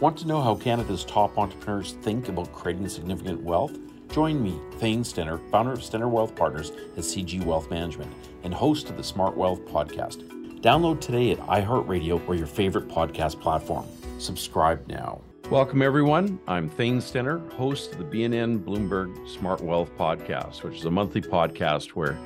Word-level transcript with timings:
Want 0.00 0.16
to 0.18 0.28
know 0.28 0.40
how 0.40 0.54
Canada's 0.54 1.04
top 1.04 1.36
entrepreneurs 1.36 1.94
think 2.02 2.28
about 2.28 2.52
creating 2.52 2.88
significant 2.88 3.42
wealth? 3.42 3.76
Join 4.12 4.40
me, 4.40 4.56
Thane 4.78 5.02
Stenner, 5.02 5.40
founder 5.50 5.72
of 5.72 5.80
Stenner 5.80 6.08
Wealth 6.08 6.36
Partners 6.36 6.70
at 6.96 7.02
CG 7.02 7.42
Wealth 7.44 7.68
Management 7.68 8.14
and 8.44 8.54
host 8.54 8.90
of 8.90 8.96
the 8.96 9.02
Smart 9.02 9.36
Wealth 9.36 9.58
Podcast. 9.64 10.22
Download 10.60 11.00
today 11.00 11.32
at 11.32 11.40
iHeartRadio 11.40 12.28
or 12.28 12.36
your 12.36 12.46
favorite 12.46 12.86
podcast 12.86 13.40
platform. 13.40 13.86
Subscribe 14.20 14.86
now. 14.86 15.20
Welcome, 15.50 15.82
everyone. 15.82 16.38
I'm 16.46 16.68
Thane 16.68 16.98
Stenner, 16.98 17.52
host 17.54 17.90
of 17.90 17.98
the 17.98 18.04
BNN 18.04 18.62
Bloomberg 18.62 19.28
Smart 19.28 19.60
Wealth 19.60 19.90
Podcast, 19.98 20.62
which 20.62 20.76
is 20.76 20.84
a 20.84 20.90
monthly 20.92 21.22
podcast 21.22 21.96
where 21.96 22.16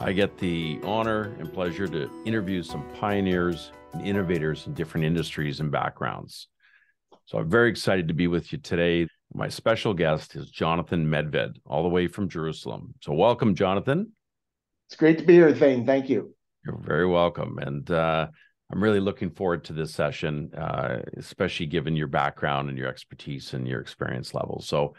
I 0.00 0.10
get 0.12 0.36
the 0.38 0.80
honor 0.82 1.32
and 1.38 1.52
pleasure 1.52 1.86
to 1.86 2.10
interview 2.24 2.64
some 2.64 2.82
pioneers 2.98 3.70
and 3.92 4.04
innovators 4.04 4.66
in 4.66 4.74
different 4.74 5.06
industries 5.06 5.60
and 5.60 5.70
backgrounds. 5.70 6.48
So 7.30 7.38
I'm 7.38 7.48
very 7.48 7.70
excited 7.70 8.08
to 8.08 8.14
be 8.14 8.26
with 8.26 8.50
you 8.50 8.58
today. 8.58 9.06
My 9.32 9.46
special 9.46 9.94
guest 9.94 10.34
is 10.34 10.50
Jonathan 10.50 11.06
Medved, 11.06 11.60
all 11.64 11.84
the 11.84 11.88
way 11.88 12.08
from 12.08 12.28
Jerusalem. 12.28 12.92
So 13.02 13.12
welcome, 13.12 13.54
Jonathan. 13.54 14.10
It's 14.88 14.96
great 14.96 15.16
to 15.18 15.24
be 15.24 15.34
here, 15.34 15.54
Thane. 15.54 15.86
Thank 15.86 16.10
you. 16.10 16.34
You're 16.66 16.80
very 16.80 17.06
welcome. 17.06 17.58
And 17.58 17.88
uh, 17.88 18.26
I'm 18.72 18.82
really 18.82 18.98
looking 18.98 19.30
forward 19.30 19.62
to 19.66 19.72
this 19.72 19.94
session, 19.94 20.50
uh, 20.58 21.02
especially 21.16 21.66
given 21.66 21.94
your 21.94 22.08
background 22.08 22.68
and 22.68 22.76
your 22.76 22.88
expertise 22.88 23.54
and 23.54 23.64
your 23.64 23.80
experience 23.80 24.34
level. 24.34 24.60
So, 24.60 24.96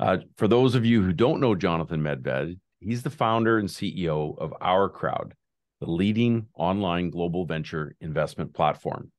uh, 0.00 0.16
for 0.36 0.48
those 0.48 0.74
of 0.74 0.84
you 0.84 1.00
who 1.04 1.12
don't 1.12 1.40
know 1.40 1.54
Jonathan 1.54 2.02
Medved, 2.02 2.58
he's 2.80 3.04
the 3.04 3.10
founder 3.10 3.56
and 3.56 3.68
CEO 3.68 4.36
of 4.36 4.52
Our 4.60 4.88
Crowd, 4.88 5.32
the 5.80 5.88
leading 5.88 6.48
online 6.54 7.10
global 7.10 7.46
venture 7.46 7.94
investment 8.00 8.52
platform. 8.52 9.12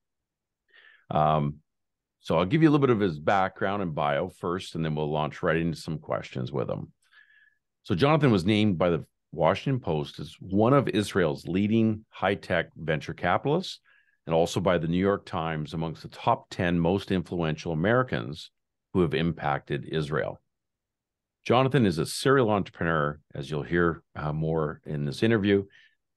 Um, 1.10 1.62
so 2.20 2.38
I'll 2.38 2.46
give 2.46 2.62
you 2.62 2.70
a 2.70 2.72
little 2.72 2.86
bit 2.86 2.96
of 2.96 3.00
his 3.00 3.20
background 3.20 3.82
and 3.82 3.96
bio 3.96 4.30
first, 4.30 4.76
and 4.76 4.84
then 4.84 4.96
we'll 4.96 5.12
launch 5.12 5.42
right 5.42 5.56
into 5.56 5.78
some 5.78 6.00
questions 6.00 6.52
with 6.52 6.70
him. 6.70 6.92
So 7.84 7.96
Jonathan 7.96 8.32
was 8.32 8.46
named 8.46 8.78
by 8.78 8.90
the 8.90 9.06
Washington 9.32 9.80
Post 9.80 10.20
as 10.20 10.36
one 10.40 10.74
of 10.74 10.90
Israel's 10.90 11.48
leading 11.48 12.06
high-tech 12.10 12.70
venture 12.76 13.14
capitalists, 13.14 13.80
and 14.26 14.36
also 14.36 14.60
by 14.60 14.78
the 14.78 14.88
New 14.88 14.98
York 14.98 15.26
Times 15.26 15.74
amongst 15.74 16.02
the 16.02 16.10
top 16.10 16.48
10 16.52 16.80
most 16.80 17.12
influential 17.12 17.72
Americans 17.72 18.52
who 18.94 19.02
have 19.02 19.14
impacted 19.14 19.86
Israel. 19.86 20.42
Jonathan 21.46 21.86
is 21.86 21.98
a 22.00 22.06
serial 22.06 22.50
entrepreneur, 22.50 23.20
as 23.34 23.50
you'll 23.50 23.64
hear 23.64 24.04
uh, 24.16 24.34
more 24.34 24.82
in 24.86 25.06
this 25.06 25.24
interview, 25.24 25.64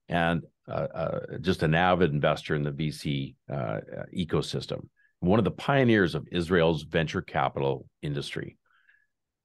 and 0.09 0.43
uh, 0.67 0.87
uh, 0.93 1.19
just 1.41 1.63
an 1.63 1.73
avid 1.73 2.11
investor 2.11 2.55
in 2.55 2.63
the 2.63 2.71
VC 2.71 3.35
uh, 3.49 3.53
uh, 3.53 3.79
ecosystem 4.15 4.87
one 5.23 5.39
of 5.39 5.45
the 5.45 5.51
pioneers 5.51 6.15
of 6.15 6.27
Israel's 6.31 6.83
venture 6.83 7.21
capital 7.21 7.85
industry. 8.01 8.57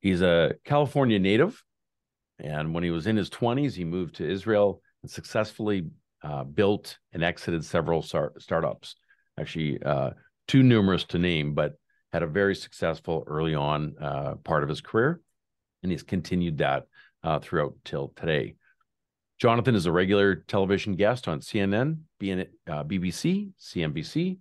He's 0.00 0.22
a 0.22 0.54
California 0.64 1.20
native. 1.20 1.62
And 2.40 2.74
when 2.74 2.82
he 2.82 2.90
was 2.90 3.06
in 3.06 3.16
his 3.16 3.30
20s, 3.30 3.74
he 3.74 3.84
moved 3.84 4.16
to 4.16 4.28
Israel 4.28 4.82
and 5.02 5.10
successfully 5.10 5.86
uh, 6.22 6.42
built 6.42 6.98
and 7.12 7.22
exited 7.22 7.64
several 7.64 8.02
start- 8.02 8.42
startups. 8.42 8.96
Actually, 9.38 9.80
uh, 9.82 10.10
too 10.48 10.64
numerous 10.64 11.04
to 11.04 11.18
name, 11.18 11.54
but 11.54 11.74
had 12.12 12.24
a 12.24 12.26
very 12.26 12.56
successful 12.56 13.22
early 13.28 13.54
on 13.54 13.94
uh, 14.00 14.34
part 14.42 14.64
of 14.64 14.68
his 14.68 14.80
career. 14.80 15.20
And 15.84 15.92
he's 15.92 16.02
continued 16.02 16.58
that 16.58 16.86
uh, 17.22 17.38
throughout 17.38 17.74
till 17.84 18.12
today. 18.16 18.56
Jonathan 19.40 19.76
is 19.76 19.86
a 19.86 19.92
regular 19.92 20.34
television 20.34 20.96
guest 20.96 21.28
on 21.28 21.38
CNN, 21.38 21.98
BBC, 22.20 23.52
CNBC, 23.60 24.38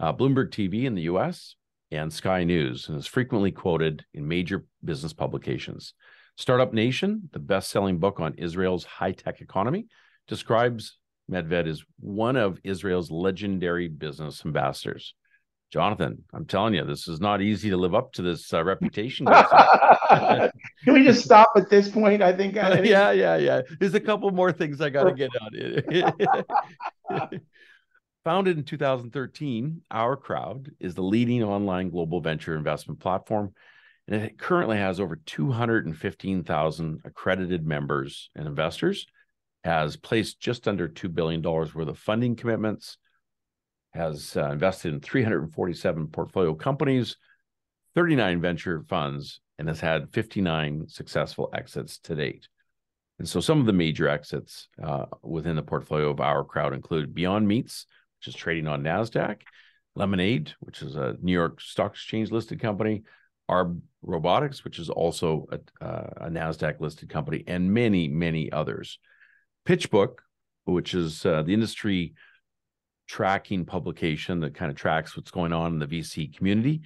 uh, 0.00 0.12
Bloomberg 0.12 0.50
TV 0.50 0.84
in 0.84 0.94
the 0.94 1.02
US, 1.02 1.56
and 1.90 2.12
Sky 2.12 2.44
News, 2.44 2.88
and 2.88 2.98
is 2.98 3.06
frequently 3.06 3.52
quoted 3.52 4.04
in 4.14 4.26
major 4.26 4.64
business 4.84 5.12
publications. 5.12 5.94
Startup 6.36 6.72
Nation, 6.72 7.28
the 7.32 7.38
best 7.38 7.70
selling 7.70 7.98
book 7.98 8.20
on 8.20 8.34
Israel's 8.34 8.84
high 8.84 9.12
tech 9.12 9.40
economy, 9.40 9.86
describes 10.26 10.98
Medved 11.30 11.66
as 11.66 11.82
one 12.00 12.36
of 12.36 12.58
Israel's 12.64 13.10
legendary 13.10 13.88
business 13.88 14.44
ambassadors. 14.44 15.14
Jonathan, 15.72 16.22
I'm 16.32 16.44
telling 16.44 16.74
you, 16.74 16.84
this 16.84 17.08
is 17.08 17.20
not 17.20 17.40
easy 17.40 17.70
to 17.70 17.76
live 17.76 17.94
up 17.94 18.12
to 18.12 18.22
this 18.22 18.52
uh, 18.52 18.62
reputation. 18.62 19.26
Can 20.10 20.50
we 20.86 21.02
just 21.02 21.24
stop 21.24 21.48
at 21.56 21.68
this 21.70 21.88
point? 21.88 22.22
I 22.22 22.32
think. 22.32 22.56
I 22.56 22.80
yeah, 22.82 23.10
yeah, 23.10 23.36
yeah. 23.36 23.62
There's 23.80 23.94
a 23.94 24.00
couple 24.00 24.30
more 24.30 24.52
things 24.52 24.80
I 24.80 24.90
got 24.90 25.04
to 25.04 25.12
get 25.12 25.30
on. 27.10 27.40
Founded 28.24 28.56
in 28.56 28.64
2013, 28.64 29.82
Our 29.90 30.16
Crowd 30.16 30.70
is 30.80 30.94
the 30.94 31.02
leading 31.02 31.42
online 31.42 31.90
global 31.90 32.22
venture 32.22 32.56
investment 32.56 32.98
platform, 32.98 33.52
and 34.08 34.22
it 34.22 34.38
currently 34.38 34.78
has 34.78 34.98
over 34.98 35.16
215,000 35.16 37.00
accredited 37.04 37.66
members 37.66 38.30
and 38.34 38.46
investors, 38.46 39.06
has 39.62 39.96
placed 39.96 40.40
just 40.40 40.66
under 40.66 40.88
$2 40.88 41.14
billion 41.14 41.42
worth 41.42 41.76
of 41.76 41.98
funding 41.98 42.34
commitments, 42.34 42.96
has 43.92 44.34
uh, 44.38 44.50
invested 44.52 44.94
in 44.94 45.00
347 45.00 46.06
portfolio 46.06 46.54
companies, 46.54 47.18
39 47.94 48.40
venture 48.40 48.82
funds, 48.88 49.42
and 49.58 49.68
has 49.68 49.80
had 49.80 50.10
59 50.14 50.88
successful 50.88 51.50
exits 51.52 51.98
to 51.98 52.14
date. 52.14 52.48
And 53.18 53.28
so 53.28 53.40
some 53.40 53.60
of 53.60 53.66
the 53.66 53.74
major 53.74 54.08
exits 54.08 54.68
uh, 54.82 55.04
within 55.22 55.56
the 55.56 55.62
portfolio 55.62 56.08
of 56.08 56.20
Our 56.20 56.42
Crowd 56.42 56.72
include 56.72 57.14
Beyond 57.14 57.46
Meats, 57.46 57.84
which 58.24 58.34
is 58.34 58.40
trading 58.40 58.66
on 58.66 58.82
NASDAQ, 58.82 59.40
Lemonade, 59.96 60.54
which 60.60 60.80
is 60.80 60.96
a 60.96 61.16
New 61.20 61.32
York 61.32 61.60
Stock 61.60 61.92
Exchange 61.92 62.30
listed 62.30 62.58
company, 62.58 63.02
Arbe 63.50 63.82
Robotics, 64.00 64.64
which 64.64 64.78
is 64.78 64.88
also 64.88 65.46
a, 65.52 65.84
uh, 65.84 66.10
a 66.16 66.30
NASDAQ 66.30 66.80
listed 66.80 67.10
company, 67.10 67.44
and 67.46 67.72
many, 67.72 68.08
many 68.08 68.50
others. 68.50 68.98
PitchBook, 69.68 70.20
which 70.64 70.94
is 70.94 71.26
uh, 71.26 71.42
the 71.42 71.52
industry 71.52 72.14
tracking 73.06 73.66
publication 73.66 74.40
that 74.40 74.54
kind 74.54 74.70
of 74.70 74.76
tracks 74.76 75.16
what's 75.16 75.30
going 75.30 75.52
on 75.52 75.74
in 75.74 75.78
the 75.78 75.86
VC 75.86 76.34
community, 76.34 76.80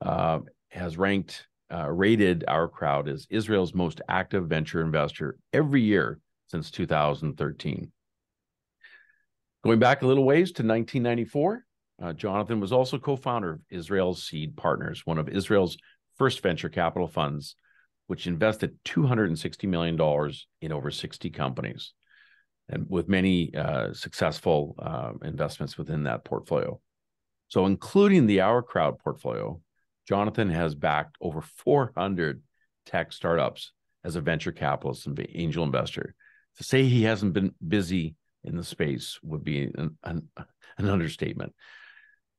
uh, 0.00 0.38
has 0.70 0.96
ranked, 0.96 1.46
uh, 1.70 1.90
rated 1.90 2.46
our 2.48 2.66
crowd 2.66 3.08
as 3.08 3.26
Israel's 3.28 3.74
most 3.74 4.00
active 4.08 4.46
venture 4.48 4.80
investor 4.80 5.36
every 5.52 5.82
year 5.82 6.18
since 6.46 6.70
2013. 6.70 7.92
Going 9.68 9.80
back 9.80 10.00
a 10.00 10.06
little 10.06 10.24
ways 10.24 10.52
to 10.52 10.62
1994, 10.62 11.66
uh, 12.02 12.12
Jonathan 12.14 12.58
was 12.58 12.72
also 12.72 12.98
co 12.98 13.16
founder 13.16 13.52
of 13.52 13.60
Israel's 13.68 14.26
Seed 14.26 14.56
Partners, 14.56 15.04
one 15.04 15.18
of 15.18 15.28
Israel's 15.28 15.76
first 16.16 16.42
venture 16.42 16.70
capital 16.70 17.06
funds, 17.06 17.54
which 18.06 18.26
invested 18.26 18.78
$260 18.86 19.68
million 19.68 20.32
in 20.62 20.72
over 20.72 20.90
60 20.90 21.28
companies 21.28 21.92
and 22.70 22.86
with 22.88 23.10
many 23.10 23.54
uh, 23.54 23.92
successful 23.92 24.74
uh, 24.78 25.12
investments 25.22 25.76
within 25.76 26.04
that 26.04 26.24
portfolio. 26.24 26.80
So, 27.48 27.66
including 27.66 28.26
the 28.26 28.40
Our 28.40 28.62
Crowd 28.62 28.98
portfolio, 28.98 29.60
Jonathan 30.08 30.48
has 30.48 30.74
backed 30.74 31.18
over 31.20 31.42
400 31.42 32.40
tech 32.86 33.12
startups 33.12 33.72
as 34.02 34.16
a 34.16 34.22
venture 34.22 34.52
capitalist 34.52 35.06
and 35.06 35.26
angel 35.34 35.62
investor. 35.62 36.14
To 36.56 36.64
say 36.64 36.84
he 36.84 37.02
hasn't 37.02 37.34
been 37.34 37.54
busy 37.68 38.14
in 38.48 38.56
the 38.56 38.64
space 38.64 39.18
would 39.22 39.44
be 39.44 39.64
an, 39.64 39.96
an, 40.04 40.28
an 40.78 40.88
understatement. 40.88 41.54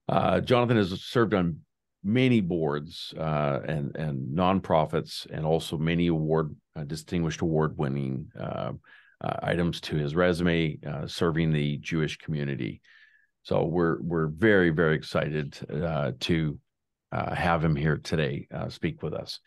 Uh, 0.08 0.40
Jonathan 0.40 0.78
has 0.78 0.90
served 1.02 1.34
on 1.34 1.60
many 2.04 2.42
boards 2.42 3.14
uh, 3.18 3.60
and 3.68 3.96
and 3.96 4.36
nonprofits, 4.36 5.28
and 5.30 5.46
also 5.46 5.78
many 5.78 6.08
award 6.08 6.56
uh, 6.76 6.84
distinguished 6.84 7.42
award 7.42 7.78
winning 7.78 8.32
uh, 8.40 8.72
uh, 9.22 9.36
items 9.44 9.82
to 9.82 9.96
his 9.96 10.16
resume, 10.16 10.80
uh, 10.88 11.06
serving 11.08 11.52
the 11.52 11.78
Jewish 11.78 12.18
community. 12.18 12.82
So 13.44 13.66
we're 13.66 14.02
we're 14.02 14.28
very 14.28 14.70
very 14.70 14.96
excited 14.96 15.54
to 16.22 16.60
have 17.12 17.64
him 17.64 17.76
here 17.76 17.98
today 17.98 18.48
speak 18.70 19.02
with 19.02 19.14
us. 19.14 19.40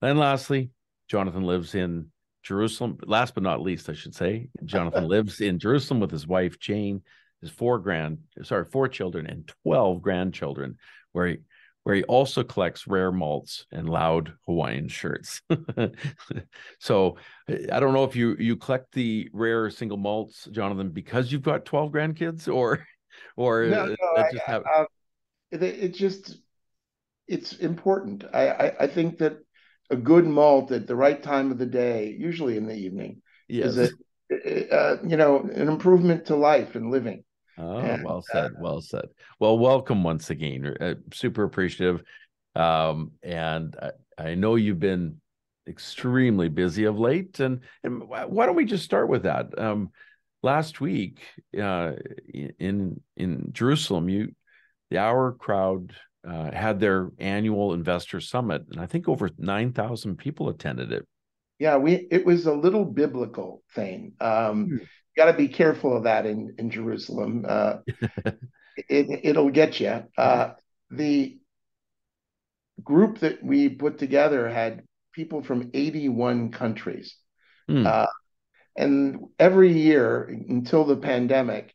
And 0.00 0.18
lastly, 0.18 0.70
Jonathan 1.08 1.42
lives 1.42 1.74
in 1.74 2.10
Jerusalem. 2.42 2.98
Last 3.04 3.34
but 3.34 3.42
not 3.42 3.62
least, 3.62 3.88
I 3.88 3.94
should 3.94 4.14
say, 4.14 4.50
Jonathan 4.64 5.08
lives 5.08 5.40
in 5.40 5.58
Jerusalem 5.58 6.00
with 6.00 6.10
his 6.10 6.26
wife 6.26 6.58
Jane, 6.58 7.02
his 7.40 7.50
four 7.50 7.78
grand, 7.78 8.18
sorry, 8.42 8.64
four 8.64 8.88
children 8.88 9.26
and 9.26 9.50
twelve 9.62 10.02
grandchildren, 10.02 10.76
where 11.12 11.28
he 11.28 11.36
where 11.88 11.96
he 11.96 12.04
also 12.04 12.42
collects 12.42 12.86
rare 12.86 13.10
malts 13.10 13.64
and 13.72 13.88
loud 13.88 14.34
Hawaiian 14.46 14.88
shirts. 14.88 15.40
so 16.78 17.16
I 17.48 17.80
don't 17.80 17.94
know 17.94 18.04
if 18.04 18.14
you 18.14 18.36
you 18.38 18.56
collect 18.56 18.92
the 18.92 19.30
rare 19.32 19.70
single 19.70 19.96
malts, 19.96 20.46
Jonathan, 20.52 20.90
because 20.90 21.32
you've 21.32 21.40
got 21.40 21.64
twelve 21.64 21.90
grandkids, 21.90 22.52
or 22.52 22.86
or 23.36 23.64
no, 23.64 23.86
no, 23.86 23.96
I, 24.16 24.30
just 24.30 24.44
have... 24.44 24.64
uh, 24.70 24.84
it, 25.50 25.62
it, 25.62 25.94
just 25.94 26.40
it's 27.26 27.54
important. 27.54 28.24
I, 28.34 28.48
I 28.48 28.76
I 28.80 28.86
think 28.86 29.16
that 29.18 29.38
a 29.90 29.96
good 29.96 30.26
malt 30.26 30.70
at 30.72 30.86
the 30.86 30.96
right 30.96 31.22
time 31.22 31.50
of 31.50 31.58
the 31.58 31.66
day, 31.66 32.14
usually 32.18 32.56
in 32.56 32.66
the 32.66 32.74
evening, 32.74 33.22
yes. 33.48 33.76
is 33.76 33.92
a, 34.30 34.74
uh, 34.74 34.96
you 35.06 35.16
know 35.16 35.40
an 35.40 35.68
improvement 35.68 36.26
to 36.26 36.36
life 36.36 36.74
and 36.74 36.90
living. 36.90 37.24
Oh, 37.56 37.78
and, 37.78 38.04
well 38.04 38.22
said. 38.22 38.52
Uh, 38.52 38.60
well 38.60 38.80
said. 38.80 39.06
Well, 39.40 39.58
welcome 39.58 40.02
once 40.04 40.30
again. 40.30 40.76
Uh, 40.80 40.94
super 41.12 41.44
appreciative. 41.44 42.02
Um, 42.54 43.12
and 43.22 43.76
I, 43.80 43.90
I, 44.22 44.34
know 44.34 44.54
you've 44.54 44.78
been 44.78 45.20
extremely 45.68 46.48
busy 46.48 46.84
of 46.84 46.98
late. 46.98 47.40
And, 47.40 47.60
and 47.82 48.08
why 48.08 48.46
don't 48.46 48.56
we 48.56 48.64
just 48.64 48.84
start 48.84 49.08
with 49.08 49.24
that? 49.24 49.58
Um, 49.58 49.90
last 50.42 50.80
week 50.80 51.20
uh, 51.60 51.92
in 52.58 53.00
in 53.16 53.48
Jerusalem, 53.52 54.08
you 54.08 54.34
the 54.90 54.98
Our 54.98 55.32
Crowd 55.32 55.94
uh, 56.26 56.50
had 56.50 56.80
their 56.80 57.10
annual 57.18 57.74
investor 57.74 58.20
summit, 58.20 58.64
and 58.70 58.80
I 58.80 58.86
think 58.86 59.08
over 59.08 59.30
nine 59.38 59.72
thousand 59.72 60.16
people 60.16 60.48
attended 60.48 60.92
it. 60.92 61.06
Yeah, 61.58 61.76
we 61.76 62.08
it 62.10 62.24
was 62.24 62.46
a 62.46 62.52
little 62.52 62.84
biblical 62.84 63.62
thing. 63.74 64.12
Um, 64.20 64.66
hmm. 64.66 64.76
Got 65.16 65.32
to 65.32 65.36
be 65.36 65.48
careful 65.48 65.96
of 65.96 66.04
that 66.04 66.26
in 66.26 66.54
in 66.58 66.70
Jerusalem. 66.70 67.44
Uh, 67.48 67.78
it 68.76 69.20
it'll 69.24 69.50
get 69.50 69.80
you. 69.80 70.04
Uh, 70.16 70.52
the 70.90 71.38
group 72.82 73.18
that 73.20 73.42
we 73.42 73.68
put 73.68 73.98
together 73.98 74.48
had 74.48 74.84
people 75.12 75.42
from 75.42 75.70
81 75.74 76.52
countries. 76.52 77.16
Hmm. 77.68 77.86
Uh, 77.86 78.06
and 78.76 79.26
every 79.38 79.72
year 79.72 80.22
until 80.24 80.84
the 80.84 80.96
pandemic, 80.96 81.74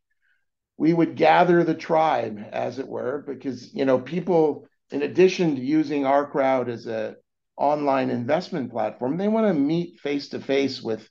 we 0.77 0.93
would 0.93 1.15
gather 1.15 1.63
the 1.63 1.75
tribe, 1.75 2.39
as 2.51 2.79
it 2.79 2.87
were, 2.87 3.23
because 3.27 3.73
you 3.73 3.85
know 3.85 3.99
people, 3.99 4.67
in 4.91 5.01
addition 5.01 5.55
to 5.55 5.61
using 5.61 6.05
our 6.05 6.25
crowd 6.25 6.69
as 6.69 6.87
a 6.87 7.15
online 7.57 8.09
investment 8.09 8.71
platform, 8.71 9.17
they 9.17 9.27
want 9.27 9.47
to 9.47 9.53
meet 9.53 9.99
face 9.99 10.29
to 10.29 10.39
face 10.39 10.81
with 10.81 11.07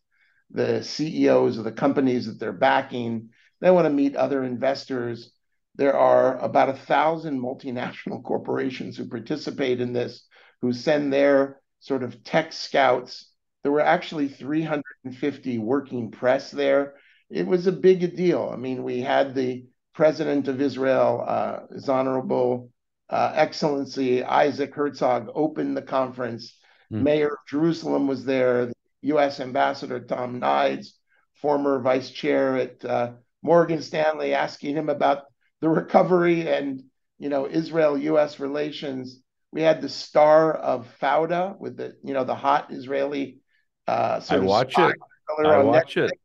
the 0.51 0.83
CEOs 0.83 1.57
of 1.59 1.65
the 1.65 1.73
companies 1.73 2.27
that 2.27 2.39
they're 2.39 2.53
backing. 2.53 3.31
They 3.61 3.71
want 3.71 3.87
to 3.87 3.93
meet 3.93 4.17
other 4.17 4.43
investors. 4.43 5.33
There 5.77 5.97
are 5.97 6.39
about 6.39 6.69
a 6.69 6.75
thousand 6.75 7.41
multinational 7.41 8.23
corporations 8.25 8.97
who 8.97 9.09
participate 9.09 9.81
in 9.81 9.93
this, 9.93 10.27
who 10.61 10.73
send 10.73 11.13
their 11.13 11.61
sort 11.81 12.03
of 12.03 12.23
tech 12.25 12.53
scouts. 12.53 13.31
There 13.63 13.73
were 13.73 13.81
actually 13.81 14.29
350 14.29 15.59
working 15.59 16.11
press 16.11 16.51
there 16.51 16.95
it 17.33 17.47
was 17.47 17.67
a 17.67 17.73
big 17.73 18.15
deal. 18.17 18.51
I 18.53 18.57
mean, 18.57 18.83
we 18.83 19.01
had 19.01 19.35
the 19.35 19.65
president 19.95 20.49
of 20.49 20.61
Israel, 20.61 21.25
uh, 21.27 21.61
His 21.73 21.89
Honorable 21.89 22.71
uh, 23.09 23.33
Excellency 23.35 24.23
Isaac 24.23 24.75
Herzog, 24.75 25.31
open 25.35 25.75
the 25.75 25.83
conference. 25.83 26.59
Mm. 26.93 27.03
Mayor 27.03 27.29
of 27.29 27.39
Jerusalem 27.49 28.07
was 28.07 28.25
there. 28.25 28.67
The 28.67 28.75
U.S. 29.03 29.41
Ambassador 29.41 30.01
Tom 30.01 30.41
Nides, 30.41 30.93
former 31.35 31.81
vice 31.81 32.11
chair 32.11 32.57
at 32.57 32.85
uh, 32.85 33.13
Morgan 33.43 33.83
Stanley, 33.83 34.35
asking 34.35 34.77
him 34.77 34.89
about 34.89 35.25
the 35.61 35.69
recovery 35.69 36.49
and 36.49 36.83
you 37.19 37.29
know 37.29 37.49
Israel-U.S. 37.49 38.41
relations. 38.41 39.21
We 39.53 39.63
had 39.63 39.83
the 39.83 39.89
star 39.89 40.55
of 40.55 40.89
Fauda 41.01 41.59
with 41.59 41.77
the 41.77 41.97
you 42.05 42.15
know 42.15 42.25
the 42.25 42.35
hot 42.35 42.73
Israeli. 42.73 43.39
Uh, 43.87 44.21
I 44.29 44.39
watch 44.39 44.79
it. 44.79 44.97
I 45.45 45.59
watch 45.63 45.97
Netflix. 45.97 46.11
it. 46.11 46.21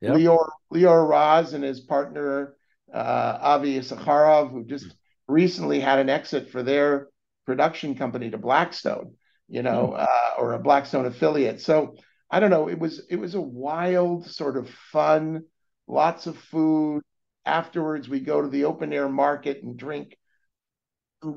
Yep. 0.00 0.14
Lior 0.16 0.48
Lior 0.72 1.08
Raz 1.08 1.52
and 1.52 1.64
his 1.64 1.80
partner 1.80 2.56
uh, 2.92 3.38
Avi 3.40 3.78
Issacharoff, 3.78 4.50
who 4.50 4.64
just 4.64 4.94
recently 5.28 5.80
had 5.80 5.98
an 5.98 6.08
exit 6.08 6.50
for 6.50 6.62
their 6.62 7.08
production 7.44 7.94
company 7.94 8.30
to 8.30 8.38
Blackstone, 8.38 9.14
you 9.48 9.62
know, 9.62 9.94
mm. 9.96 10.02
uh, 10.02 10.40
or 10.40 10.52
a 10.52 10.58
Blackstone 10.58 11.06
affiliate. 11.06 11.60
So 11.60 11.96
I 12.30 12.40
don't 12.40 12.50
know. 12.50 12.68
It 12.68 12.78
was 12.78 13.02
it 13.08 13.16
was 13.16 13.34
a 13.34 13.40
wild 13.40 14.26
sort 14.26 14.56
of 14.56 14.68
fun, 14.68 15.44
lots 15.86 16.26
of 16.26 16.36
food. 16.36 17.02
Afterwards, 17.44 18.08
we 18.08 18.20
go 18.20 18.42
to 18.42 18.48
the 18.48 18.64
open 18.64 18.92
air 18.92 19.08
market 19.08 19.62
and 19.62 19.76
drink 19.76 20.16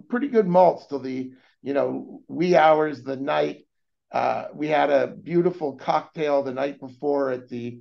pretty 0.10 0.28
good 0.28 0.48
malts 0.48 0.88
till 0.88 1.00
the 1.00 1.32
you 1.62 1.74
know 1.74 2.22
wee 2.28 2.56
hours 2.56 3.04
the 3.04 3.16
night. 3.16 3.66
Uh, 4.12 4.48
we 4.56 4.68
had 4.68 4.90
a 4.90 5.08
beautiful 5.08 5.76
cocktail 5.76 6.42
the 6.42 6.54
night 6.54 6.80
before 6.80 7.30
at 7.30 7.48
the 7.48 7.80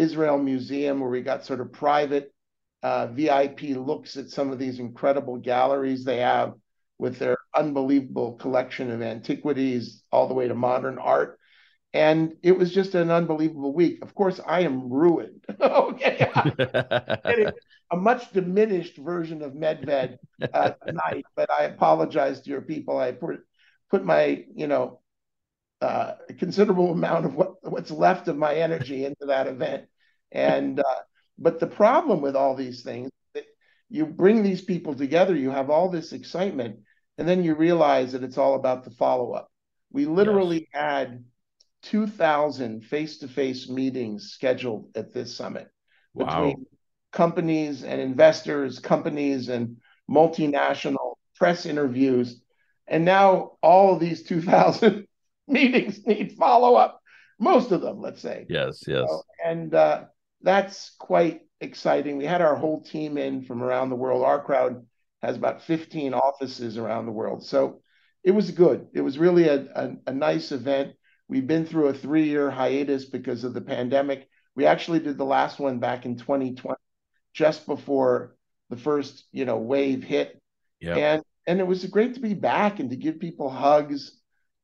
Israel 0.00 0.38
Museum, 0.38 1.00
where 1.00 1.10
we 1.10 1.20
got 1.20 1.44
sort 1.44 1.60
of 1.60 1.72
private 1.72 2.32
uh, 2.82 3.08
VIP 3.08 3.60
looks 3.76 4.16
at 4.16 4.30
some 4.30 4.50
of 4.50 4.58
these 4.58 4.78
incredible 4.78 5.36
galleries 5.36 6.04
they 6.04 6.18
have 6.18 6.54
with 6.98 7.18
their 7.18 7.36
unbelievable 7.54 8.32
collection 8.34 8.90
of 8.90 9.02
antiquities 9.02 10.02
all 10.10 10.28
the 10.28 10.34
way 10.34 10.48
to 10.48 10.54
modern 10.54 10.98
art. 10.98 11.38
And 11.92 12.34
it 12.42 12.52
was 12.52 12.72
just 12.72 12.94
an 12.94 13.10
unbelievable 13.10 13.74
week. 13.74 13.98
Of 14.02 14.14
course, 14.14 14.40
I 14.46 14.60
am 14.60 14.90
ruined. 14.90 15.44
okay. 15.60 16.30
a 17.90 17.96
much 17.96 18.32
diminished 18.32 18.96
version 18.96 19.42
of 19.42 19.52
Medved 19.52 20.16
uh, 20.54 20.70
tonight, 20.86 21.26
but 21.34 21.50
I 21.50 21.64
apologize 21.64 22.40
to 22.42 22.50
your 22.50 22.62
people. 22.62 22.96
I 22.96 23.12
put, 23.12 23.40
put 23.90 24.04
my, 24.04 24.44
you 24.54 24.68
know, 24.68 25.00
uh, 25.80 26.12
considerable 26.38 26.92
amount 26.92 27.26
of 27.26 27.34
what, 27.34 27.54
what's 27.62 27.90
left 27.90 28.28
of 28.28 28.36
my 28.36 28.54
energy 28.54 29.04
into 29.04 29.26
that 29.26 29.46
event. 29.46 29.86
And 30.32 30.80
uh, 30.80 31.00
but 31.38 31.58
the 31.58 31.66
problem 31.66 32.20
with 32.20 32.36
all 32.36 32.54
these 32.54 32.82
things, 32.82 33.10
that 33.34 33.44
you 33.88 34.06
bring 34.06 34.42
these 34.42 34.62
people 34.62 34.94
together, 34.94 35.34
you 35.34 35.50
have 35.50 35.70
all 35.70 35.88
this 35.88 36.12
excitement, 36.12 36.80
and 37.18 37.28
then 37.28 37.42
you 37.42 37.54
realize 37.54 38.12
that 38.12 38.22
it's 38.22 38.38
all 38.38 38.54
about 38.54 38.84
the 38.84 38.90
follow 38.90 39.32
up. 39.32 39.50
We 39.92 40.06
literally 40.06 40.68
yes. 40.72 40.82
had 40.82 41.24
2,000 41.82 42.84
face 42.84 43.18
to 43.18 43.28
face 43.28 43.68
meetings 43.68 44.30
scheduled 44.30 44.90
at 44.94 45.12
this 45.12 45.34
summit 45.34 45.68
wow. 46.14 46.26
between 46.26 46.66
companies 47.12 47.82
and 47.82 48.00
investors, 48.00 48.78
companies 48.78 49.48
and 49.48 49.78
multinational 50.08 51.14
press 51.36 51.66
interviews. 51.66 52.40
And 52.86 53.04
now 53.04 53.52
all 53.62 53.94
of 53.94 54.00
these 54.00 54.22
2,000 54.24 55.06
meetings 55.48 56.06
need 56.06 56.32
follow 56.32 56.76
up. 56.76 57.00
Most 57.38 57.72
of 57.72 57.80
them, 57.80 58.00
let's 58.00 58.20
say. 58.20 58.46
Yes, 58.48 58.84
yes. 58.86 59.08
and 59.44 59.74
uh, 59.74 60.04
that's 60.42 60.90
quite 60.98 61.42
exciting. 61.60 62.16
We 62.16 62.24
had 62.24 62.42
our 62.42 62.56
whole 62.56 62.82
team 62.82 63.18
in 63.18 63.44
from 63.44 63.62
around 63.62 63.90
the 63.90 63.96
world. 63.96 64.24
Our 64.24 64.42
crowd 64.42 64.86
has 65.22 65.36
about 65.36 65.62
15 65.62 66.14
offices 66.14 66.78
around 66.78 67.06
the 67.06 67.12
world. 67.12 67.44
So 67.44 67.82
it 68.24 68.30
was 68.32 68.50
good. 68.50 68.88
It 68.92 69.02
was 69.02 69.18
really 69.18 69.48
a, 69.48 69.66
a, 69.74 69.92
a 70.08 70.12
nice 70.12 70.52
event. 70.52 70.94
We've 71.28 71.46
been 71.46 71.66
through 71.66 71.88
a 71.88 71.94
three 71.94 72.28
year 72.28 72.50
hiatus 72.50 73.04
because 73.04 73.44
of 73.44 73.54
the 73.54 73.60
pandemic. 73.60 74.28
We 74.56 74.66
actually 74.66 75.00
did 75.00 75.16
the 75.16 75.24
last 75.24 75.58
one 75.58 75.78
back 75.78 76.04
in 76.06 76.16
2020, 76.16 76.76
just 77.32 77.66
before 77.66 78.36
the 78.68 78.76
first, 78.76 79.24
you 79.32 79.44
know, 79.44 79.58
wave 79.58 80.02
hit. 80.02 80.40
Yeah. 80.80 80.96
And 80.96 81.22
and 81.46 81.60
it 81.60 81.66
was 81.66 81.84
great 81.86 82.14
to 82.14 82.20
be 82.20 82.34
back 82.34 82.80
and 82.80 82.90
to 82.90 82.96
give 82.96 83.20
people 83.20 83.50
hugs 83.50 84.12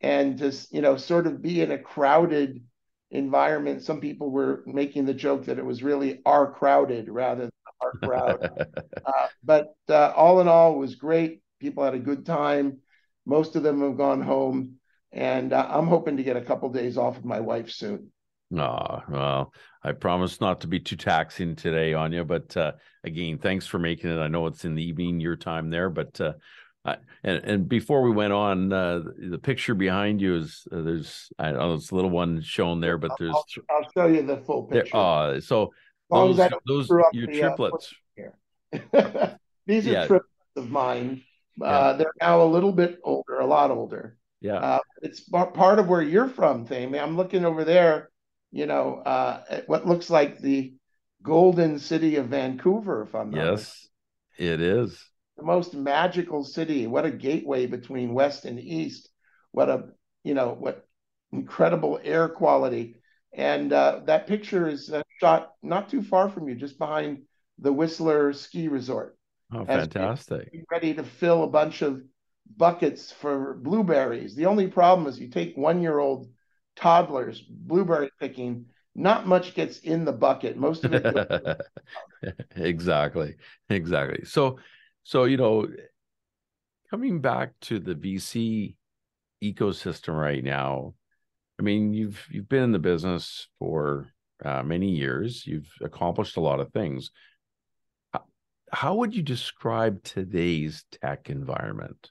and 0.00 0.39
just 0.39 0.72
you 0.72 0.81
know 0.81 0.96
sort 0.96 1.27
of 1.27 1.43
be 1.43 1.60
in 1.60 1.70
a 1.70 1.79
crowded 1.79 2.62
environment. 3.10 3.82
Some 3.82 4.01
people 4.01 4.31
were 4.31 4.63
making 4.67 5.06
the 5.06 5.15
joke 5.15 5.46
that 5.46 5.58
it 5.58 5.65
was 5.65 5.82
really 5.82 6.20
our 6.27 6.51
crowded 6.51 7.08
rather 7.08 7.43
than 7.43 7.51
our 7.81 7.93
crowd. 7.93 8.67
uh, 9.06 9.27
but 9.44 9.75
uh, 9.89 10.13
all 10.17 10.41
in 10.41 10.48
all, 10.48 10.75
it 10.75 10.79
was 10.79 10.94
great. 10.94 11.43
People 11.60 11.84
had 11.84 11.94
a 11.94 11.98
good 11.98 12.27
time. 12.27 12.79
Most 13.25 13.56
of 13.56 13.63
them 13.63 13.81
have 13.81 13.96
gone 13.96 14.22
home, 14.22 14.77
and 15.13 15.53
uh, 15.53 15.67
I'm 15.69 15.89
hoping 15.89 16.17
to 16.19 16.22
get 16.22 16.36
a 16.36 16.43
couple 16.43 16.69
days 16.69 16.96
off 16.96 17.17
with 17.17 17.25
my 17.25 17.41
wife 17.41 17.70
soon. 17.70 18.13
Oh, 18.56 19.03
well, 19.08 19.53
I 19.82 19.91
promise 19.93 20.41
not 20.41 20.60
to 20.60 20.69
be 20.69 20.79
too 20.79 20.94
taxing 20.94 21.56
today 21.56 21.94
on 21.94 22.13
you, 22.13 22.25
but 22.25 22.56
uh, 22.56 22.72
again, 23.03 23.39
thanks 23.39 23.67
for 23.67 23.81
making 23.81 24.10
it. 24.10 24.20
I 24.20 24.29
know 24.29 24.46
it's 24.46 24.65
in 24.65 24.77
the 24.77 24.84
evening, 24.84 25.19
your 25.19 25.34
time 25.34 25.70
there, 25.70 25.91
but 25.91 26.20
and 27.24 27.44
and 27.44 27.69
before 27.69 28.02
we 28.02 28.10
went 28.10 28.32
on, 28.32 28.72
uh, 28.72 29.02
the 29.19 29.38
picture 29.38 29.74
behind 29.74 30.20
you 30.20 30.36
is 30.36 30.66
uh, 30.72 30.82
there's 30.82 31.32
I 31.38 31.50
don't 31.50 31.58
know 31.58 31.74
it's 31.74 31.90
a 31.90 31.94
little 31.94 32.10
one 32.10 32.40
shown 32.43 32.81
there, 32.81 32.98
but 32.98 33.12
there's 33.19 33.34
I'll, 33.34 33.46
I'll 33.70 33.90
show 33.93 34.06
you 34.06 34.22
the 34.22 34.38
full 34.38 34.64
picture. 34.64 34.96
Uh, 34.96 35.40
so 35.40 35.72
those 36.10 36.36
those 36.66 36.88
your 37.12 37.26
the, 37.26 37.43
uh, 37.43 37.48
triplets. 37.48 37.94
These 39.66 39.88
are 39.88 39.93
yeah. 39.93 40.06
triplets 40.06 40.56
of 40.56 40.70
mine. 40.70 41.22
Yeah. 41.58 41.66
Uh, 41.66 41.96
they're 41.96 42.12
now 42.20 42.43
a 42.43 42.44
little 42.44 42.72
bit 42.72 42.98
older, 43.02 43.38
a 43.40 43.46
lot 43.46 43.70
older. 43.70 44.16
Yeah, 44.40 44.56
uh, 44.56 44.78
it's 45.02 45.20
part 45.20 45.78
of 45.78 45.88
where 45.88 46.02
you're 46.02 46.28
from, 46.28 46.66
Thane. 46.66 46.94
I'm 46.94 47.16
looking 47.16 47.44
over 47.44 47.64
there. 47.64 48.10
You 48.52 48.66
know, 48.66 49.02
at 49.05 49.69
what 49.69 49.86
looks 49.86 50.08
like 50.08 50.38
the 50.38 50.74
golden 51.22 51.78
city 51.78 52.16
of 52.16 52.28
Vancouver, 52.28 53.02
if 53.02 53.14
I'm 53.14 53.31
not. 53.31 53.44
Yes, 53.44 53.88
it 54.38 54.60
is 54.60 55.02
the 55.36 55.43
most 55.44 55.74
magical 55.74 56.44
city. 56.44 56.86
What 56.86 57.06
a 57.06 57.10
gateway 57.10 57.66
between 57.66 58.14
West 58.14 58.44
and 58.44 58.58
East. 58.58 59.08
What 59.52 59.69
a, 59.69 59.84
you 60.24 60.34
know, 60.34 60.56
what 60.58 60.86
incredible 61.32 62.00
air 62.02 62.28
quality. 62.28 62.96
And 63.32 63.72
uh, 63.72 64.00
that 64.06 64.26
picture 64.26 64.69
is 64.69 64.90
uh, 64.90 65.02
shot 65.20 65.52
not 65.62 65.90
too 65.90 66.02
far 66.02 66.28
from 66.28 66.48
you, 66.48 66.55
just 66.55 66.78
behind 66.78 67.22
the 67.58 67.72
Whistler 67.72 68.32
Ski 68.32 68.69
Resort. 68.69 69.16
Oh, 69.52 69.64
fantastic. 69.64 70.52
Ready 70.70 70.94
to 70.94 71.05
fill 71.05 71.44
a 71.44 71.48
bunch 71.48 71.82
of 71.82 72.02
buckets 72.56 73.12
for 73.12 73.55
blueberries. 73.55 74.34
The 74.34 74.46
only 74.46 74.69
problem 74.69 75.06
is 75.06 75.19
you 75.19 75.28
take 75.28 75.56
one 75.56 75.82
year 75.82 75.98
old 75.98 76.28
toddlers 76.76 77.40
blueberry 77.40 78.10
picking, 78.20 78.66
not 78.94 79.26
much 79.26 79.55
gets 79.55 79.78
in 79.81 80.05
the 80.05 80.12
bucket. 80.12 80.56
Most 80.56 80.84
of 80.84 80.94
it 80.94 81.60
exactly. 82.56 83.36
Exactly. 83.69 84.24
So, 84.24 84.58
so, 85.06 85.22
you 85.22 85.36
know, 85.36 85.69
coming 86.91 87.20
back 87.20 87.53
to 87.60 87.79
the 87.79 87.94
VC 87.94 88.75
ecosystem 89.41 90.20
right 90.20 90.43
now, 90.43 90.94
I 91.60 91.63
mean, 91.63 91.94
you've 91.94 92.27
you've 92.29 92.48
been 92.48 92.65
in 92.65 92.72
the 92.72 92.81
business 92.81 93.46
for 93.60 94.13
uh, 94.44 94.65
many 94.65 94.91
years. 94.91 95.46
You've 95.46 95.70
accomplished 95.81 96.36
a 96.36 96.41
lot 96.41 96.58
of 96.58 96.72
things. 96.72 97.13
How 98.72 98.96
would 98.96 99.15
you 99.15 99.22
describe 99.22 100.03
today's 100.03 100.84
tech 101.01 101.31
environment? 101.31 102.10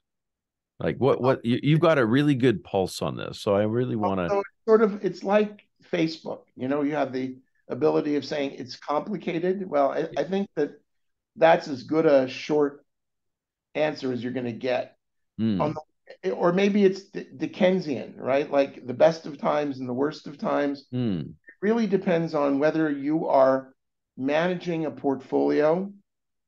Like 0.80 0.96
what 0.96 1.20
what 1.20 1.44
you, 1.44 1.74
have 1.74 1.82
got 1.82 2.00
a 2.00 2.06
really 2.06 2.36
good 2.36 2.64
pulse 2.64 3.02
on 3.02 3.18
this. 3.18 3.42
So 3.42 3.56
I 3.56 3.64
really 3.64 3.98
want 3.98 4.22
to 4.22 4.30
so 4.30 4.44
sort 4.66 4.82
of 4.82 5.04
it's 5.04 5.22
like 5.22 5.68
Facebook. 5.92 6.44
You 6.56 6.70
know, 6.70 6.82
you 6.82 6.96
have 6.96 7.12
the 7.12 7.40
ability 7.68 8.16
of 8.16 8.24
saying 8.24 8.52
it's 8.52 8.78
complicated. 8.78 9.70
Well, 9.70 9.92
I, 9.92 10.08
I 10.16 10.24
think 10.24 10.48
that 10.56 10.80
that's 11.36 11.68
as 11.68 11.84
good 11.84 12.06
a 12.06 12.30
short 12.30 12.85
answer 13.76 14.12
as 14.12 14.24
you're 14.24 14.34
going 14.34 14.46
to 14.46 14.52
get. 14.52 14.98
Mm. 15.40 15.62
On 15.62 15.74
the, 15.74 16.32
or 16.32 16.54
maybe 16.54 16.84
it's 16.84 17.04
Dickensian, 17.04 18.16
right? 18.18 18.50
Like 18.50 18.86
the 18.86 18.94
best 18.94 19.26
of 19.26 19.38
times 19.38 19.80
and 19.80 19.90
the 19.90 19.94
worst 19.94 20.28
of 20.28 20.38
times. 20.38 20.86
Mm. 20.94 21.22
It 21.22 21.36
really 21.62 21.88
depends 21.88 22.34
on 22.34 22.60
whether 22.60 22.90
you 22.90 23.28
are 23.28 23.74
managing 24.18 24.86
a 24.86 24.92
portfolio 24.92 25.92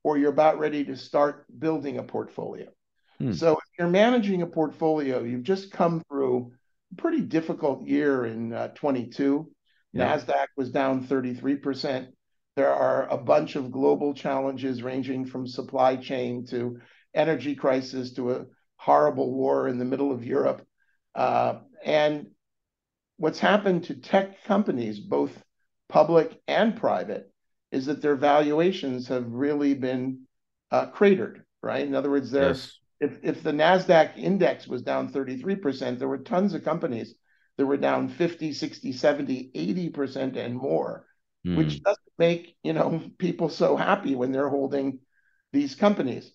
or 0.03 0.17
you're 0.17 0.31
about 0.31 0.59
ready 0.59 0.85
to 0.85 0.95
start 0.95 1.45
building 1.59 1.97
a 1.97 2.03
portfolio. 2.03 2.67
Hmm. 3.19 3.33
So 3.33 3.53
if 3.53 3.63
you're 3.77 3.89
managing 3.89 4.41
a 4.41 4.47
portfolio, 4.47 5.23
you've 5.23 5.43
just 5.43 5.71
come 5.71 6.01
through 6.07 6.53
a 6.93 6.95
pretty 6.95 7.21
difficult 7.21 7.85
year 7.85 8.25
in 8.25 8.53
uh, 8.53 8.69
22. 8.69 9.51
Yeah. 9.93 10.17
NASDAQ 10.17 10.45
was 10.55 10.71
down 10.71 11.07
33%. 11.07 12.07
There 12.55 12.73
are 12.73 13.07
a 13.09 13.17
bunch 13.17 13.55
of 13.55 13.71
global 13.71 14.13
challenges 14.13 14.81
ranging 14.81 15.25
from 15.25 15.45
supply 15.45 15.95
chain 15.95 16.45
to 16.47 16.79
energy 17.17 17.55
crisis 17.55 18.13
to 18.13 18.31
a 18.31 18.45
horrible 18.75 19.33
war 19.33 19.67
in 19.67 19.77
the 19.77 19.85
middle 19.85 20.11
of 20.11 20.25
Europe. 20.25 20.65
Uh, 21.15 21.59
and 21.83 22.27
what's 23.17 23.39
happened 23.39 23.85
to 23.85 23.95
tech 23.95 24.43
companies, 24.43 24.99
both 24.99 25.31
public 25.89 26.39
and 26.47 26.77
private, 26.77 27.31
is 27.71 27.87
that 27.87 28.01
their 28.01 28.15
valuations 28.15 29.07
have 29.07 29.25
really 29.27 29.73
been 29.73 30.21
uh, 30.71 30.85
cratered, 30.85 31.43
right? 31.61 31.85
In 31.85 31.95
other 31.95 32.09
words, 32.09 32.31
yes 32.31 32.77
if 32.99 33.19
if 33.23 33.43
the 33.43 33.51
Nasdaq 33.51 34.17
index 34.17 34.67
was 34.67 34.81
down 34.81 35.11
33%, 35.11 35.99
there 35.99 36.07
were 36.07 36.17
tons 36.17 36.53
of 36.53 36.63
companies 36.63 37.13
that 37.57 37.65
were 37.65 37.77
down 37.77 38.07
50, 38.07 38.53
60, 38.53 38.91
70, 38.91 39.51
80% 39.55 40.35
and 40.35 40.55
more, 40.55 41.05
mm. 41.45 41.57
which 41.57 41.81
doesn't 41.83 41.99
make, 42.17 42.55
you 42.63 42.73
know, 42.73 43.01
people 43.17 43.49
so 43.49 43.75
happy 43.75 44.15
when 44.15 44.31
they're 44.31 44.49
holding 44.49 44.99
these 45.53 45.75
companies. 45.75 46.31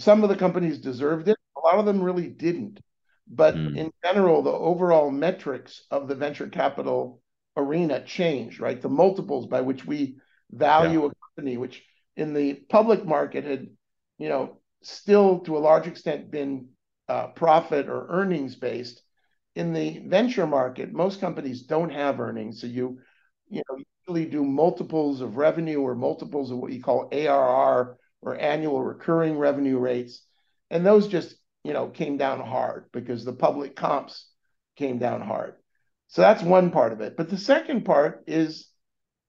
Some 0.00 0.22
of 0.22 0.30
the 0.30 0.36
companies 0.36 0.78
deserved 0.78 1.28
it, 1.28 1.36
a 1.56 1.60
lot 1.60 1.78
of 1.78 1.84
them 1.84 2.02
really 2.02 2.28
didn't. 2.28 2.80
But 3.28 3.54
mm. 3.54 3.76
in 3.76 3.92
general, 4.04 4.42
the 4.42 4.50
overall 4.50 5.10
metrics 5.10 5.84
of 5.90 6.08
the 6.08 6.14
venture 6.14 6.48
capital 6.48 7.20
arena 7.56 8.02
changed, 8.04 8.60
right? 8.60 8.80
The 8.80 8.88
multiples 8.88 9.46
by 9.46 9.60
which 9.60 9.84
we 9.84 10.16
value 10.50 11.02
yeah. 11.02 11.08
a 11.08 11.36
company, 11.36 11.56
which 11.58 11.84
in 12.16 12.32
the 12.32 12.54
public 12.54 13.04
market 13.04 13.44
had, 13.44 13.68
you 14.18 14.28
know, 14.28 14.60
still 14.82 15.40
to 15.40 15.56
a 15.56 15.60
large 15.60 15.86
extent 15.86 16.30
been 16.30 16.68
uh, 17.08 17.28
profit 17.28 17.88
or 17.88 18.06
earnings 18.08 18.56
based. 18.56 19.02
In 19.54 19.74
the 19.74 19.98
venture 20.06 20.46
market, 20.46 20.92
most 20.92 21.20
companies 21.20 21.62
don't 21.62 21.90
have 21.90 22.20
earnings, 22.20 22.60
so 22.60 22.66
you 22.66 23.00
you 23.48 23.62
know 23.68 23.78
usually 24.06 24.30
do 24.30 24.44
multiples 24.44 25.20
of 25.20 25.36
revenue 25.36 25.80
or 25.80 25.94
multiples 25.94 26.50
of 26.50 26.58
what 26.58 26.72
you 26.72 26.80
call 26.80 27.08
ARR 27.12 27.98
or 28.22 28.36
annual 28.36 28.82
recurring 28.82 29.38
revenue 29.38 29.78
rates, 29.78 30.22
and 30.70 30.84
those 30.84 31.08
just 31.08 31.34
you 31.64 31.72
know 31.72 31.88
came 31.88 32.16
down 32.16 32.40
hard 32.40 32.86
because 32.92 33.24
the 33.24 33.32
public 33.32 33.76
comps 33.76 34.26
came 34.76 34.98
down 34.98 35.20
hard. 35.20 35.54
So 36.08 36.22
that's 36.22 36.42
one 36.42 36.70
part 36.70 36.92
of 36.92 37.00
it. 37.00 37.16
But 37.16 37.28
the 37.28 37.38
second 37.38 37.84
part 37.84 38.24
is, 38.26 38.68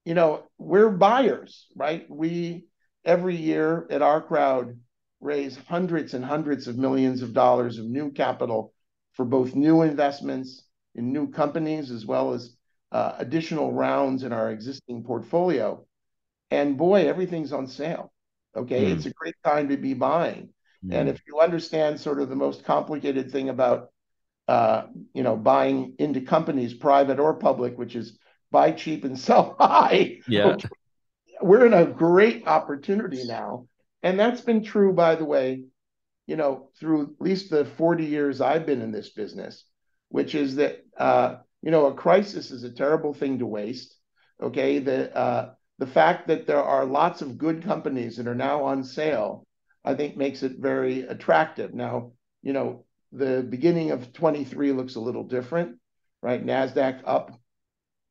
you 0.03 0.15
know, 0.15 0.43
we're 0.57 0.89
buyers, 0.89 1.67
right? 1.75 2.09
We 2.09 2.65
every 3.05 3.35
year 3.35 3.87
at 3.89 4.01
our 4.01 4.21
crowd 4.21 4.79
raise 5.19 5.55
hundreds 5.67 6.13
and 6.13 6.25
hundreds 6.25 6.67
of 6.67 6.77
millions 6.77 7.21
of 7.21 7.33
dollars 7.33 7.77
of 7.77 7.85
new 7.85 8.11
capital 8.11 8.73
for 9.13 9.25
both 9.25 9.55
new 9.55 9.83
investments 9.83 10.63
in 10.95 11.13
new 11.13 11.29
companies 11.29 11.91
as 11.91 12.05
well 12.05 12.33
as 12.33 12.55
uh, 12.91 13.13
additional 13.19 13.71
rounds 13.71 14.23
in 14.23 14.33
our 14.33 14.51
existing 14.51 15.03
portfolio. 15.03 15.85
And 16.49 16.77
boy, 16.77 17.07
everything's 17.07 17.53
on 17.53 17.67
sale. 17.67 18.11
Okay. 18.55 18.85
Mm. 18.85 18.95
It's 18.95 19.05
a 19.05 19.13
great 19.13 19.35
time 19.43 19.69
to 19.69 19.77
be 19.77 19.93
buying. 19.93 20.49
Mm. 20.85 20.93
And 20.93 21.09
if 21.09 21.21
you 21.27 21.39
understand 21.39 21.99
sort 21.99 22.21
of 22.21 22.29
the 22.29 22.35
most 22.35 22.63
complicated 22.63 23.31
thing 23.31 23.49
about, 23.49 23.89
uh, 24.47 24.83
you 25.13 25.23
know, 25.23 25.35
buying 25.35 25.95
into 25.99 26.21
companies, 26.21 26.73
private 26.73 27.19
or 27.19 27.35
public, 27.35 27.77
which 27.77 27.95
is 27.95 28.17
buy 28.51 28.71
cheap 28.71 29.05
and 29.05 29.17
sell 29.27 29.55
high. 29.59 30.19
Yeah. 30.27 30.57
We're 31.41 31.65
in 31.65 31.73
a 31.73 31.85
great 31.85 32.47
opportunity 32.47 33.23
now 33.25 33.67
and 34.03 34.19
that's 34.19 34.41
been 34.41 34.63
true, 34.63 34.93
by 34.93 35.15
the 35.15 35.25
way, 35.25 35.63
you 36.27 36.35
know, 36.35 36.69
through 36.79 37.03
at 37.03 37.21
least 37.21 37.49
the 37.49 37.65
40 37.65 38.05
years 38.05 38.41
I've 38.41 38.65
been 38.65 38.81
in 38.81 38.91
this 38.91 39.09
business, 39.09 39.63
which 40.09 40.33
is 40.33 40.55
that, 40.55 40.83
uh, 40.97 41.35
you 41.61 41.71
know, 41.71 41.87
a 41.87 41.93
crisis 41.93 42.51
is 42.51 42.63
a 42.63 42.71
terrible 42.71 43.13
thing 43.13 43.39
to 43.39 43.45
waste. 43.45 43.95
Okay. 44.41 44.79
The, 44.79 45.15
uh, 45.15 45.53
the 45.81 45.87
fact 45.87 46.27
that 46.27 46.45
there 46.45 46.61
are 46.61 46.85
lots 46.85 47.23
of 47.23 47.39
good 47.39 47.63
companies 47.63 48.17
that 48.17 48.27
are 48.27 48.35
now 48.35 48.63
on 48.65 48.83
sale, 48.83 49.47
I 49.83 49.95
think 49.95 50.15
makes 50.15 50.43
it 50.43 50.59
very 50.59 51.01
attractive. 51.01 51.73
Now, 51.73 52.11
you 52.43 52.53
know, 52.53 52.85
the 53.11 53.41
beginning 53.41 53.89
of 53.89 54.13
23 54.13 54.73
looks 54.73 54.93
a 54.93 54.99
little 54.99 55.23
different, 55.23 55.79
right? 56.21 56.45
NASDAQ 56.45 57.01
up 57.03 57.31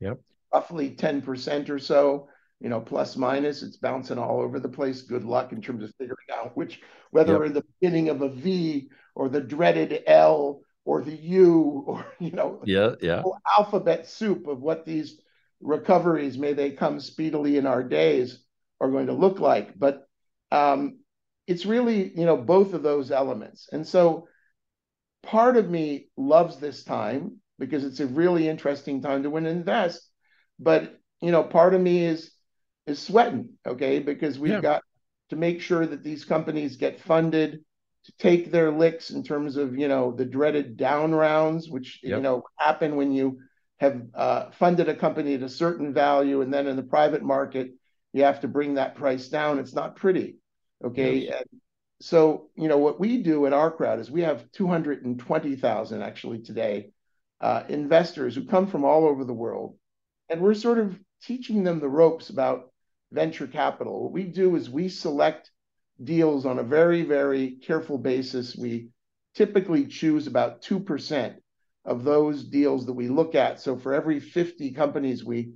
yep. 0.01 0.19
roughly 0.53 0.91
10% 0.91 1.71
or 1.71 1.79
so 1.79 2.29
you 2.61 2.69
know, 2.69 2.81
plus 2.81 3.17
minus, 3.17 3.63
it's 3.63 3.79
bouncing 3.79 4.19
all 4.19 4.41
over 4.41 4.61
the 4.61 4.69
place. 4.69 5.03
Good 5.03 5.25
luck 5.25 5.53
in 5.53 5.63
terms 5.63 5.83
of 5.83 5.95
figuring 5.97 6.27
out 6.35 6.57
which, 6.57 6.83
whether 7.11 7.35
yep. 7.35 7.47
in 7.47 7.53
the 7.55 7.65
beginning 7.81 8.11
of 8.11 8.21
a 8.21 8.29
V 8.29 8.91
or 9.15 9.29
the 9.29 9.41
dreaded 9.41 10.03
L 10.07 10.61
or 10.85 11.03
the 11.03 11.17
U 11.17 11.85
or, 11.87 12.05
you 12.19 12.33
know, 12.33 12.61
yeah, 12.67 12.97
yeah, 13.01 13.23
alphabet 13.57 14.07
soup 14.07 14.47
of 14.47 14.61
what 14.61 14.85
these 14.85 15.21
recoveries, 15.61 16.39
may 16.39 16.53
they 16.53 16.73
come 16.73 17.01
speedily 17.01 17.57
in 17.57 17.67
our 17.67 17.83
days, 17.83 18.43
are 18.81 18.91
going 18.91 19.07
to 19.07 19.13
look 19.13 19.41
like. 19.41 19.79
But 19.79 20.07
um, 20.51 21.01
it's 21.47 21.67
really, 21.67 22.13
you 22.17 22.27
know, 22.27 22.37
both 22.37 22.75
of 22.75 22.83
those 22.83 23.11
elements. 23.11 23.69
And 23.73 23.87
so 23.87 24.29
part 25.23 25.57
of 25.57 25.69
me 25.69 26.09
loves 26.17 26.57
this 26.57 26.85
time 26.85 27.39
because 27.59 27.85
it's 27.85 28.01
a 28.01 28.07
really 28.07 28.49
interesting 28.49 29.03
time 29.03 29.23
to 29.23 29.31
win 29.31 29.47
and 29.47 29.59
invest. 29.59 30.09
But, 30.59 30.99
you 31.21 31.31
know, 31.31 31.43
part 31.43 31.75
of 31.75 31.81
me 31.81 32.05
is, 32.05 32.31
is 32.87 32.99
sweating, 32.99 33.51
okay, 33.67 33.99
because 33.99 34.39
we've 34.39 34.53
yeah. 34.53 34.61
got 34.61 34.83
to 35.29 35.37
make 35.37 35.61
sure 35.61 35.87
that 35.87 36.03
these 36.03 36.25
companies 36.25 36.77
get 36.77 37.01
funded 37.01 37.61
to 38.05 38.13
take 38.19 38.51
their 38.51 38.71
licks 38.71 39.11
in 39.11 39.23
terms 39.23 39.57
of 39.57 39.77
you 39.77 39.89
know 39.89 40.13
the 40.13 40.25
dreaded 40.25 40.77
down 40.77 41.15
rounds, 41.15 41.69
which 41.69 42.01
yep. 42.03 42.17
you 42.17 42.23
know 42.23 42.43
happen 42.59 42.97
when 42.97 43.13
you 43.13 43.39
have 43.81 44.03
uh, 44.15 44.51
funded 44.51 44.89
a 44.89 44.95
company 44.95 45.35
at 45.35 45.43
a 45.43 45.49
certain 45.49 45.93
value, 45.93 46.43
and 46.43 46.53
then 46.53 46.67
in 46.67 46.77
the 46.77 46.83
private 46.83 47.23
market 47.23 47.73
you 48.13 48.25
have 48.25 48.41
to 48.41 48.49
bring 48.49 48.75
that 48.75 48.95
price 48.95 49.29
down. 49.29 49.59
It's 49.59 49.75
not 49.75 49.97
pretty, 49.97 50.37
okay. 50.85 51.17
Yes. 51.17 51.45
so 52.01 52.51
you 52.57 52.69
know 52.69 52.79
what 52.79 53.01
we 53.01 53.23
do 53.23 53.47
at 53.47 53.53
our 53.53 53.71
crowd 53.71 54.01
is 54.01 54.11
we 54.11 54.23
have 54.23 54.51
220,000 54.53 56.03
actually 56.03 56.41
today 56.41 56.91
uh, 57.41 57.63
investors 57.69 58.35
who 58.35 58.45
come 58.45 58.67
from 58.67 58.85
all 58.85 59.07
over 59.07 59.25
the 59.25 59.33
world, 59.33 59.77
and 60.29 60.41
we're 60.41 60.55
sort 60.55 60.79
of 60.79 60.99
teaching 61.23 61.65
them 61.65 61.81
the 61.81 61.89
ropes 61.89 62.31
about 62.31 62.71
venture 63.13 63.47
capital. 63.47 64.05
What 64.05 64.13
we 64.13 64.25
do 64.25 64.57
is 64.57 64.69
we 64.69 64.89
select 64.89 65.51
deals 66.03 66.47
on 66.47 66.59
a 66.59 66.63
very, 66.65 67.03
very 67.03 67.53
careful 67.63 67.99
basis. 67.99 68.57
We 68.57 68.89
typically 69.35 69.87
choose 69.87 70.27
about 70.27 70.63
2% 70.63 71.35
of 71.85 72.05
those 72.05 72.45
deals 72.45 72.87
that 72.87 72.93
we 72.93 73.09
look 73.09 73.35
at. 73.35 73.61
So 73.61 73.77
for 73.77 73.95
every 73.95 74.21
50 74.21 74.73
companies 74.73 75.25
we 75.25 75.55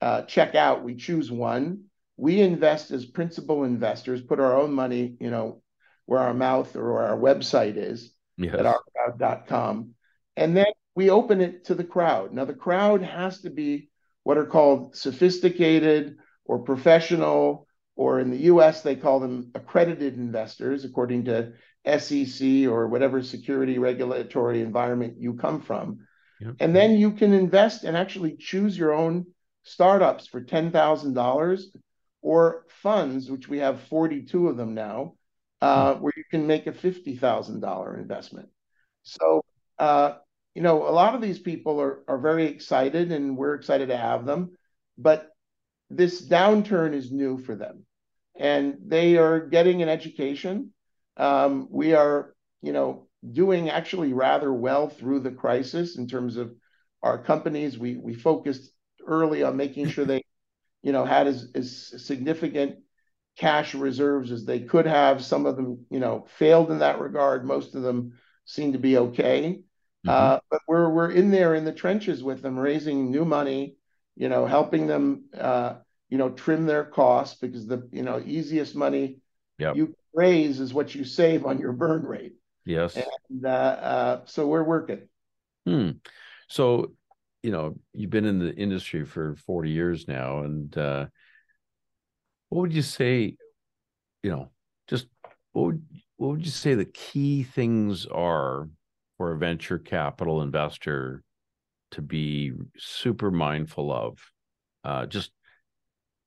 uh, 0.00 0.22
check 0.22 0.54
out, 0.54 0.84
we 0.84 0.94
choose 0.94 1.30
one. 1.30 1.84
We 2.16 2.40
invest 2.40 2.90
as 2.90 3.04
principal 3.04 3.64
investors, 3.64 4.22
put 4.22 4.40
our 4.40 4.56
own 4.56 4.72
money, 4.72 5.16
you 5.20 5.30
know, 5.30 5.62
where 6.06 6.20
our 6.20 6.34
mouth 6.34 6.74
or 6.76 6.92
where 6.92 7.02
our 7.02 7.18
website 7.18 7.76
is 7.76 8.12
yes. 8.36 8.54
at 8.54 8.64
ourcrowd.com. 8.64 9.90
And 10.36 10.56
then 10.56 10.66
we 10.94 11.10
open 11.10 11.40
it 11.40 11.64
to 11.66 11.74
the 11.74 11.84
crowd. 11.84 12.32
Now, 12.32 12.44
the 12.44 12.54
crowd 12.54 13.02
has 13.02 13.42
to 13.42 13.50
be 13.50 13.90
what 14.22 14.38
are 14.38 14.46
called 14.46 14.96
sophisticated 14.96 16.16
or 16.44 16.60
professional, 16.60 17.66
or 17.96 18.20
in 18.20 18.30
the 18.30 18.44
US, 18.52 18.82
they 18.82 18.96
call 18.96 19.20
them 19.20 19.50
accredited 19.54 20.16
investors, 20.16 20.84
according 20.84 21.24
to 21.24 21.52
SEC 21.86 22.66
or 22.66 22.88
whatever 22.88 23.22
security 23.22 23.78
regulatory 23.78 24.60
environment 24.60 25.14
you 25.18 25.34
come 25.34 25.60
from. 25.60 26.00
Yep. 26.40 26.56
And 26.60 26.76
then 26.76 26.92
you 26.92 27.12
can 27.12 27.32
invest 27.32 27.84
and 27.84 27.96
actually 27.96 28.36
choose 28.36 28.76
your 28.76 28.92
own 28.92 29.26
startups 29.62 30.26
for 30.26 30.40
$10,000 30.40 31.62
or 32.22 32.66
funds, 32.68 33.30
which 33.30 33.48
we 33.48 33.58
have 33.58 33.80
42 33.82 34.48
of 34.48 34.56
them 34.56 34.74
now, 34.74 35.14
uh, 35.62 35.94
where 35.94 36.12
you 36.16 36.24
can 36.30 36.46
make 36.46 36.66
a 36.66 36.72
$50,000 36.72 37.98
investment. 37.98 38.48
So, 39.02 39.44
uh, 39.78 40.14
you 40.54 40.62
know, 40.62 40.88
a 40.88 40.90
lot 40.90 41.14
of 41.14 41.20
these 41.20 41.38
people 41.38 41.80
are, 41.80 42.02
are 42.08 42.18
very 42.18 42.46
excited 42.46 43.12
and 43.12 43.36
we're 43.36 43.54
excited 43.54 43.88
to 43.88 43.96
have 43.96 44.26
them, 44.26 44.52
but 44.98 45.28
this 45.90 46.26
downturn 46.26 46.94
is 46.94 47.12
new 47.12 47.38
for 47.38 47.54
them 47.54 47.84
and 48.38 48.76
they 48.84 49.16
are 49.16 49.40
getting 49.40 49.82
an 49.82 49.88
education. 49.88 50.72
Um, 51.16 51.68
we 51.70 51.94
are, 51.94 52.34
you 52.62 52.72
know, 52.72 53.08
doing 53.32 53.70
actually 53.70 54.12
rather 54.12 54.52
well 54.52 54.88
through 54.88 55.20
the 55.20 55.30
crisis 55.30 55.96
in 55.96 56.06
terms 56.06 56.36
of 56.36 56.54
our 57.02 57.22
companies. 57.22 57.78
We 57.78 57.96
we 57.96 58.14
focused 58.14 58.70
early 59.06 59.42
on 59.42 59.56
making 59.56 59.88
sure 59.88 60.04
they, 60.04 60.22
you 60.82 60.92
know, 60.92 61.04
had 61.04 61.26
as, 61.26 61.92
significant 62.04 62.78
cash 63.38 63.74
reserves 63.74 64.32
as 64.32 64.44
they 64.44 64.60
could 64.60 64.86
have. 64.86 65.24
Some 65.24 65.46
of 65.46 65.56
them, 65.56 65.86
you 65.90 66.00
know, 66.00 66.26
failed 66.38 66.70
in 66.70 66.78
that 66.78 67.00
regard. 67.00 67.44
Most 67.44 67.74
of 67.74 67.82
them 67.82 68.12
seem 68.44 68.72
to 68.72 68.78
be 68.78 68.98
okay. 68.98 69.60
Mm-hmm. 70.06 70.08
Uh, 70.08 70.38
but 70.50 70.60
we're 70.68 70.90
we're 70.90 71.10
in 71.10 71.30
there 71.30 71.54
in 71.54 71.64
the 71.64 71.72
trenches 71.72 72.22
with 72.22 72.42
them, 72.42 72.58
raising 72.58 73.10
new 73.10 73.24
money, 73.24 73.76
you 74.16 74.28
know, 74.28 74.46
helping 74.46 74.86
them, 74.86 75.24
uh, 75.36 75.74
you 76.08 76.18
know, 76.18 76.30
trim 76.30 76.66
their 76.66 76.84
costs 76.84 77.38
because 77.40 77.66
the 77.66 77.88
you 77.92 78.02
know 78.02 78.22
easiest 78.24 78.74
money 78.74 79.18
you 79.74 79.94
raise 80.16 80.58
is 80.58 80.74
what 80.74 80.94
you 80.94 81.04
save 81.04 81.44
on 81.44 81.58
your 81.58 81.72
burn 81.72 82.02
rate. 82.02 82.32
Yes. 82.64 82.96
And 82.96 83.46
uh, 83.46 83.48
uh, 83.48 84.20
so 84.24 84.46
we're 84.48 84.64
working. 84.64 85.02
Hmm. 85.66 85.90
So, 86.48 86.92
you 87.42 87.52
know, 87.52 87.76
you've 87.92 88.10
been 88.10 88.24
in 88.24 88.38
the 88.38 88.54
industry 88.54 89.04
for 89.04 89.36
40 89.46 89.70
years 89.70 90.08
now. 90.08 90.40
And 90.40 90.76
uh, 90.76 91.06
what 92.48 92.62
would 92.62 92.72
you 92.72 92.82
say, 92.82 93.36
you 94.22 94.30
know, 94.30 94.50
just 94.88 95.06
what 95.52 95.66
would, 95.66 95.86
what 96.16 96.28
would 96.30 96.44
you 96.44 96.50
say 96.50 96.74
the 96.74 96.86
key 96.86 97.42
things 97.42 98.06
are 98.06 98.68
for 99.18 99.32
a 99.32 99.38
venture 99.38 99.78
capital 99.78 100.42
investor 100.42 101.22
to 101.92 102.02
be 102.02 102.52
super 102.78 103.30
mindful 103.30 103.92
of? 103.92 104.18
Uh, 104.82 105.06
just 105.06 105.30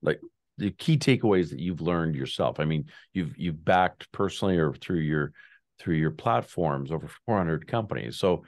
like 0.02 0.20
the 0.60 0.72
key 0.72 0.98
takeaways 0.98 1.50
that 1.50 1.60
you've 1.60 1.82
learned 1.82 2.16
yourself. 2.16 2.60
I 2.60 2.66
mean, 2.66 2.86
you've 3.14 3.38
you've 3.38 3.64
backed 3.64 4.12
personally 4.12 4.58
or 4.58 4.74
through 4.74 5.00
your 5.00 5.32
through 5.80 5.96
your 5.96 6.12
platforms 6.12 6.92
over 6.92 7.10
400 7.26 7.66
companies. 7.68 8.18
So 8.18 8.44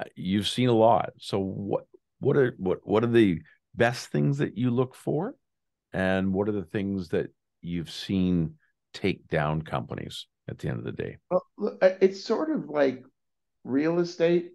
uh, 0.00 0.04
you've 0.14 0.48
seen 0.48 0.68
a 0.68 0.74
lot. 0.74 1.10
So 1.18 1.38
what 1.38 1.84
what 2.20 2.36
are 2.36 2.54
what 2.58 2.78
what 2.84 3.04
are 3.04 3.08
the 3.08 3.40
best 3.74 4.08
things 4.08 4.38
that 4.38 4.56
you 4.56 4.70
look 4.70 4.94
for, 4.94 5.34
and 5.92 6.32
what 6.32 6.48
are 6.48 6.52
the 6.52 6.64
things 6.64 7.08
that 7.08 7.30
you've 7.60 7.90
seen 7.90 8.54
take 8.94 9.26
down 9.28 9.62
companies 9.62 10.26
at 10.48 10.58
the 10.58 10.68
end 10.68 10.78
of 10.78 10.84
the 10.84 10.92
day? 10.92 11.16
Well, 11.30 11.78
it's 12.00 12.24
sort 12.24 12.50
of 12.50 12.68
like 12.68 13.04
real 13.64 13.98
estate, 13.98 14.52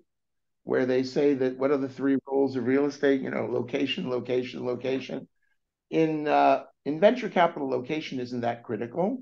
where 0.63 0.86
they 0.86 1.03
say 1.03 1.34
that 1.34 1.58
what 1.58 1.72
are 1.72 1.77
the 1.77 1.89
three 1.89 2.17
rules 2.27 2.56
of 2.56 2.65
real 2.65 2.86
estate? 2.86 3.22
You 3.22 3.32
know, 3.32 3.46
location, 3.46 4.10
location, 4.10 4.65
location. 4.65 5.27
In 5.89 6.27
uh, 6.27 6.63
in 6.88 7.00
venture 7.00 7.29
capital, 7.29 7.70
location 7.70 8.20
isn't 8.20 8.41
that 8.41 8.63
critical 8.63 9.22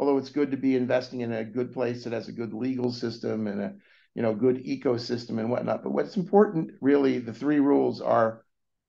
although 0.00 0.16
it's 0.16 0.30
good 0.30 0.50
to 0.50 0.56
be 0.56 0.76
investing 0.76 1.20
in 1.20 1.30
a 1.30 1.44
good 1.44 1.74
place 1.74 2.04
that 2.04 2.14
has 2.14 2.26
a 2.26 2.32
good 2.32 2.54
legal 2.54 2.90
system 2.90 3.46
and 3.46 3.60
a 3.60 3.74
you 4.14 4.22
know 4.22 4.34
good 4.34 4.64
ecosystem 4.64 5.38
and 5.38 5.50
whatnot. 5.50 5.82
But 5.82 5.92
what's 5.92 6.16
important, 6.16 6.72
really, 6.80 7.18
the 7.18 7.34
three 7.34 7.60
rules 7.60 8.00
are 8.00 8.42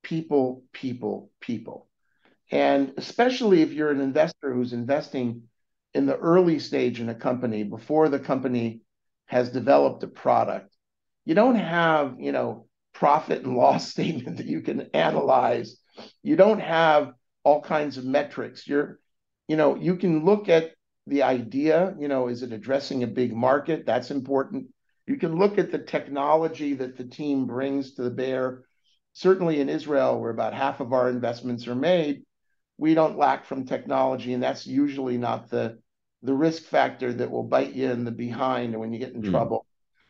people, 0.03 0.63
people, 0.71 1.29
people. 1.41 1.89
And 2.49 2.93
especially 2.95 3.61
if 3.61 3.73
you're 3.73 3.91
an 3.91 3.99
investor 3.99 4.53
who's 4.53 4.71
investing 4.71 5.43
in 5.93 6.05
the 6.05 6.17
early 6.17 6.59
stage 6.59 7.01
in 7.01 7.09
a 7.09 7.15
company 7.15 7.63
before 7.63 8.07
the 8.07 8.19
company 8.19 8.79
has 9.25 9.49
developed 9.49 10.03
a 10.03 10.07
product, 10.07 10.73
you 11.25 11.35
don't 11.35 11.55
have, 11.55 12.15
you 12.19 12.31
know, 12.31 12.67
profit 12.93 13.43
and 13.43 13.57
loss 13.57 13.89
statement 13.91 14.37
that 14.37 14.47
you 14.47 14.62
can 14.62 14.89
analyze. 14.93 15.75
You 16.23 16.38
don't 16.38 16.62
have 16.62 17.12
all 17.43 17.62
kinds 17.62 17.97
of 17.97 18.06
metrics. 18.06 18.67
You're, 18.67 18.99
you 19.47 19.56
know, 19.56 19.75
you 19.75 19.95
can 19.95 20.25
look 20.25 20.49
at 20.49 20.71
the 21.08 21.23
idea, 21.23 21.95
you 21.99 22.08
know, 22.08 22.27
is 22.27 22.43
it 22.43 22.54
addressing 22.54 23.04
a 23.04 23.08
big 23.08 23.34
market? 23.34 23.86
That's 23.86 24.12
important. 24.12 24.67
You 25.08 25.17
can 25.17 25.38
look 25.38 25.58
at 25.58 25.71
the 25.71 25.80
technology 25.80 26.75
that 26.75 26.97
the 26.97 27.04
team 27.04 27.47
brings 27.47 27.95
to 27.95 28.04
the 28.04 28.12
bear. 28.12 28.63
Certainly 29.13 29.60
in 29.60 29.67
Israel, 29.69 30.19
where 30.19 30.30
about 30.30 30.54
half 30.54 30.80
of 30.80 30.93
our 30.93 31.10
investments 31.10 31.67
are 31.67 31.75
made, 31.75 32.23
we 32.77 32.93
don't 32.93 33.17
lack 33.17 33.45
from 33.45 33.65
technology, 33.65 34.34
and 34.34 34.41
that's 34.41 34.65
usually 34.65 35.17
not 35.17 35.49
the 35.49 35.80
the 36.23 36.34
risk 36.34 36.63
factor 36.63 37.12
that 37.13 37.32
will 37.32 37.43
bite 37.43 37.73
you 37.73 37.89
in 37.89 38.06
the 38.06 38.12
behind 38.12 38.80
when 38.80 38.93
you 38.93 38.99
get 38.99 39.13
in 39.13 39.21
mm. 39.21 39.30
trouble. 39.32 39.65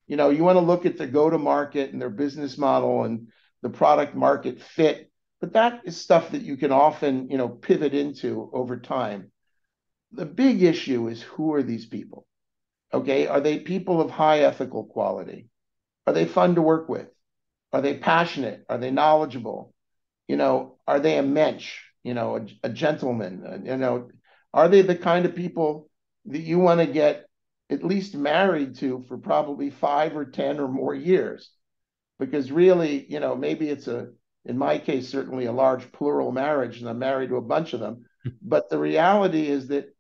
You 0.07 0.17
know, 0.17 0.29
you 0.29 0.43
want 0.43 0.57
to 0.57 0.61
look 0.65 0.85
at 0.85 0.97
the 0.97 1.07
go 1.07 1.29
to 1.29 1.37
market 1.37 1.91
and 1.91 2.01
their 2.01 2.09
business 2.09 2.57
model 2.57 3.03
and 3.03 3.27
the 3.61 3.69
product 3.69 4.15
market 4.15 4.61
fit, 4.61 5.10
but 5.41 5.53
that 5.53 5.81
is 5.85 5.99
stuff 5.99 6.31
that 6.31 6.43
you 6.43 6.55
can 6.55 6.71
often, 6.71 7.29
you 7.29 7.37
know, 7.37 7.49
pivot 7.49 7.93
into 7.93 8.49
over 8.53 8.77
time 8.79 9.31
the 10.11 10.25
big 10.25 10.61
issue 10.63 11.07
is 11.07 11.21
who 11.21 11.53
are 11.53 11.63
these 11.63 11.85
people? 11.85 12.25
Okay, 12.93 13.27
are 13.27 13.39
they 13.39 13.59
people 13.59 14.01
of 14.01 14.11
high 14.11 14.39
ethical 14.39 14.83
quality? 14.83 15.47
Are 16.05 16.13
they 16.13 16.25
fun 16.25 16.55
to 16.55 16.61
work 16.61 16.89
with? 16.89 17.07
Are 17.71 17.81
they 17.81 17.97
passionate? 17.97 18.65
Are 18.67 18.77
they 18.77 18.91
knowledgeable? 18.91 19.73
You 20.27 20.35
know, 20.35 20.77
are 20.87 20.99
they 20.99 21.17
a 21.17 21.23
mensch? 21.23 21.79
You 22.03 22.13
know, 22.13 22.37
a, 22.37 22.47
a 22.63 22.69
gentleman? 22.69 23.43
Uh, 23.45 23.59
you 23.63 23.77
know, 23.77 24.09
are 24.53 24.67
they 24.67 24.81
the 24.81 24.95
kind 24.95 25.25
of 25.25 25.35
people 25.35 25.89
that 26.25 26.41
you 26.41 26.59
want 26.59 26.81
to 26.81 26.87
get 26.87 27.25
at 27.69 27.83
least 27.83 28.15
married 28.15 28.75
to 28.75 29.05
for 29.07 29.17
probably 29.17 29.69
five 29.69 30.17
or 30.17 30.25
10 30.25 30.59
or 30.59 30.67
more 30.67 30.93
years? 30.93 31.49
Because 32.19 32.51
really, 32.51 33.05
you 33.09 33.21
know, 33.21 33.35
maybe 33.35 33.69
it's 33.69 33.87
a, 33.87 34.09
in 34.45 34.57
my 34.57 34.77
case, 34.77 35.09
certainly 35.09 35.45
a 35.45 35.51
large 35.51 35.91
plural 35.91 36.31
marriage, 36.31 36.79
and 36.79 36.89
I'm 36.89 36.99
married 36.99 37.29
to 37.29 37.35
a 37.35 37.41
bunch 37.41 37.73
of 37.73 37.79
them. 37.79 38.05
but 38.41 38.69
the 38.69 38.77
reality 38.77 39.47
is 39.47 39.67
that 39.69 39.95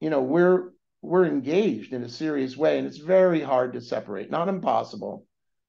you 0.00 0.10
know 0.10 0.20
we're 0.20 0.72
we're 1.00 1.26
engaged 1.26 1.92
in 1.92 2.02
a 2.02 2.08
serious 2.08 2.56
way 2.56 2.78
and 2.78 2.86
it's 2.86 2.98
very 2.98 3.40
hard 3.40 3.72
to 3.72 3.80
separate 3.80 4.30
not 4.30 4.48
impossible 4.48 5.26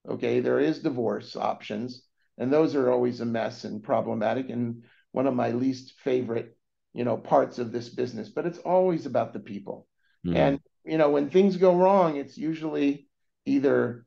okay 0.08 0.39
there 0.39 0.60
is 0.60 0.80
divorce 0.80 1.36
options 1.36 2.04
and 2.38 2.52
those 2.52 2.73
are 2.76 2.91
always 2.91 3.19
a 3.19 3.26
mess 3.26 3.63
and 3.63 3.84
problematic 3.84 4.49
and 4.49 4.84
one 5.12 5.28
of 5.28 5.36
my 5.36 5.52
least 5.52 5.93
favorite 6.04 6.58
you 6.93 7.04
know 7.04 7.15
parts 7.15 7.60
of 7.60 7.71
this 7.71 7.89
business 7.89 8.30
but 8.30 8.45
it's 8.45 8.60
always 8.60 9.06
about 9.06 9.34
the 9.34 9.39
people 9.39 9.88
mm-hmm. 10.26 10.36
and 10.36 10.60
you 10.84 10.97
know 10.97 11.10
when 11.10 11.30
things 11.30 11.58
go 11.58 11.76
wrong 11.76 12.17
it's 12.17 12.38
usually 12.38 13.08
either 13.45 14.06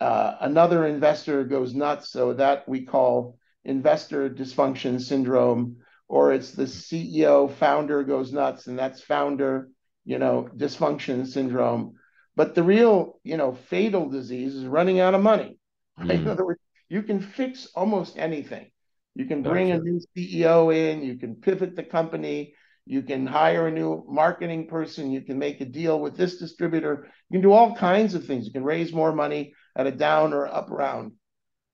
another 0.00 0.86
investor 0.86 1.44
goes 1.44 1.74
nuts 1.74 2.10
so 2.10 2.32
that 2.34 2.68
we 2.68 2.84
call 2.84 3.38
investor 3.64 4.30
dysfunction 4.30 5.00
syndrome 5.00 5.76
or 6.08 6.32
it's 6.32 6.52
the 6.52 6.64
CEO 6.64 7.52
founder 7.52 8.02
goes 8.02 8.32
nuts 8.32 8.66
and 8.66 8.78
that's 8.78 9.02
founder, 9.02 9.68
you 10.04 10.18
know, 10.18 10.48
dysfunction 10.56 11.26
syndrome. 11.26 11.94
But 12.34 12.54
the 12.54 12.62
real, 12.62 13.20
you 13.24 13.36
know, 13.36 13.52
fatal 13.52 14.08
disease 14.08 14.54
is 14.54 14.64
running 14.64 15.00
out 15.00 15.14
of 15.14 15.22
money. 15.22 15.58
Right? 15.98 16.08
Mm. 16.08 16.22
In 16.22 16.28
other 16.28 16.46
words, 16.46 16.60
you 16.88 17.02
can 17.02 17.20
fix 17.20 17.66
almost 17.74 18.16
anything. 18.16 18.70
You 19.14 19.26
can 19.26 19.42
bring 19.42 19.72
a 19.72 19.78
new 19.78 20.00
CEO 20.16 20.72
in, 20.72 21.02
you 21.02 21.16
can 21.16 21.34
pivot 21.34 21.74
the 21.74 21.82
company, 21.82 22.54
you 22.88 23.02
can 23.02 23.26
hire 23.26 23.68
a 23.68 23.70
new 23.70 24.04
marketing 24.08 24.66
person, 24.66 25.10
you 25.10 25.20
can 25.20 25.38
make 25.38 25.60
a 25.60 25.64
deal 25.64 26.00
with 26.00 26.16
this 26.16 26.38
distributor, 26.38 27.08
you 27.30 27.34
can 27.34 27.42
do 27.42 27.52
all 27.52 27.74
kinds 27.74 28.14
of 28.14 28.24
things. 28.24 28.46
You 28.46 28.52
can 28.52 28.64
raise 28.64 28.92
more 28.92 29.12
money 29.12 29.54
at 29.76 29.86
a 29.86 29.92
down 29.92 30.32
or 30.32 30.46
up 30.46 30.68
round. 30.70 31.12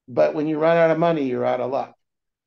But 0.08 0.34
when 0.34 0.46
you 0.46 0.58
run 0.58 0.76
out 0.76 0.90
of 0.90 0.98
money, 0.98 1.24
you're 1.24 1.44
out 1.44 1.60
of 1.60 1.70
luck. 1.70 1.94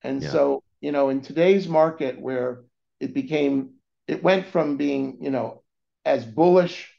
And 0.03 0.21
yeah. 0.21 0.29
so 0.29 0.63
you 0.81 0.91
know, 0.91 1.09
in 1.09 1.21
today's 1.21 1.67
market 1.67 2.19
where 2.19 2.63
it 2.99 3.13
became, 3.13 3.71
it 4.07 4.23
went 4.23 4.47
from 4.47 4.77
being, 4.77 5.17
you 5.21 5.31
know, 5.31 5.63
as 6.05 6.25
bullish 6.25 6.93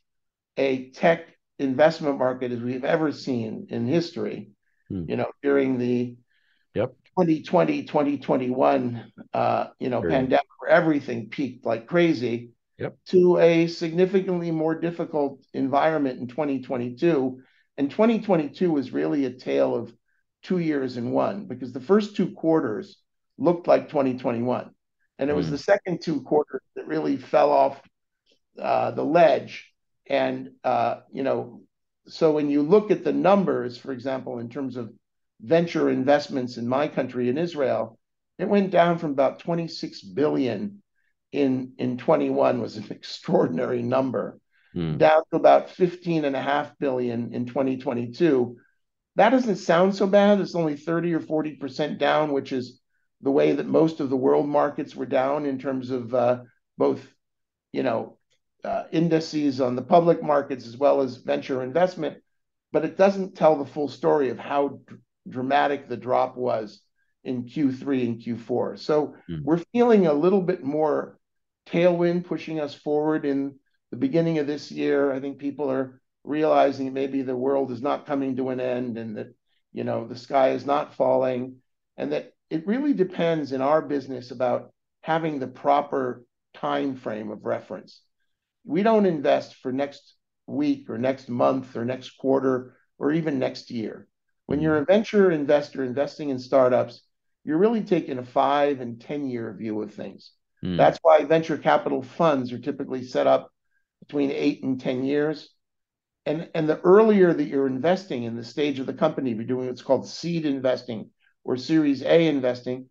a 0.57 0.91
tech 0.91 1.27
investment 1.59 2.19
market 2.19 2.53
as 2.53 2.61
we've 2.61 2.85
ever 2.85 3.13
seen 3.13 3.69
in 3.71 3.87
history, 3.87 4.51
hmm. 4.89 5.05
you 5.09 5.17
know, 5.17 5.31
during 5.43 5.79
the 5.79 6.17
yep. 6.75 6.95
2020, 7.19 7.85
2021, 7.85 9.13
uh, 9.33 9.67
you 9.79 9.91
know, 9.91 10.03
pandemic 10.03 10.47
where 10.69 10.77
everything 10.77 11.29
peaked 11.29 11.65
like 11.65 11.87
crazy 11.87 12.51
yep. 12.79 12.97
to 13.07 13.39
a 13.39 13.67
significantly 13.67 14.51
more 14.51 14.75
difficult 14.75 15.45
environment 15.55 16.21
in 16.21 16.27
2022. 16.29 17.41
And 17.77 17.91
2022 17.91 18.71
was 18.71 18.93
really 18.93 19.25
a 19.25 19.31
tale 19.31 19.75
of 19.75 19.93
two 20.43 20.59
years 20.59 20.97
in 20.97 21.11
one 21.11 21.47
because 21.47 21.73
the 21.73 21.81
first 21.81 22.17
two 22.17 22.33
quarters 22.33 22.99
looked 23.39 23.67
like 23.67 23.89
2021. 23.89 24.71
And 25.19 25.31
it 25.31 25.37
was 25.37 25.47
mm. 25.47 25.51
the 25.51 25.59
second 25.59 26.01
two 26.03 26.23
quarters 26.23 26.63
that 26.77 26.87
really 26.87 27.17
fell 27.17 27.51
off 27.51 27.81
uh, 28.61 28.93
the 28.93 29.05
ledge. 29.05 29.73
And, 30.09 30.51
uh, 30.65 31.01
you 31.13 31.23
know, 31.23 31.63
so 32.07 32.33
when 32.33 32.51
you 32.51 32.63
look 32.63 32.91
at 32.91 33.05
the 33.05 33.13
numbers, 33.13 33.77
for 33.77 33.93
example, 33.93 34.39
in 34.39 34.49
terms 34.49 34.77
of 34.77 34.93
venture 35.41 35.91
investments 35.91 36.57
in 36.57 36.67
my 36.67 36.89
country, 36.89 37.29
in 37.29 37.39
Israel, 37.39 37.98
it 38.39 38.49
went 38.49 38.71
down 38.71 38.99
from 38.99 39.11
about 39.11 39.41
26 39.41 40.03
billion 40.03 40.83
in 41.33 41.73
in 41.79 41.99
21 41.99 42.61
was 42.61 42.77
an 42.77 42.87
extraordinary 42.91 43.83
number, 43.83 44.39
Hmm. 44.75 44.99
down 44.99 45.23
to 45.31 45.37
about 45.37 45.71
15 45.71 46.25
and 46.27 46.37
a 46.37 46.43
half 46.43 46.79
billion 46.79 47.33
in 47.33 47.47
2022. 47.47 48.57
That 49.17 49.31
doesn't 49.31 49.57
sound 49.57 49.97
so 49.97 50.07
bad. 50.07 50.41
It's 50.41 50.55
only 50.55 50.77
30 50.77 51.15
or 51.15 51.21
40% 51.21 51.99
down, 51.99 52.33
which 52.33 52.53
is 52.53 52.81
the 53.23 53.31
way 53.31 53.53
that 53.53 53.67
most 53.67 54.01
of 54.01 54.11
the 54.11 54.17
world 54.17 54.47
markets 54.47 54.95
were 54.95 55.07
down 55.07 55.47
in 55.47 55.59
terms 55.59 55.91
of 55.91 56.15
uh, 56.15 56.41
both, 56.77 57.05
you 57.73 57.83
know, 57.83 58.19
uh, 58.63 58.85
indices 58.93 59.61
on 59.61 59.75
the 59.75 59.83
public 59.83 60.23
markets 60.23 60.67
as 60.67 60.77
well 60.77 61.01
as 61.01 61.17
venture 61.17 61.63
investment. 61.63 62.19
But 62.73 62.85
it 62.85 62.97
doesn't 62.99 63.37
tell 63.37 63.57
the 63.57 63.71
full 63.71 63.89
story 63.89 64.29
of 64.29 64.39
how 64.39 64.81
dr- 64.87 65.01
dramatic 65.29 65.89
the 65.89 65.97
drop 65.97 66.37
was 66.37 66.81
in 67.25 67.45
Q3 67.45 68.07
and 68.07 68.21
Q4. 68.21 68.79
So 68.79 69.15
Hmm. 69.27 69.43
we're 69.45 69.63
feeling 69.73 70.07
a 70.07 70.13
little 70.13 70.43
bit 70.43 70.63
more 70.63 71.19
tailwind 71.67 72.25
pushing 72.25 72.61
us 72.61 72.75
forward 72.75 73.25
in 73.25 73.59
the 73.91 73.97
beginning 73.97 74.39
of 74.39 74.47
this 74.47 74.71
year. 74.71 75.13
I 75.13 75.21
think 75.21 75.39
people 75.39 75.71
are 75.71 76.01
realizing 76.25 76.93
maybe 76.93 77.23
the 77.23 77.37
world 77.37 77.71
is 77.71 77.83
not 77.83 78.07
coming 78.07 78.37
to 78.37 78.51
an 78.51 78.61
end 78.61 78.99
and 78.99 79.17
that, 79.17 79.35
you 79.73 79.85
know, 79.85 80.07
the 80.07 80.17
sky 80.17 80.51
is 80.51 80.65
not 80.67 80.95
falling, 80.95 81.57
and 81.97 82.13
that 82.13 82.33
it 82.51 82.67
really 82.67 82.95
depends 82.95 83.53
in 83.53 83.61
our 83.61 83.83
business 83.83 84.31
about 84.31 84.73
having 85.03 85.39
the 85.39 85.47
proper 85.47 86.25
time 86.55 86.97
frame 86.97 87.31
of 87.31 87.45
reference. 87.45 88.01
We 88.65 88.83
don't 88.83 89.07
invest 89.07 89.57
for 89.57 89.73
next 89.73 90.15
week 90.47 90.89
or 90.91 90.99
next 90.99 91.29
month 91.29 91.77
or 91.77 91.85
next 91.85 92.17
quarter 92.19 92.77
or 92.99 93.13
even 93.13 93.39
next 93.39 93.71
year. 93.71 94.07
When 94.47 94.61
you're 94.61 94.79
a 94.79 94.85
venture 94.85 95.31
investor 95.31 95.85
investing 95.85 96.31
in 96.31 96.39
startups, 96.39 97.03
you're 97.45 97.59
really 97.59 97.83
taking 97.83 98.19
a 98.19 98.25
five 98.25 98.81
and 98.81 99.01
10 99.01 99.29
year 99.29 99.53
view 99.53 99.81
of 99.83 99.95
things. 99.95 100.33
Hmm. 100.63 100.77
That's 100.77 100.99
why 101.03 101.25
venture 101.25 101.59
capital 101.59 102.03
funds 102.03 102.53
are 102.53 102.59
typically 102.59 103.05
set 103.05 103.27
up 103.27 103.51
between 104.01 104.31
eight 104.31 104.63
and 104.63 104.81
10 104.81 105.05
years. 105.05 105.51
And, 106.27 106.51
and 106.55 106.69
the 106.69 106.81
earlier 106.81 107.33
that 107.33 107.45
you're 107.45 107.67
investing 107.67 108.25
in 108.25 108.37
the 108.37 108.45
stage 108.45 108.79
of 108.79 108.87
the 108.87 108.93
company, 108.93 109.33
you're 109.33 109.45
doing 109.45 109.67
what's 109.67 109.83
called 109.83 110.07
seed 110.07 110.45
investing 110.45 111.11
or 111.45 111.57
Series 111.57 112.03
A 112.03 112.27
investing, 112.27 112.91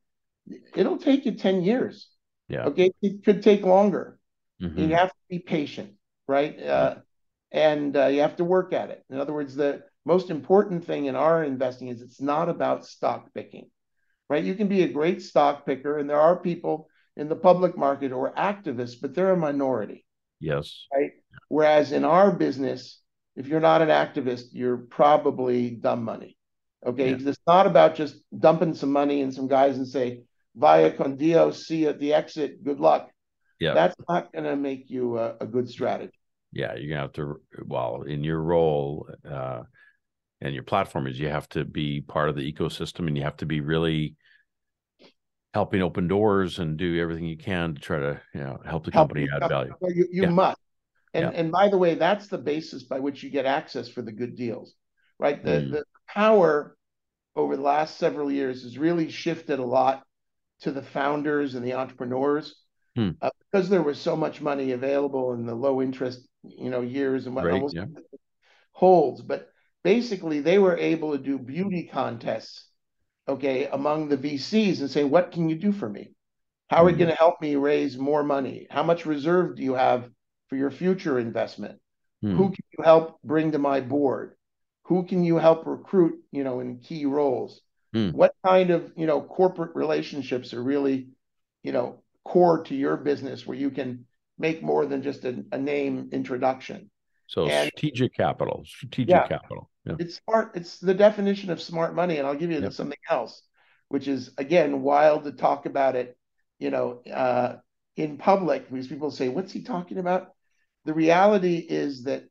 it'll 0.75 0.97
take 0.97 1.25
you 1.25 1.33
10 1.33 1.61
years. 1.61 2.09
Yeah. 2.47 2.65
Okay. 2.65 2.91
It 3.01 3.23
could 3.23 3.43
take 3.43 3.63
longer. 3.63 4.19
Mhm. 4.61 4.77
You 4.77 4.95
have 4.95 5.09
to 5.09 5.15
be 5.29 5.39
patient, 5.39 5.93
right? 6.27 6.59
Uh, 6.61 6.95
and 7.51 7.95
uh, 7.95 8.07
you 8.07 8.21
have 8.21 8.37
to 8.37 8.43
work 8.43 8.73
at 8.73 8.89
it. 8.89 9.03
In 9.09 9.19
other 9.19 9.33
words, 9.33 9.55
the 9.55 9.83
most 10.05 10.29
important 10.29 10.85
thing 10.85 11.05
in 11.05 11.15
our 11.15 11.43
investing 11.43 11.89
is 11.89 12.01
it's 12.01 12.21
not 12.21 12.49
about 12.49 12.85
stock 12.85 13.33
picking, 13.33 13.69
right? 14.29 14.43
You 14.43 14.55
can 14.55 14.67
be 14.67 14.83
a 14.83 14.87
great 14.87 15.21
stock 15.21 15.65
picker, 15.65 15.97
and 15.97 16.09
there 16.09 16.19
are 16.19 16.35
people 16.35 16.89
in 17.15 17.27
the 17.29 17.35
public 17.35 17.77
market 17.77 18.11
who 18.11 18.19
are 18.19 18.33
activists, 18.33 18.95
but 19.01 19.13
they're 19.15 19.31
a 19.31 19.37
minority, 19.37 20.05
Yes. 20.39 20.85
right? 20.93 21.11
Whereas 21.49 21.91
in 21.91 22.03
our 22.05 22.31
business, 22.31 23.01
if 23.35 23.47
you're 23.47 23.59
not 23.59 23.81
an 23.81 23.89
activist, 23.89 24.45
you're 24.51 24.77
probably 24.77 25.71
dumb 25.71 26.03
money. 26.03 26.37
Okay. 26.85 27.11
Yeah. 27.11 27.29
It's 27.29 27.39
not 27.47 27.65
about 27.67 27.95
just 27.95 28.17
dumping 28.37 28.73
some 28.75 28.91
money 28.91 29.21
in 29.21 29.31
some 29.31 29.47
guys 29.47 29.77
and 29.77 29.87
say, 29.87 30.21
via 30.55 30.91
con 30.91 31.17
Dios, 31.17 31.65
see 31.67 31.81
you 31.83 31.89
at 31.89 31.99
the 31.99 32.13
exit, 32.13 32.63
good 32.63 32.79
luck. 32.79 33.09
Yeah. 33.59 33.73
That's 33.73 33.95
not 34.07 34.31
going 34.31 34.45
to 34.45 34.55
make 34.55 34.89
you 34.89 35.17
a, 35.17 35.35
a 35.41 35.45
good 35.47 35.69
strategy. 35.69 36.13
yeah 36.53 36.75
you're 36.75 36.89
gonna 36.89 37.01
have 37.01 37.13
to 37.13 37.41
well 37.65 38.03
in 38.13 38.23
your 38.23 38.41
role 38.41 39.07
uh 39.29 39.61
and 40.41 40.53
your 40.53 40.63
platform 40.63 41.07
is 41.07 41.19
you 41.19 41.29
have 41.29 41.49
to 41.49 41.65
be 41.65 42.01
part 42.01 42.29
of 42.29 42.35
the 42.35 42.51
ecosystem 42.51 43.07
and 43.07 43.17
you 43.17 43.23
have 43.23 43.37
to 43.37 43.45
be 43.45 43.61
really 43.61 44.15
helping 45.53 45.81
open 45.81 46.07
doors 46.07 46.59
and 46.59 46.77
do 46.77 46.99
everything 46.99 47.25
you 47.25 47.37
can 47.37 47.73
to 47.73 47.81
try 47.81 47.97
to 47.97 48.21
you 48.33 48.41
know 48.41 48.59
help 48.65 48.85
the 48.85 48.91
Help 48.91 49.09
company 49.09 49.27
add 49.35 49.49
value 49.49 49.73
you, 49.81 50.07
you 50.11 50.23
Yeah. 50.23 50.29
must. 50.29 50.57
And 51.13 51.25
Yeah. 51.25 51.31
and 51.31 51.51
by 51.51 51.69
the 51.69 51.77
way, 51.77 51.95
that's 51.95 52.27
the 52.27 52.37
basis 52.37 52.83
by 52.83 52.99
which 52.99 53.23
you 53.23 53.29
get 53.29 53.45
access 53.45 53.87
for 53.87 54.01
the 54.01 54.11
good 54.11 54.35
deals, 54.35 54.75
right? 55.19 55.43
The 55.43 55.51
Mm. 55.51 55.71
the 55.71 55.83
power 56.07 56.75
over 57.35 57.55
the 57.55 57.61
last 57.61 57.97
several 57.97 58.31
years 58.31 58.63
has 58.63 58.77
really 58.77 59.09
shifted 59.09 59.59
a 59.59 59.65
lot 59.65 60.03
to 60.61 60.71
the 60.71 60.81
founders 60.81 61.55
and 61.55 61.65
the 61.65 61.73
entrepreneurs 61.73 62.55
Hmm. 62.95 63.11
uh, 63.21 63.29
because 63.39 63.69
there 63.69 63.83
was 63.83 63.99
so 63.99 64.15
much 64.15 64.41
money 64.41 64.71
available 64.71 65.33
in 65.33 65.45
the 65.45 65.55
low 65.55 65.81
interest, 65.81 66.27
you 66.43 66.69
know, 66.69 66.81
years 66.81 67.25
and 67.25 67.35
whatnot. 67.35 67.53
Right, 67.53 67.61
We'll 67.61 67.73
yeah. 67.73 67.85
what 67.85 68.03
holds, 68.73 69.21
but 69.21 69.49
basically 69.87 70.41
they 70.41 70.59
were 70.59 70.77
able 70.77 71.13
to 71.13 71.23
do 71.23 71.37
beauty 71.39 71.89
contests, 71.99 72.67
okay, 73.27 73.67
among 73.67 74.09
the 74.09 74.17
VCs 74.17 74.81
and 74.81 74.91
say, 74.91 75.03
what 75.05 75.31
can 75.31 75.47
you 75.49 75.55
do 75.55 75.71
for 75.71 75.89
me? 75.89 76.11
How 76.69 76.83
are 76.83 76.89
you 76.89 76.95
Hmm. 76.95 77.03
going 77.03 77.11
to 77.15 77.23
help 77.25 77.41
me 77.41 77.55
raise 77.55 77.97
more 77.97 78.23
money? 78.23 78.67
How 78.69 78.83
much 78.83 79.05
reserve 79.05 79.55
do 79.55 79.63
you 79.63 79.75
have 79.75 80.09
for 80.49 80.57
your 80.57 80.71
future 80.71 81.17
investment? 81.19 81.79
Hmm. 82.21 82.35
Who 82.35 82.45
can 82.55 82.65
you 82.77 82.83
help 82.83 83.21
bring 83.23 83.51
to 83.53 83.59
my 83.59 83.79
board? 83.79 84.35
Who 84.89 85.03
can 85.03 85.23
you 85.23 85.37
help 85.37 85.65
recruit, 85.65 86.15
you 86.31 86.43
know, 86.43 86.59
in 86.59 86.79
key 86.79 87.05
roles? 87.05 87.61
Hmm. 87.93 88.09
What 88.11 88.33
kind 88.45 88.69
of, 88.71 88.91
you 88.97 89.05
know, 89.05 89.21
corporate 89.21 89.73
relationships 89.75 90.53
are 90.53 90.63
really, 90.63 90.97
you 91.63 91.71
know, 91.71 92.03
core 92.25 92.63
to 92.65 92.75
your 92.75 92.97
business 92.97 93.47
where 93.47 93.57
you 93.57 93.71
can 93.71 94.05
make 94.37 94.61
more 94.61 94.85
than 94.85 95.01
just 95.01 95.23
a, 95.23 95.45
a 95.53 95.57
name 95.57 96.09
introduction? 96.11 96.91
so 97.29 97.43
and- 97.45 97.67
strategic 97.67 98.13
capital 98.13 98.63
strategic 98.65 99.09
Yeah. 99.09 99.27
capital 99.27 99.69
yeah 99.87 99.97
It's 99.97 100.19
smart. 100.25 100.51
It's 100.55 100.79
the 100.79 100.93
definition 100.93 101.49
of 101.51 101.61
smart 101.61 101.95
money. 101.95 102.17
And 102.17 102.27
I'll 102.27 102.35
give 102.35 102.51
you 102.51 102.63
Yep. 102.63 102.71
something 102.71 102.97
else, 103.09 103.41
which 103.89 104.07
is 104.07 104.31
again 104.37 104.81
wild 104.81 105.23
to 105.25 105.31
talk 105.31 105.65
about 105.65 105.95
it, 105.95 106.17
you 106.59 106.69
know, 106.71 107.01
uh, 107.11 107.57
in 107.95 108.17
public 108.17 108.69
because 108.71 108.87
people 108.87 109.11
say, 109.11 109.29
"What's 109.29 109.51
he 109.53 109.63
talking 109.63 109.97
about?" 109.97 110.33
The 110.85 110.93
reality 110.93 111.57
is 111.57 112.03
that 112.03 112.25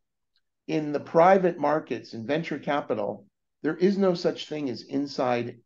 in 0.69 0.92
the 0.92 1.01
private 1.01 1.59
markets 1.59 2.14
in 2.14 2.27
venture 2.27 2.59
capital, 2.59 3.27
there 3.62 3.77
is 3.77 3.99
no 3.99 4.14
such 4.14 4.49
thing 4.49 4.71
as 4.71 4.83
inside 4.83 5.59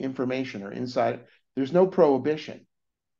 information 0.00 0.62
or 0.64 0.72
inside. 0.72 1.26
There's 1.56 1.72
no 1.72 1.86
prohibition, 1.86 2.66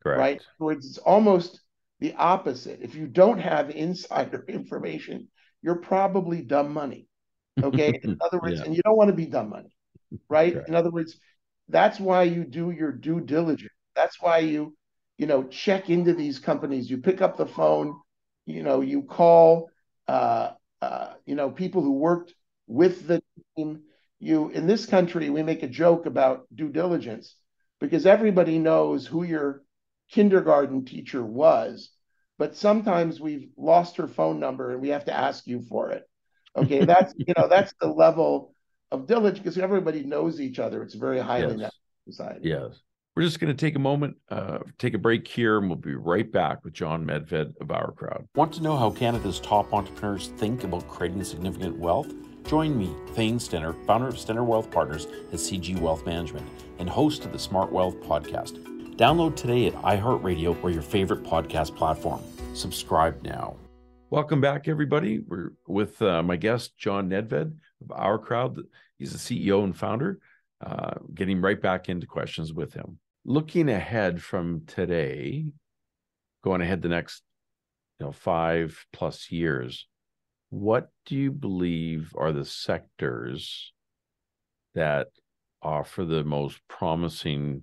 correct 0.02 0.30
right? 0.30 0.42
Words, 0.58 0.86
it's 0.86 0.98
almost 0.98 1.60
the 2.00 2.14
opposite. 2.14 2.80
If 2.82 2.96
you 2.96 3.08
don't 3.08 3.40
have 3.40 3.70
insider 3.70 4.44
information, 4.48 5.28
you're 5.62 5.76
probably 5.76 6.42
dumb 6.42 6.72
money. 6.74 7.08
Okay. 7.62 7.88
In 8.02 8.16
other 8.20 8.40
words, 8.40 8.60
Yeah. 8.60 8.64
and 8.64 8.74
you 8.74 8.82
don't 8.82 8.96
want 8.96 9.08
to 9.10 9.16
be 9.16 9.26
dumb 9.26 9.50
money, 9.50 9.70
right? 10.28 10.54
Correct. 10.54 10.68
In 10.68 10.74
other 10.74 10.90
words, 10.90 11.18
that's 11.68 12.00
why 12.00 12.24
you 12.24 12.44
do 12.44 12.70
your 12.70 12.92
due 12.92 13.20
diligence. 13.20 13.72
That's 13.96 14.20
why 14.20 14.38
you, 14.38 14.76
you 15.18 15.26
know, 15.26 15.44
check 15.44 15.90
into 15.90 16.14
these 16.14 16.38
companies. 16.38 16.90
You 16.90 16.98
pick 16.98 17.20
up 17.22 17.36
the 17.36 17.46
phone, 17.46 18.00
you 18.46 18.62
know, 18.62 18.80
you 18.80 19.02
call, 19.02 19.70
uh, 20.08 20.52
uh, 20.82 21.14
you 21.26 21.34
know, 21.34 21.50
people 21.50 21.82
who 21.82 21.92
worked 21.92 22.34
with 22.66 23.06
the 23.06 23.22
team. 23.56 23.82
You 24.18 24.50
in 24.50 24.66
this 24.66 24.86
country, 24.86 25.30
we 25.30 25.42
make 25.42 25.62
a 25.62 25.68
joke 25.68 26.06
about 26.06 26.46
due 26.54 26.68
diligence 26.70 27.36
because 27.80 28.06
everybody 28.06 28.58
knows 28.58 29.06
who 29.06 29.22
your 29.22 29.62
kindergarten 30.10 30.84
teacher 30.84 31.24
was, 31.24 31.90
but 32.38 32.56
sometimes 32.56 33.20
we've 33.20 33.48
lost 33.56 33.96
her 33.96 34.08
phone 34.08 34.40
number 34.40 34.72
and 34.72 34.82
we 34.82 34.90
have 34.90 35.06
to 35.06 35.14
ask 35.16 35.46
you 35.46 35.62
for 35.62 35.90
it. 35.92 36.09
Okay, 36.56 36.84
that's 36.92 37.14
you 37.16 37.32
know 37.36 37.48
that's 37.48 37.72
the 37.80 37.88
level 37.88 38.54
of 38.90 39.06
diligence 39.06 39.38
because 39.38 39.58
everybody 39.58 40.02
knows 40.04 40.40
each 40.40 40.58
other. 40.58 40.82
It's 40.82 40.94
very 40.94 41.20
highly 41.20 41.56
Yes. 41.56 41.72
society. 42.08 42.48
Yes. 42.48 42.80
We're 43.16 43.24
just 43.24 43.40
going 43.40 43.54
to 43.54 43.60
take 43.60 43.74
a 43.74 43.80
moment, 43.80 44.16
uh, 44.30 44.60
take 44.78 44.94
a 44.94 44.98
break 44.98 45.26
here, 45.26 45.58
and 45.58 45.68
we'll 45.68 45.76
be 45.76 45.94
right 45.96 46.30
back 46.30 46.64
with 46.64 46.72
John 46.72 47.04
Medved 47.04 47.52
of 47.60 47.70
Our 47.72 47.90
Crowd. 47.92 48.24
Want 48.36 48.52
to 48.54 48.62
know 48.62 48.76
how 48.76 48.90
Canada's 48.90 49.40
top 49.40 49.74
entrepreneurs 49.74 50.28
think 50.36 50.62
about 50.62 50.86
creating 50.88 51.22
significant 51.24 51.76
wealth? 51.76 52.12
Join 52.46 52.78
me, 52.78 52.94
Thane 53.14 53.38
Stenner, 53.38 53.74
founder 53.84 54.06
of 54.08 54.14
Stenner 54.14 54.46
Wealth 54.46 54.70
Partners 54.70 55.06
at 55.32 55.38
CG 55.40 55.78
Wealth 55.80 56.06
Management 56.06 56.48
and 56.78 56.88
host 56.88 57.24
of 57.24 57.32
the 57.32 57.38
Smart 57.38 57.72
Wealth 57.72 57.96
podcast. 58.00 58.64
Download 58.96 59.34
today 59.34 59.66
at 59.66 59.74
iHeartRadio 59.74 60.62
or 60.62 60.70
your 60.70 60.82
favorite 60.82 61.22
podcast 61.24 61.74
platform. 61.76 62.22
Subscribe 62.54 63.22
now. 63.22 63.56
Welcome 64.12 64.40
back, 64.40 64.66
everybody. 64.66 65.20
We're 65.20 65.52
with 65.68 66.02
uh, 66.02 66.20
my 66.24 66.34
guest, 66.34 66.76
John 66.76 67.08
Medved 67.08 67.52
of 67.80 67.92
Our 67.92 68.18
Crowd. 68.18 68.58
He's 68.98 69.12
the 69.12 69.18
CEO 69.18 69.62
and 69.62 69.76
founder. 69.76 70.18
Uh, 70.60 70.94
getting 71.14 71.40
right 71.40 71.62
back 71.62 71.88
into 71.88 72.08
questions 72.08 72.52
with 72.52 72.74
him. 72.74 72.98
Looking 73.24 73.68
ahead 73.68 74.20
from 74.20 74.62
today, 74.66 75.44
going 76.42 76.60
ahead 76.60 76.82
the 76.82 76.88
next, 76.88 77.22
you 78.00 78.06
know, 78.06 78.10
five 78.10 78.84
plus 78.92 79.30
years, 79.30 79.86
what 80.48 80.88
do 81.06 81.14
you 81.14 81.30
believe 81.30 82.12
are 82.18 82.32
the 82.32 82.44
sectors 82.44 83.72
that 84.74 85.06
offer 85.62 86.04
the 86.04 86.24
most 86.24 86.58
promising? 86.66 87.62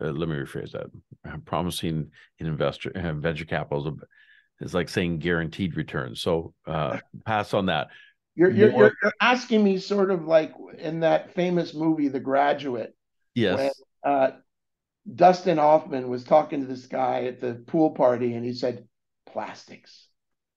Uh, 0.00 0.06
let 0.06 0.28
me 0.28 0.34
rephrase 0.34 0.72
that. 0.72 0.86
Uh, 1.24 1.36
promising 1.44 2.10
in 2.40 2.48
investor 2.48 2.90
uh, 2.96 3.12
venture 3.12 3.44
capital 3.44 3.96
is, 4.60 4.74
like 4.74 4.88
saying 4.88 5.18
guaranteed 5.18 5.76
returns. 5.76 6.20
So 6.20 6.54
uh, 6.66 6.98
pass 7.24 7.54
on 7.54 7.66
that. 7.66 7.88
You're, 8.34 8.50
you're, 8.50 8.70
More- 8.70 8.80
you're, 8.80 8.92
you're 9.02 9.12
asking 9.20 9.64
me 9.64 9.78
sort 9.78 10.10
of 10.10 10.26
like 10.26 10.52
in 10.78 11.00
that 11.00 11.34
famous 11.34 11.74
movie, 11.74 12.08
The 12.08 12.20
Graduate, 12.20 12.94
Yes. 13.34 13.56
when 13.56 14.12
uh, 14.12 14.30
Dustin 15.14 15.58
Hoffman 15.58 16.08
was 16.08 16.24
talking 16.24 16.60
to 16.60 16.66
this 16.66 16.86
guy 16.86 17.24
at 17.24 17.40
the 17.40 17.54
pool 17.54 17.90
party, 17.90 18.34
and 18.34 18.44
he 18.44 18.52
said, 18.52 18.86
"Plastics." 19.26 20.08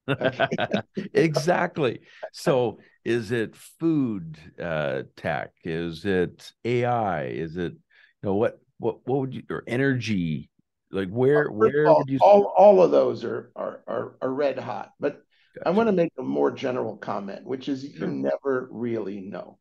Okay. 0.09 0.47
exactly. 1.13 1.99
So, 2.31 2.79
is 3.05 3.31
it 3.31 3.55
food 3.55 4.37
uh, 4.59 5.03
tech? 5.15 5.51
Is 5.63 6.05
it 6.05 6.51
AI? 6.65 7.25
Is 7.25 7.57
it 7.57 7.73
you 7.73 7.79
know 8.23 8.35
what 8.35 8.59
what 8.77 9.05
what 9.07 9.19
would 9.19 9.33
you 9.35 9.43
or 9.49 9.63
energy? 9.67 10.48
Like 10.91 11.09
where 11.09 11.49
where 11.49 11.87
all, 11.87 11.99
would 11.99 12.09
you 12.09 12.19
all 12.21 12.53
all 12.57 12.81
of 12.81 12.91
those 12.91 13.23
are 13.23 13.51
are 13.55 13.81
are, 13.87 14.15
are 14.21 14.33
red 14.33 14.57
hot, 14.57 14.91
but 14.99 15.23
Gotcha. 15.55 15.67
I 15.67 15.71
want 15.71 15.87
to 15.87 15.93
make 15.93 16.13
a 16.17 16.23
more 16.23 16.51
general 16.51 16.97
comment, 16.97 17.45
which 17.45 17.69
is 17.69 17.83
you 17.83 18.07
never 18.07 18.67
really 18.71 19.19
know. 19.19 19.59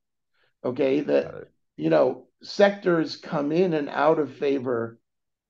Okay, 0.65 1.01
that 1.01 1.49
you 1.77 1.91
know 1.91 2.27
sectors 2.43 3.17
come 3.17 3.53
in 3.53 3.75
and 3.75 3.89
out 3.89 4.19
of 4.19 4.37
favor 4.37 4.99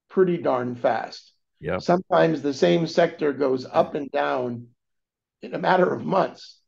pretty 0.09 0.39
darn 0.39 0.75
fast. 0.75 1.33
Yeah. 1.61 1.79
Sometimes 1.79 2.43
the 2.43 2.55
same 2.55 2.87
sector 2.87 3.33
goes 3.33 3.67
up 3.71 3.95
and 3.95 4.11
down 4.11 4.69
in 5.43 5.55
a 5.55 5.59
matter 5.59 5.93
of 5.93 6.05
months. 6.05 6.61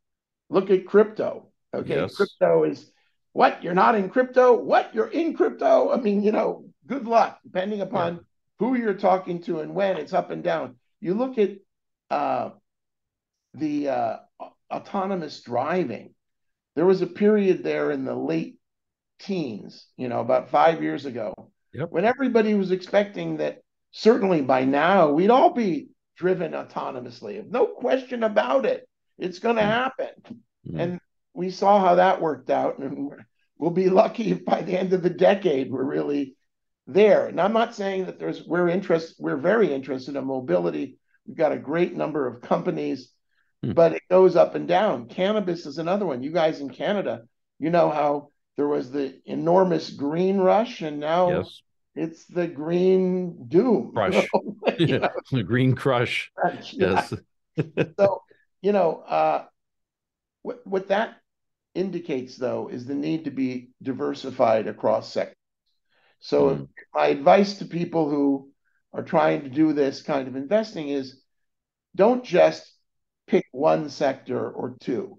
Look 0.49 0.69
at 0.69 0.85
crypto. 0.85 1.47
Okay, 1.73 1.95
yes. 1.95 2.15
crypto 2.15 2.65
is 2.65 2.91
what 3.31 3.63
you're 3.63 3.73
not 3.73 3.95
in 3.95 4.09
crypto. 4.09 4.53
What 4.53 4.93
you're 4.93 5.07
in 5.07 5.33
crypto. 5.33 5.91
I 5.91 5.97
mean, 5.97 6.23
you 6.23 6.31
know, 6.31 6.65
good 6.85 7.07
luck 7.07 7.39
depending 7.43 7.81
upon 7.81 8.15
yeah. 8.15 8.19
Who 8.61 8.75
you're 8.75 8.93
talking 8.93 9.41
to 9.41 9.59
and 9.61 9.73
when 9.73 9.97
it's 9.97 10.13
up 10.13 10.29
and 10.29 10.43
down. 10.43 10.75
You 10.99 11.15
look 11.15 11.39
at 11.39 11.53
uh, 12.11 12.51
the 13.55 13.89
uh, 13.89 14.17
autonomous 14.71 15.41
driving, 15.41 16.13
there 16.75 16.85
was 16.85 17.01
a 17.01 17.07
period 17.07 17.63
there 17.63 17.89
in 17.89 18.05
the 18.05 18.13
late 18.13 18.57
teens, 19.19 19.87
you 19.97 20.09
know, 20.09 20.19
about 20.19 20.51
five 20.51 20.83
years 20.83 21.07
ago, 21.07 21.33
yep. 21.73 21.89
when 21.89 22.05
everybody 22.05 22.53
was 22.53 22.69
expecting 22.69 23.37
that 23.37 23.63
certainly 23.89 24.41
by 24.41 24.63
now 24.63 25.09
we'd 25.09 25.31
all 25.31 25.53
be 25.53 25.87
driven 26.15 26.51
autonomously. 26.51 27.43
No 27.49 27.65
question 27.65 28.21
about 28.21 28.67
it. 28.67 28.87
It's 29.17 29.39
going 29.39 29.55
to 29.55 29.63
mm. 29.63 29.65
happen. 29.65 30.09
Mm. 30.69 30.79
And 30.79 30.99
we 31.33 31.49
saw 31.49 31.79
how 31.79 31.95
that 31.95 32.21
worked 32.21 32.51
out. 32.51 32.77
And 32.77 33.09
we'll 33.57 33.71
be 33.71 33.89
lucky 33.89 34.29
if 34.29 34.45
by 34.45 34.61
the 34.61 34.77
end 34.77 34.93
of 34.93 35.01
the 35.01 35.09
decade 35.09 35.71
we're 35.71 35.83
really 35.83 36.35
there. 36.93 37.27
And 37.27 37.39
I'm 37.39 37.53
not 37.53 37.75
saying 37.75 38.05
that 38.05 38.19
there's 38.19 38.45
we're 38.45 38.69
interested, 38.69 39.15
we're 39.19 39.37
very 39.37 39.73
interested 39.73 40.15
in 40.15 40.25
mobility. 40.25 40.97
We've 41.27 41.37
got 41.37 41.51
a 41.51 41.57
great 41.57 41.95
number 41.95 42.27
of 42.27 42.41
companies 42.41 43.11
Hmm. 43.63 43.73
but 43.73 43.93
it 43.93 44.03
goes 44.09 44.35
up 44.35 44.55
and 44.55 44.67
down. 44.67 45.07
Cannabis 45.07 45.65
is 45.65 45.77
another 45.77 46.05
one. 46.05 46.23
You 46.23 46.31
guys 46.31 46.61
in 46.61 46.69
Canada, 46.69 47.23
you 47.59 47.69
know 47.69 47.89
how 47.89 48.29
there 48.57 48.67
was 48.67 48.91
the 48.91 49.19
enormous 49.25 49.89
green 49.91 50.39
rush, 50.39 50.81
and 50.81 50.99
now 50.99 51.29
yes. 51.29 51.61
it's 51.95 52.25
the 52.25 52.47
green 52.47 53.47
doom. 53.47 53.91
Crush. 53.93 54.27
You 54.77 54.99
know? 54.99 55.09
the 55.31 55.43
green 55.43 55.75
crush. 55.75 56.31
Yes. 56.71 57.13
so, 57.99 58.23
you 58.61 58.71
know, 58.71 59.01
uh, 59.01 59.45
what, 60.43 60.65
what 60.65 60.87
that 60.87 61.17
indicates, 61.75 62.37
though, 62.37 62.69
is 62.69 62.85
the 62.85 62.95
need 62.95 63.25
to 63.25 63.31
be 63.31 63.71
diversified 63.83 64.67
across 64.67 65.11
sectors. 65.11 65.35
So, 66.21 66.51
mm. 66.51 66.67
my 66.93 67.07
advice 67.07 67.57
to 67.57 67.65
people 67.65 68.09
who 68.09 68.49
are 68.93 69.03
trying 69.03 69.41
to 69.41 69.49
do 69.49 69.73
this 69.73 70.01
kind 70.01 70.27
of 70.27 70.35
investing 70.35 70.89
is 70.89 71.19
don't 71.95 72.23
just 72.23 72.71
pick 73.27 73.45
one 73.51 73.89
sector 73.89 74.49
or 74.49 74.77
two. 74.79 75.17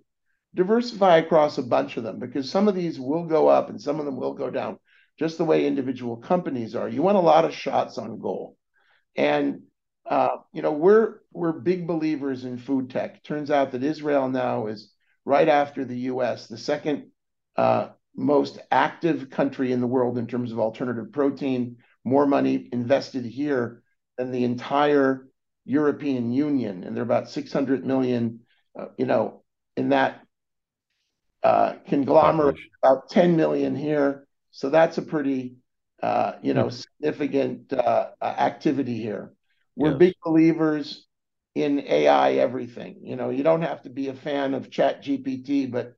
Diversify 0.55 1.19
across 1.19 1.59
a 1.59 1.63
bunch 1.63 1.97
of 1.97 2.05
them 2.05 2.19
because 2.19 2.51
some 2.51 2.69
of 2.69 2.75
these 2.75 3.01
will 3.01 3.25
go 3.25 3.49
up 3.49 3.69
and 3.69 3.81
some 3.81 3.99
of 3.99 4.07
them 4.07 4.17
will 4.17 4.35
go 4.35 4.51
down, 4.51 4.79
just 5.19 5.39
the 5.39 5.45
way 5.45 5.67
individual 5.67 6.17
companies 6.17 6.75
are. 6.75 6.89
You 6.89 7.03
want 7.03 7.17
a 7.17 7.21
lot 7.21 7.45
of 7.45 7.55
shots 7.55 7.99
on 7.99 8.21
goal. 8.21 8.57
And 9.17 9.63
uh, 10.07 10.37
you 10.53 10.63
know, 10.63 10.73
we're 10.73 11.21
we're 11.33 11.53
big 11.53 11.87
believers 11.87 12.45
in 12.45 12.59
food 12.59 12.91
tech. 12.91 13.23
Turns 13.23 13.51
out 13.51 13.73
that 13.73 13.83
Israel 13.83 14.29
now 14.29 14.67
is 14.67 14.93
right 15.25 15.49
after 15.49 15.85
the 15.85 15.99
U.S., 15.99 16.49
the 16.49 16.59
second 16.59 17.11
uh, 17.57 17.89
most 18.15 18.59
active 18.71 19.31
country 19.31 19.73
in 19.73 19.81
the 19.81 19.87
world 19.87 20.19
in 20.19 20.27
terms 20.27 20.53
of 20.53 20.59
alternative 20.59 21.13
protein. 21.13 21.77
More 22.05 22.27
money 22.27 22.69
invested 22.73 23.25
here 23.25 23.83
than 24.19 24.33
the 24.33 24.45
entire 24.45 25.29
European 25.65 26.33
Union, 26.33 26.83
and 26.85 26.97
there 26.97 27.03
are 27.03 27.07
about 27.07 27.31
600 27.31 27.87
million, 27.87 28.41
uh, 28.79 28.87
you 28.99 29.07
know, 29.07 29.43
in 29.77 29.91
that 29.91 30.23
uh, 31.43 31.75
conglomerate, 31.87 32.59
about 32.83 33.09
10 33.11 33.37
million 33.37 33.77
here. 33.77 34.27
So 34.51 34.71
that's 34.71 34.99
a 34.99 35.03
pretty, 35.03 35.57
uh, 36.03 36.33
you 36.43 36.55
know, 36.55 36.69
significant 36.69 37.73
uh, 37.73 38.11
activity 38.21 39.01
here. 39.01 39.33
We're 39.77 39.91
yes. 39.91 39.99
big 39.99 40.15
believers 40.25 41.07
in 41.55 41.81
AI 41.81 42.35
everything. 42.35 43.01
You 43.03 43.17
know, 43.17 43.31
you 43.31 43.43
don't 43.43 43.63
have 43.63 43.83
to 43.83 43.91
be 43.91 44.09
a 44.09 44.15
fan 44.15 44.55
of 44.55 44.71
Chat 44.71 45.03
GPT, 45.03 45.71
but 45.71 45.95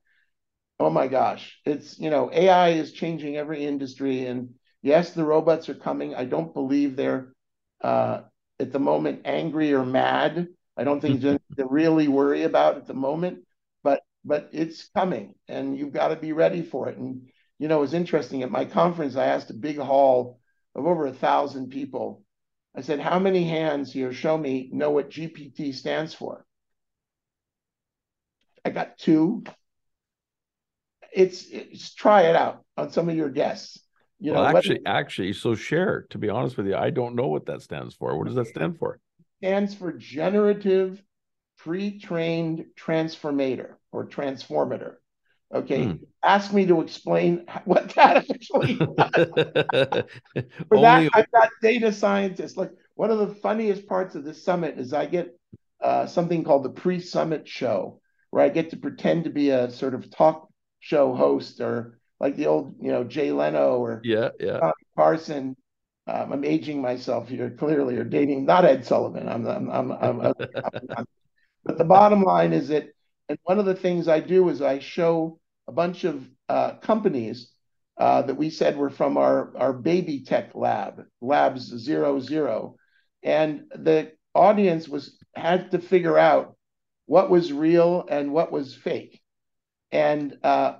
oh 0.79 0.89
my 0.89 1.07
gosh, 1.07 1.59
it's, 1.65 1.99
you 1.99 2.09
know, 2.09 2.29
AI 2.33 2.69
is 2.69 2.91
changing 2.91 3.37
every 3.37 3.65
industry. 3.65 4.25
And 4.25 4.55
yes, 4.81 5.11
the 5.11 5.23
robots 5.25 5.69
are 5.69 5.75
coming. 5.75 6.15
I 6.15 6.25
don't 6.25 6.53
believe 6.53 6.95
they're, 6.95 7.33
uh, 7.81 8.21
at 8.59 8.71
the 8.71 8.79
moment 8.79 9.21
angry 9.25 9.73
or 9.73 9.85
mad. 9.85 10.47
I 10.77 10.83
don't 10.83 10.99
think 11.01 11.23
it's 11.23 11.43
to 11.57 11.65
really 11.65 12.07
worry 12.07 12.43
about 12.43 12.77
at 12.77 12.87
the 12.87 12.93
moment, 12.93 13.39
but 13.83 14.01
but 14.23 14.49
it's 14.53 14.89
coming, 14.95 15.35
and 15.47 15.77
you've 15.77 15.93
got 15.93 16.09
to 16.09 16.15
be 16.15 16.33
ready 16.33 16.61
for 16.61 16.89
it. 16.89 16.97
And 16.97 17.29
you 17.59 17.67
know, 17.67 17.77
it 17.77 17.81
was 17.81 17.93
interesting 17.93 18.43
at 18.43 18.51
my 18.51 18.65
conference. 18.65 19.15
I 19.15 19.25
asked 19.27 19.49
a 19.49 19.53
big 19.53 19.77
hall 19.77 20.39
of 20.73 20.85
over 20.85 21.05
a 21.05 21.13
thousand 21.13 21.69
people. 21.69 22.23
I 22.75 22.81
said, 22.81 22.99
"How 22.99 23.19
many 23.19 23.43
hands 23.45 23.91
here 23.91 24.13
show 24.13 24.37
me 24.37 24.69
know 24.71 24.91
what 24.91 25.09
GPT 25.09 25.73
stands 25.73 26.13
for?" 26.13 26.45
I 28.65 28.69
got 28.69 28.97
two. 28.97 29.43
It's, 31.15 31.47
it's 31.49 31.93
try 31.95 32.23
it 32.23 32.35
out 32.35 32.63
on 32.77 32.91
some 32.91 33.09
of 33.09 33.15
your 33.15 33.29
guests. 33.29 33.79
You 34.19 34.33
well, 34.33 34.43
know, 34.43 34.57
actually, 34.57 34.81
actually, 34.85 35.33
so 35.33 35.55
share. 35.55 36.05
To 36.09 36.17
be 36.17 36.29
honest 36.29 36.57
with 36.57 36.67
you, 36.67 36.75
I 36.75 36.89
don't 36.89 37.15
know 37.15 37.27
what 37.27 37.45
that 37.47 37.61
stands 37.61 37.95
for. 37.95 38.17
What 38.17 38.27
does 38.27 38.35
that 38.35 38.47
stand 38.47 38.77
for? 38.77 38.99
Stands 39.41 39.73
for 39.73 39.91
generative 39.93 41.01
pre-trained 41.57 42.65
transformator 42.79 43.75
or 43.91 44.07
transformator. 44.07 44.95
Okay, 45.53 45.85
hmm. 45.85 46.03
ask 46.23 46.53
me 46.53 46.65
to 46.65 46.81
explain 46.81 47.45
what 47.65 47.93
that 47.95 48.29
actually. 48.29 48.75
For 50.67 50.81
that, 50.81 51.09
I've 51.13 51.31
got 51.31 51.49
data 51.61 51.93
scientists. 51.93 52.57
Like 52.57 52.71
one 52.95 53.11
of 53.11 53.19
the 53.19 53.35
funniest 53.35 53.87
parts 53.87 54.15
of 54.15 54.23
this 54.23 54.43
summit 54.43 54.77
is 54.77 54.93
I 54.93 55.05
get 55.05 55.37
uh, 55.81 56.07
something 56.07 56.43
called 56.43 56.63
the 56.63 56.69
pre-summit 56.69 57.47
show, 57.47 58.01
where 58.31 58.43
I 58.43 58.49
get 58.49 58.71
to 58.71 58.77
pretend 58.77 59.25
to 59.25 59.29
be 59.29 59.49
a 59.51 59.69
sort 59.69 59.93
of 59.93 60.09
talk 60.09 60.49
show 60.79 61.13
host 61.13 61.61
or 61.61 61.99
like 62.19 62.35
the 62.35 62.47
old, 62.47 62.75
you 62.81 62.91
know, 62.91 63.03
Jay 63.03 63.31
Leno 63.31 63.77
or 63.77 64.01
yeah, 64.03 64.29
yeah, 64.39 64.71
Carson. 64.95 65.55
Um, 66.07 66.33
I'm 66.33 66.45
aging 66.45 66.81
myself 66.81 67.27
here 67.29 67.49
clearly, 67.49 67.97
or 67.97 68.03
dating 68.03 68.45
not 68.45 68.63
Ed 68.63 68.85
Sullivan. 68.85 69.27
I'm, 69.27 69.47
I'm, 69.47 69.69
I'm, 69.71 69.91
I'm, 69.91 70.21
I'm 70.97 71.05
but 71.65 71.79
the 71.79 71.83
bottom 71.83 72.21
line 72.21 72.53
is 72.53 72.67
that, 72.67 72.89
and 73.27 73.39
one 73.43 73.57
of 73.57 73.65
the 73.65 73.75
things 73.75 74.07
I 74.07 74.19
do 74.19 74.49
is 74.49 74.61
I 74.61 74.79
show 74.79 75.39
a 75.67 75.71
bunch 75.71 76.03
of 76.03 76.27
uh, 76.47 76.75
companies 76.75 77.51
uh, 77.97 78.21
that 78.21 78.35
we 78.35 78.51
said 78.51 78.77
were 78.77 78.91
from 78.91 79.17
our 79.17 79.55
our 79.57 79.73
baby 79.73 80.23
tech 80.23 80.53
lab, 80.53 81.05
Labs 81.21 81.75
Zero 81.77 82.19
Zero, 82.19 82.75
and 83.23 83.63
the 83.73 84.11
audience 84.35 84.87
was 84.87 85.17
had 85.33 85.71
to 85.71 85.79
figure 85.79 86.17
out 86.17 86.55
what 87.07 87.29
was 87.29 87.51
real 87.51 88.05
and 88.07 88.31
what 88.31 88.51
was 88.51 88.75
fake, 88.75 89.21
and 89.95 90.37
uh, 90.43 90.75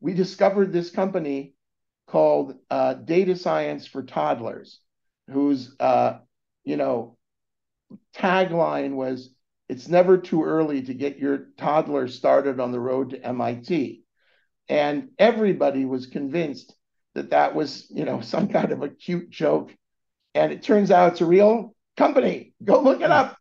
we 0.00 0.14
discovered 0.14 0.72
this 0.72 0.88
company 0.88 1.52
called 2.06 2.54
uh, 2.70 2.94
Data 2.94 3.36
Science 3.36 3.86
for 3.86 4.02
Toddlers, 4.02 4.80
whose 5.30 5.76
uh, 5.78 6.20
you 6.64 6.78
know 6.78 7.18
tagline 8.16 8.94
was 8.94 9.28
"It's 9.68 9.86
never 9.86 10.16
too 10.16 10.44
early 10.44 10.80
to 10.82 10.94
get 10.94 11.18
your 11.18 11.48
toddler 11.58 12.08
started 12.08 12.58
on 12.58 12.72
the 12.72 12.80
road 12.80 13.10
to 13.10 13.22
MIT," 13.22 14.02
and 14.66 15.10
everybody 15.18 15.84
was 15.84 16.06
convinced 16.06 16.74
that 17.14 17.30
that 17.30 17.54
was 17.54 17.86
you 17.90 18.06
know 18.06 18.20
some 18.32 18.48
kind 18.48 18.72
of 18.72 18.82
a 18.82 18.88
cute 18.88 19.28
joke, 19.28 19.74
and 20.34 20.52
it 20.52 20.62
turns 20.62 20.90
out 20.90 21.12
it's 21.12 21.20
a 21.20 21.26
real 21.26 21.74
company. 21.98 22.54
Go 22.64 22.80
look 22.80 23.02
it 23.02 23.10
up. 23.10 23.32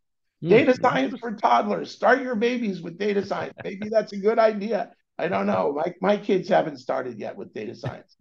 Mm-hmm. 0.43 0.50
Data 0.50 0.78
science 0.82 1.17
for 1.17 1.32
toddlers. 1.32 1.91
Start 1.91 2.22
your 2.22 2.36
babies 2.36 2.82
with 2.82 3.00
data 3.00 3.26
science. 3.26 3.56
Maybe 3.63 3.88
that's 3.88 4.12
a 4.12 4.17
good 4.17 4.38
idea. 4.38 4.91
I 5.17 5.27
don't 5.27 5.47
know. 5.47 5.73
My 5.73 5.93
my 6.01 6.17
kids 6.17 6.49
haven't 6.49 6.77
started 6.77 7.19
yet 7.19 7.36
with 7.36 7.53
data 7.53 7.75
science. 7.75 8.15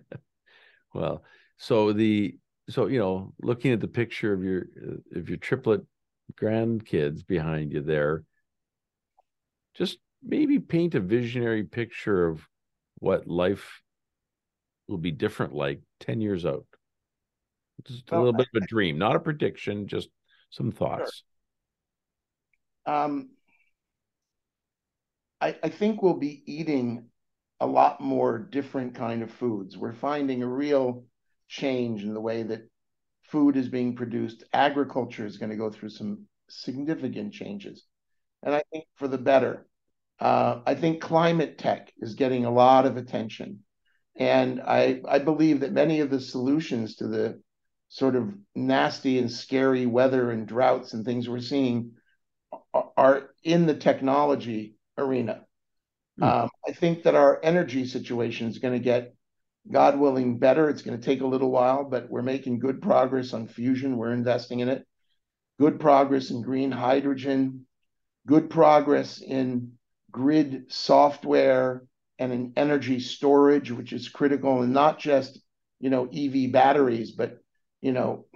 well, 0.94 1.24
so 1.56 1.92
the 1.92 2.36
so 2.68 2.86
you 2.86 2.98
know, 2.98 3.32
looking 3.40 3.72
at 3.72 3.80
the 3.80 3.88
picture 3.88 4.32
of 4.32 4.42
your 4.42 4.66
of 5.14 5.28
your 5.28 5.38
triplet 5.38 5.82
grandkids 6.34 7.26
behind 7.26 7.72
you 7.72 7.80
there, 7.80 8.24
just 9.74 9.98
maybe 10.22 10.58
paint 10.58 10.94
a 10.94 11.00
visionary 11.00 11.64
picture 11.64 12.26
of 12.26 12.46
what 12.98 13.26
life 13.26 13.82
will 14.88 14.98
be 14.98 15.10
different 15.10 15.54
like 15.54 15.80
10 16.00 16.20
years 16.20 16.46
out. 16.46 16.66
Just 17.84 18.10
a 18.10 18.16
little 18.16 18.32
bit 18.32 18.48
of 18.54 18.62
a 18.62 18.66
dream, 18.66 18.98
not 18.98 19.16
a 19.16 19.20
prediction, 19.20 19.88
just 19.88 20.08
some 20.50 20.70
thoughts. 20.70 21.24
Sure. 22.86 22.94
Um, 22.94 23.30
I, 25.42 25.56
I 25.60 25.68
think 25.70 26.02
we'll 26.02 26.14
be 26.14 26.44
eating 26.46 27.06
a 27.58 27.66
lot 27.66 28.00
more 28.00 28.38
different 28.38 28.94
kind 28.94 29.22
of 29.22 29.30
foods. 29.32 29.76
We're 29.76 29.92
finding 29.92 30.42
a 30.42 30.48
real 30.48 31.04
change 31.48 32.04
in 32.04 32.14
the 32.14 32.20
way 32.20 32.44
that 32.44 32.70
food 33.24 33.56
is 33.56 33.68
being 33.68 33.96
produced. 33.96 34.44
Agriculture 34.52 35.26
is 35.26 35.38
going 35.38 35.50
to 35.50 35.56
go 35.56 35.68
through 35.68 35.90
some 35.90 36.26
significant 36.48 37.32
changes, 37.32 37.84
and 38.44 38.54
I 38.54 38.62
think 38.72 38.84
for 38.94 39.08
the 39.08 39.18
better. 39.18 39.66
Uh, 40.20 40.60
I 40.64 40.76
think 40.76 41.02
climate 41.02 41.58
tech 41.58 41.92
is 41.98 42.14
getting 42.14 42.44
a 42.44 42.52
lot 42.52 42.86
of 42.86 42.96
attention, 42.96 43.64
and 44.14 44.60
I 44.60 45.00
I 45.08 45.18
believe 45.18 45.60
that 45.60 45.72
many 45.72 46.00
of 46.00 46.10
the 46.10 46.20
solutions 46.20 46.96
to 46.96 47.08
the 47.08 47.40
sort 47.88 48.14
of 48.14 48.32
nasty 48.54 49.18
and 49.18 49.30
scary 49.30 49.86
weather 49.86 50.30
and 50.30 50.46
droughts 50.46 50.94
and 50.94 51.04
things 51.04 51.28
we're 51.28 51.40
seeing 51.40 51.92
are, 52.72 52.90
are 52.96 53.30
in 53.42 53.66
the 53.66 53.74
technology 53.74 54.76
arena. 54.98 55.44
Hmm. 56.18 56.24
Um, 56.24 56.48
I 56.66 56.72
think 56.72 57.04
that 57.04 57.14
our 57.14 57.40
energy 57.42 57.86
situation 57.86 58.48
is 58.48 58.58
going 58.58 58.74
to 58.74 58.84
get, 58.84 59.14
God 59.70 59.98
willing, 59.98 60.38
better. 60.38 60.68
It's 60.68 60.82
going 60.82 60.98
to 60.98 61.04
take 61.04 61.20
a 61.20 61.26
little 61.26 61.50
while, 61.50 61.84
but 61.84 62.10
we're 62.10 62.22
making 62.22 62.58
good 62.58 62.82
progress 62.82 63.32
on 63.32 63.46
fusion. 63.46 63.96
We're 63.96 64.12
investing 64.12 64.60
in 64.60 64.68
it. 64.68 64.86
Good 65.58 65.78
progress 65.78 66.30
in 66.30 66.42
green 66.42 66.72
hydrogen. 66.72 67.66
Good 68.26 68.50
progress 68.50 69.20
in 69.20 69.72
grid 70.10 70.64
software 70.68 71.84
and 72.18 72.32
in 72.32 72.52
energy 72.56 73.00
storage, 73.00 73.70
which 73.70 73.92
is 73.92 74.08
critical, 74.08 74.62
and 74.62 74.72
not 74.72 74.98
just 74.98 75.40
you 75.80 75.90
know 75.90 76.08
EV 76.12 76.52
batteries, 76.52 77.12
but 77.12 77.38
you 77.80 77.92
know 77.92 78.26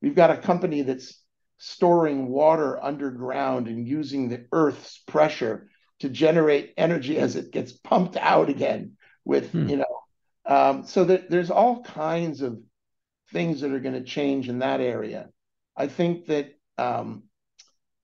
we've 0.00 0.14
got 0.14 0.30
a 0.30 0.36
company 0.36 0.82
that's 0.82 1.22
storing 1.58 2.28
water 2.28 2.82
underground 2.82 3.68
and 3.68 3.86
using 3.86 4.28
the 4.28 4.46
Earth's 4.50 4.98
pressure 5.06 5.68
to 6.02 6.08
generate 6.08 6.74
energy 6.76 7.16
as 7.16 7.36
it 7.36 7.52
gets 7.52 7.72
pumped 7.72 8.16
out 8.16 8.48
again 8.48 8.96
with 9.24 9.52
hmm. 9.52 9.68
you 9.68 9.76
know 9.76 9.98
um, 10.44 10.84
so 10.84 11.04
that 11.04 11.30
there's 11.30 11.50
all 11.50 11.82
kinds 11.84 12.42
of 12.42 12.60
things 13.30 13.60
that 13.60 13.70
are 13.70 13.78
going 13.78 13.94
to 13.94 14.02
change 14.02 14.48
in 14.48 14.58
that 14.58 14.80
area 14.80 15.28
i 15.76 15.86
think 15.86 16.26
that 16.26 16.50
um, 16.76 17.22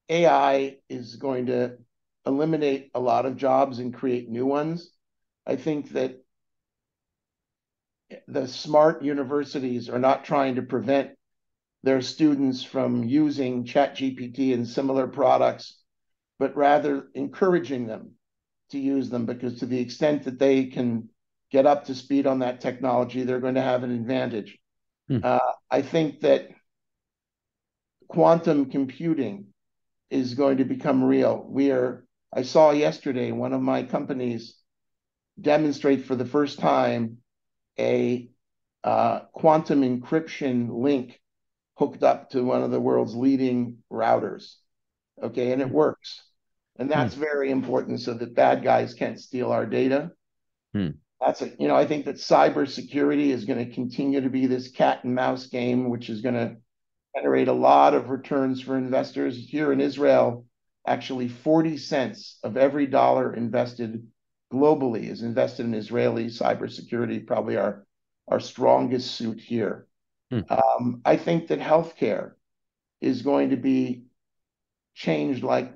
ai 0.09 0.77
is 0.89 1.17
going 1.17 1.47
to 1.47 1.77
eliminate 2.25 2.91
a 2.95 3.01
lot 3.01 3.27
of 3.27 3.37
jobs 3.37 3.81
and 3.81 3.93
create 3.93 4.29
new 4.29 4.47
ones 4.47 4.91
i 5.45 5.57
think 5.57 5.91
that 5.91 6.23
the 8.29 8.47
smart 8.47 9.03
universities 9.03 9.89
are 9.89 9.99
not 9.99 10.25
trying 10.25 10.55
to 10.55 10.63
prevent 10.63 11.11
their 11.83 12.01
students 12.01 12.63
from 12.63 13.05
using 13.05 13.65
ChatGPT 13.65 14.53
and 14.55 14.67
similar 14.67 15.07
products 15.07 15.78
but 16.39 16.57
rather 16.57 17.09
encouraging 17.15 17.87
them 17.87 18.13
to 18.71 18.79
use 18.79 19.11
them 19.11 19.27
because 19.27 19.59
to 19.61 19.67
the 19.67 19.81
extent 19.81 20.25
that 20.25 20.39
they 20.39 20.67
can 20.67 21.09
get 21.51 21.67
up 21.67 21.87
to 21.87 21.95
speed 21.95 22.27
on 22.27 22.41
that 22.41 22.61
technology, 22.61 23.23
they're 23.23 23.41
going 23.41 23.55
to 23.55 23.63
have 23.63 23.83
an 23.83 23.91
advantage. 23.91 24.59
Hmm. 25.09 25.19
Uh, 25.23 25.39
I 25.71 25.83
think 25.83 26.21
that 26.21 26.49
quantum 28.09 28.71
computing 28.71 29.47
is 30.11 30.35
going 30.35 30.59
to 30.59 30.65
become 30.65 31.03
real. 31.03 31.45
We 31.49 31.71
are. 31.71 32.05
I 32.33 32.43
saw 32.43 32.73
yesterday 32.73 33.33
one 33.33 33.55
of 33.55 33.63
my 33.63 33.85
companies 33.85 34.55
demonstrate 35.41 36.05
for 36.05 36.15
the 36.15 36.27
first 36.27 36.59
time 36.59 37.19
a 37.79 38.29
uh, 38.85 39.21
quantum 39.33 39.83
encryption 39.83 40.83
link 40.83 41.21
hooked 41.77 42.03
up 42.03 42.31
to 42.31 42.43
one 42.43 42.63
of 42.63 42.71
the 42.71 42.81
world's 42.81 43.15
leading 43.15 43.79
routers. 43.91 44.55
Okay, 45.23 45.53
and 45.53 45.63
it 45.63 45.71
works. 45.71 46.23
And 46.79 46.91
that's 46.91 47.15
hmm. 47.15 47.21
very 47.21 47.51
important 47.51 48.01
so 48.01 48.15
that 48.15 48.35
bad 48.35 48.63
guys 48.63 48.95
can't 48.95 49.21
steal 49.21 49.51
our 49.53 49.67
data. 49.67 50.13
Hmm. 50.73 50.91
That's 51.21 51.43
a, 51.43 51.51
you 51.59 51.67
know, 51.67 51.75
I 51.75 51.87
think 51.87 52.05
that 52.05 52.17
cybersecurity 52.17 53.31
is 53.31 53.45
going 53.45 53.59
to 53.59 53.75
continue 53.75 54.21
to 54.21 54.31
be 54.31 54.47
this 54.47 54.69
cat 54.71 55.03
and 55.03 55.15
mouse 55.15 55.47
game, 55.47 55.91
which 55.91 56.09
is 56.09 56.21
going 56.21 56.37
to 56.37 56.57
generate 57.17 57.49
a 57.49 57.53
lot 57.53 57.95
of 57.95 58.09
returns 58.09 58.63
for 58.63 58.79
investors. 58.79 59.37
Here 59.37 59.73
in 59.73 59.81
Israel, 59.81 60.47
actually 60.87 61.29
40 61.29 61.77
cents 61.77 62.39
of 62.45 62.57
every 62.57 62.87
dollar 62.87 63.35
invested 63.35 64.07
globally 64.53 65.11
is 65.11 65.23
invested 65.23 65.67
in 65.67 65.75
Israeli 65.75 66.27
cybersecurity, 66.27 67.27
probably 67.27 67.57
our, 67.57 67.85
our 68.29 68.39
strongest 68.39 69.17
suit 69.17 69.41
here. 69.41 69.87
Hmm. 70.31 70.41
Um, 70.49 71.01
I 71.05 71.17
think 71.17 71.49
that 71.49 71.59
healthcare 71.59 72.33
is 73.01 73.23
going 73.23 73.51
to 73.51 73.57
be 73.57 74.05
changed 74.95 75.43
like 75.43 75.73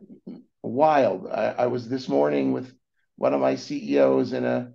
wild. 0.73 1.27
I, 1.27 1.55
I 1.59 1.67
was 1.67 1.89
this 1.89 2.09
morning 2.09 2.53
with 2.53 2.73
one 3.17 3.35
of 3.35 3.41
my 3.41 3.57
CEOs 3.57 4.33
in 4.33 4.45
a 4.45 4.73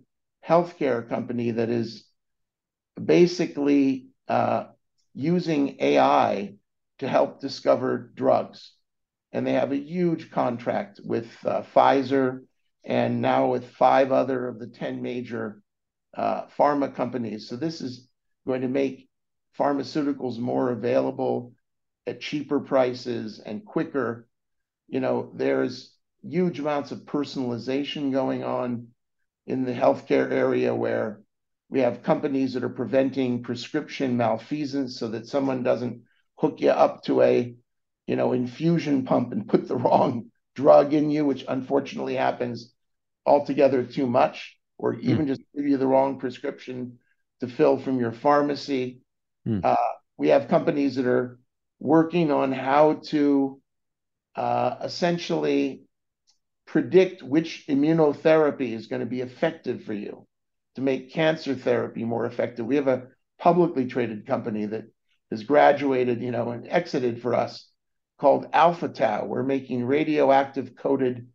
healthcare 0.47 1.07
company 1.07 1.51
that 1.51 1.69
is 1.69 2.05
basically 3.03 4.07
uh, 4.27 4.65
using 5.13 5.77
AI 5.79 6.55
to 6.99 7.07
help 7.07 7.39
discover 7.39 8.11
drugs. 8.15 8.71
And 9.31 9.45
they 9.45 9.53
have 9.53 9.71
a 9.71 9.77
huge 9.77 10.31
contract 10.31 10.99
with 11.03 11.27
uh, 11.45 11.63
Pfizer 11.75 12.41
and 12.83 13.21
now 13.21 13.47
with 13.47 13.69
five 13.71 14.11
other 14.11 14.47
of 14.47 14.59
the 14.59 14.67
10 14.67 15.01
major 15.01 15.61
uh, 16.15 16.45
pharma 16.57 16.95
companies. 16.95 17.49
So 17.49 17.55
this 17.55 17.81
is 17.81 18.07
going 18.45 18.61
to 18.61 18.67
make 18.67 19.09
pharmaceuticals 19.59 20.37
more 20.37 20.71
available 20.71 21.53
at 22.05 22.21
cheaper 22.21 22.59
prices 22.59 23.39
and 23.39 23.65
quicker 23.65 24.26
you 24.87 24.99
know, 24.99 25.31
there's 25.33 25.93
huge 26.23 26.59
amounts 26.59 26.91
of 26.91 26.99
personalization 26.99 28.11
going 28.11 28.43
on 28.43 28.87
in 29.45 29.63
the 29.63 29.73
healthcare 29.73 30.31
area 30.31 30.73
where 30.73 31.21
we 31.69 31.81
have 31.81 32.03
companies 32.03 32.53
that 32.53 32.63
are 32.63 32.69
preventing 32.69 33.43
prescription 33.43 34.17
malfeasance 34.17 34.97
so 34.97 35.09
that 35.09 35.27
someone 35.27 35.63
doesn't 35.63 36.03
hook 36.35 36.61
you 36.61 36.69
up 36.69 37.03
to 37.03 37.21
a, 37.21 37.53
you 38.05 38.15
know, 38.15 38.33
infusion 38.33 39.03
pump 39.03 39.33
and 39.33 39.47
put 39.47 39.67
the 39.67 39.75
wrong 39.75 40.31
drug 40.55 40.93
in 40.93 41.09
you, 41.09 41.25
which 41.25 41.45
unfortunately 41.47 42.15
happens 42.15 42.73
altogether 43.25 43.83
too 43.83 44.07
much, 44.07 44.57
or 44.77 44.93
hmm. 44.93 45.09
even 45.09 45.25
mm. 45.25 45.27
just 45.27 45.41
give 45.55 45.65
you 45.65 45.77
the 45.77 45.87
wrong 45.87 46.19
prescription 46.19 46.97
to 47.41 47.47
fill 47.47 47.77
from 47.77 47.99
your 47.99 48.11
pharmacy. 48.11 49.01
Mm. 49.47 49.63
Uh, 49.63 49.75
we 50.17 50.29
have 50.29 50.47
companies 50.47 50.95
that 50.95 51.05
are 51.05 51.39
working 51.79 52.31
on 52.31 52.51
how 52.51 52.93
to 53.05 53.61
essentially 54.37 55.83
predict 56.65 57.23
which 57.23 57.65
immunotherapy 57.67 58.73
is 58.73 58.87
going 58.87 58.99
to 58.99 59.05
be 59.05 59.21
effective 59.21 59.83
for 59.83 59.93
you 59.93 60.27
to 60.75 60.81
make 60.81 61.13
cancer 61.13 61.55
therapy 61.55 62.03
more 62.03 62.25
effective. 62.25 62.65
We 62.65 62.75
have 62.75 62.87
a 62.87 63.07
publicly 63.39 63.87
traded 63.87 64.27
company 64.27 64.65
that 64.67 64.85
has 65.31 65.43
graduated, 65.43 66.21
you 66.21 66.31
know, 66.31 66.51
and 66.51 66.67
exited 66.67 67.21
for 67.21 67.33
us 67.33 67.69
called 68.19 68.47
Alpha 68.53 68.89
Tau. 68.89 69.25
We're 69.25 69.43
making 69.43 69.85
radioactive 69.85 70.75
coated 70.75 71.27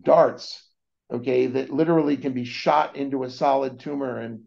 darts, 0.00 0.64
okay, 1.12 1.46
that 1.46 1.70
literally 1.70 2.16
can 2.16 2.32
be 2.32 2.44
shot 2.44 2.96
into 2.96 3.24
a 3.24 3.30
solid 3.30 3.80
tumor 3.80 4.18
and 4.18 4.44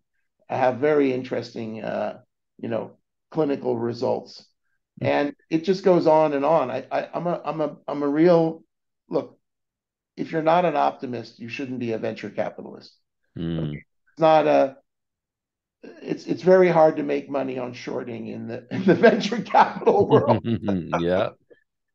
have 0.50 0.80
very 0.80 1.14
interesting, 1.14 1.84
uh, 1.84 2.20
you 2.58 2.70
know, 2.70 2.98
clinical 3.30 3.78
results 3.78 4.46
and 5.02 5.36
it 5.50 5.64
just 5.64 5.84
goes 5.84 6.08
on 6.08 6.34
and 6.34 6.46
on. 6.46 6.72
I, 6.72 6.86
I 6.92 7.10
am 7.14 7.28
a 7.28 7.42
I'm 7.44 7.62
a 7.62 7.78
I'm 7.88 8.04
a 8.04 8.08
real 8.08 8.64
look. 9.10 9.38
If 10.16 10.32
you're 10.32 10.42
not 10.42 10.66
an 10.66 10.76
optimist, 10.76 11.40
you 11.40 11.50
shouldn't 11.50 11.80
be 11.80 11.94
a 11.94 11.98
venture 11.98 12.30
capitalist. 12.30 12.96
Mm. 13.38 13.74
It's 13.74 14.20
not 14.20 14.48
a. 14.48 14.78
It's 15.84 16.28
it's 16.28 16.44
very 16.44 16.70
hard 16.70 16.98
to 16.98 17.04
make 17.04 17.30
money 17.30 17.58
on 17.58 17.74
shorting 17.74 18.28
in 18.28 18.48
the 18.48 18.68
in 18.70 18.84
the 18.84 18.96
venture 19.08 19.42
capital 19.42 20.08
world. 20.10 20.44
yeah, 20.44 21.30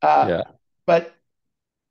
uh, 0.02 0.26
yeah. 0.28 0.42
But 0.86 1.14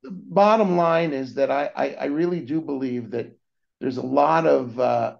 the 0.02 0.10
bottom 0.10 0.76
line 0.76 1.12
is 1.12 1.34
that 1.34 1.50
I, 1.50 1.70
I 1.74 1.88
I 1.92 2.04
really 2.06 2.40
do 2.40 2.60
believe 2.60 3.12
that 3.12 3.38
there's 3.80 3.96
a 3.96 4.02
lot 4.02 4.46
of 4.46 4.78
uh, 4.78 5.16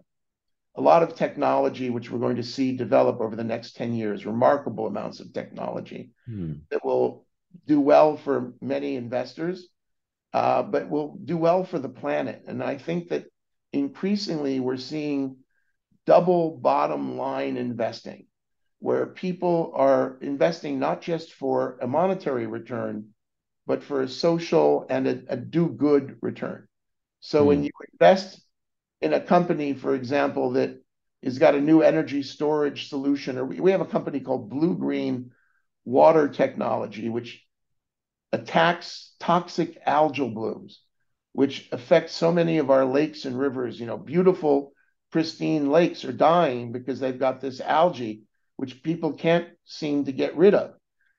a 0.77 0.81
lot 0.81 1.03
of 1.03 1.15
technology 1.15 1.91
which 1.91 2.11
we're 2.11 2.19
going 2.19 2.37
to 2.37 2.43
see 2.43 2.77
develop 2.77 3.21
over 3.21 3.35
the 3.35 3.45
next 3.45 3.77
10 3.77 3.95
years, 3.95 4.27
remarkable 4.27 4.87
amounts 4.87 5.21
of 5.21 5.33
technology 5.33 6.11
hmm. 6.27 6.55
that 6.71 6.85
will 6.85 7.27
do 7.67 7.81
well 7.81 8.17
for 8.17 8.53
many 8.61 8.97
investors, 8.97 9.69
uh, 10.35 10.63
but 10.63 10.91
will 10.91 11.19
do 11.25 11.37
well 11.37 11.65
for 11.65 11.79
the 11.79 11.89
planet. 11.89 12.45
And 12.47 12.63
I 12.63 12.77
think 12.77 13.09
that 13.09 13.25
increasingly 13.73 14.61
we're 14.61 14.77
seeing 14.77 15.37
double 16.05 16.57
bottom 16.57 17.17
line 17.17 17.57
investing, 17.57 18.27
where 18.79 19.07
people 19.07 19.73
are 19.75 20.19
investing 20.21 20.79
not 20.79 21.01
just 21.01 21.33
for 21.33 21.79
a 21.81 21.87
monetary 21.87 22.47
return, 22.47 23.09
but 23.67 23.83
for 23.83 24.03
a 24.03 24.09
social 24.09 24.87
and 24.91 25.09
a, 25.09 25.23
a 25.29 25.37
do 25.37 25.69
good 25.69 26.19
return. 26.21 26.69
So 27.21 27.41
hmm. 27.41 27.47
when 27.47 27.65
you 27.65 27.71
invest 27.93 28.41
in 29.07 29.13
a 29.15 29.21
company, 29.21 29.73
for 29.73 29.95
example, 29.95 30.53
that 30.53 30.83
has 31.23 31.39
got 31.39 31.55
a 31.55 31.61
new 31.61 31.81
energy 31.81 32.23
storage 32.23 32.89
solution, 32.89 33.39
or 33.39 33.45
we, 33.45 33.71
have 33.71 33.81
a 33.81 33.87
company 33.87 34.21
called 34.21 34.51
Blue 34.51 34.77
Green 34.77 35.31
Water 35.85 36.29
Technology, 36.29 37.09
which 37.09 37.45
attacks 38.33 39.15
toxic 39.21 39.85
algal 39.87 40.35
blooms, 40.35 40.83
which 41.33 41.69
affect 41.71 42.11
so 42.11 42.33
many 42.33 42.59
of 42.59 42.71
our 42.71 42.85
lakes 42.85 43.25
and 43.25 43.39
rivers. 43.39 43.79
You 43.79 43.87
know, 43.87 43.97
beautiful, 43.97 44.73
pristine 45.13 45.71
lakes 45.71 46.05
are 46.05 46.13
dying 46.13 46.73
because 46.73 46.99
they've 46.99 47.19
got 47.19 47.41
this 47.41 47.61
algae, 47.61 48.23
which 48.57 48.83
people 48.83 49.13
can't 49.13 49.49
seem 49.65 50.05
to 50.05 50.13
get 50.13 50.37
rid 50.37 50.55
of. 50.55 50.75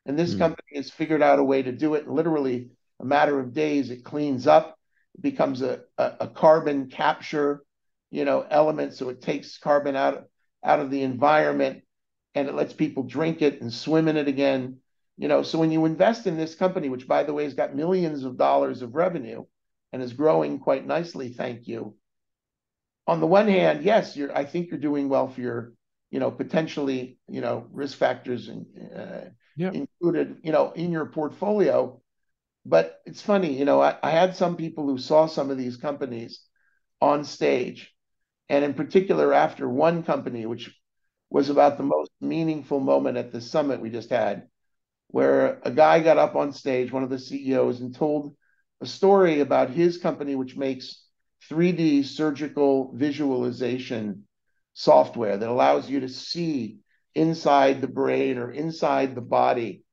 And 0.05 0.19
this 0.19 0.35
mm. 0.35 0.39
company 0.39 0.75
has 0.75 0.89
figured 0.89 1.21
out 1.21 1.39
a 1.39 1.43
way 1.43 1.61
to 1.63 1.71
do 1.71 1.95
it. 1.95 2.09
Literally, 2.09 2.69
a 2.99 3.05
matter 3.05 3.39
of 3.39 3.53
days, 3.53 3.91
it 3.91 4.03
cleans 4.03 4.45
up, 4.45 4.77
it 5.15 5.21
becomes 5.21 5.61
a, 5.61 5.81
a, 5.97 6.13
a 6.21 6.27
carbon 6.27 6.89
capture, 6.89 7.63
you 8.11 8.25
know, 8.25 8.45
element. 8.49 8.93
So 8.93 9.09
it 9.09 9.21
takes 9.21 9.57
carbon 9.57 9.95
out, 9.95 10.25
out 10.63 10.79
of 10.79 10.91
the 10.91 11.03
environment 11.03 11.83
and 12.35 12.47
it 12.47 12.55
lets 12.55 12.73
people 12.73 13.03
drink 13.03 13.41
it 13.41 13.61
and 13.61 13.73
swim 13.73 14.07
in 14.07 14.17
it 14.17 14.27
again. 14.27 14.77
You 15.17 15.27
know, 15.27 15.41
so 15.41 15.57
when 15.57 15.71
you 15.71 15.85
invest 15.85 16.27
in 16.27 16.37
this 16.37 16.55
company, 16.55 16.89
which 16.89 17.07
by 17.07 17.23
the 17.23 17.33
way 17.33 17.43
has 17.43 17.55
got 17.55 17.75
millions 17.75 18.23
of 18.23 18.37
dollars 18.37 18.81
of 18.81 18.93
revenue 18.93 19.45
and 19.91 20.03
is 20.03 20.13
growing 20.13 20.59
quite 20.59 20.85
nicely, 20.85 21.29
thank 21.29 21.67
you. 21.67 21.95
On 23.07 23.19
the 23.19 23.27
one 23.27 23.47
hand, 23.47 23.83
yes, 23.83 24.15
you're. 24.15 24.35
I 24.35 24.43
think 24.45 24.69
you're 24.69 24.79
doing 24.79 25.07
well 25.09 25.29
for 25.29 25.39
your, 25.41 25.73
you 26.11 26.19
know, 26.19 26.29
potentially, 26.29 27.17
you 27.29 27.41
know, 27.41 27.65
risk 27.71 27.97
factors 27.97 28.49
and 28.49 28.65
uh, 28.95 29.29
yep. 29.55 29.73
included, 29.73 30.37
you 30.43 30.51
know, 30.51 30.71
in 30.73 30.91
your 30.91 31.05
portfolio. 31.05 32.01
But 32.65 32.99
it's 33.05 33.21
funny, 33.21 33.57
you 33.57 33.63
know, 33.63 33.81
I, 33.81 33.95
I 34.03 34.11
had 34.11 34.35
some 34.35 34.57
people 34.57 34.85
who 34.87 34.97
saw 34.97 35.25
some 35.25 35.49
of 35.49 35.57
these 35.57 35.77
companies 35.77 36.41
on 37.01 37.23
stage, 37.23 37.95
and 38.49 38.63
in 38.63 38.73
particular 38.73 39.33
after 39.33 39.67
one 39.67 40.03
company, 40.03 40.45
which 40.45 40.73
was 41.29 41.49
about 41.49 41.77
the 41.77 41.83
most 41.83 42.11
meaningful 42.21 42.79
moment 42.79 43.17
at 43.17 43.31
the 43.31 43.41
summit 43.41 43.81
we 43.81 43.89
just 43.89 44.09
had, 44.09 44.47
where 45.07 45.59
a 45.63 45.71
guy 45.71 45.99
got 45.99 46.17
up 46.17 46.35
on 46.35 46.53
stage, 46.53 46.91
one 46.91 47.03
of 47.03 47.09
the 47.09 47.19
CEOs, 47.19 47.81
and 47.81 47.93
told 47.95 48.35
a 48.81 48.85
story 48.85 49.39
about 49.39 49.69
his 49.69 49.97
company, 49.97 50.35
which 50.35 50.55
makes 50.55 51.03
3D 51.49 52.05
surgical 52.05 52.93
visualization 52.95 54.25
software 54.73 55.37
that 55.37 55.49
allows 55.49 55.89
you 55.89 56.01
to 56.01 56.09
see 56.09 56.79
inside 57.15 57.81
the 57.81 57.87
brain 57.87 58.37
or 58.37 58.51
inside 58.51 59.15
the 59.15 59.21
body 59.21 59.83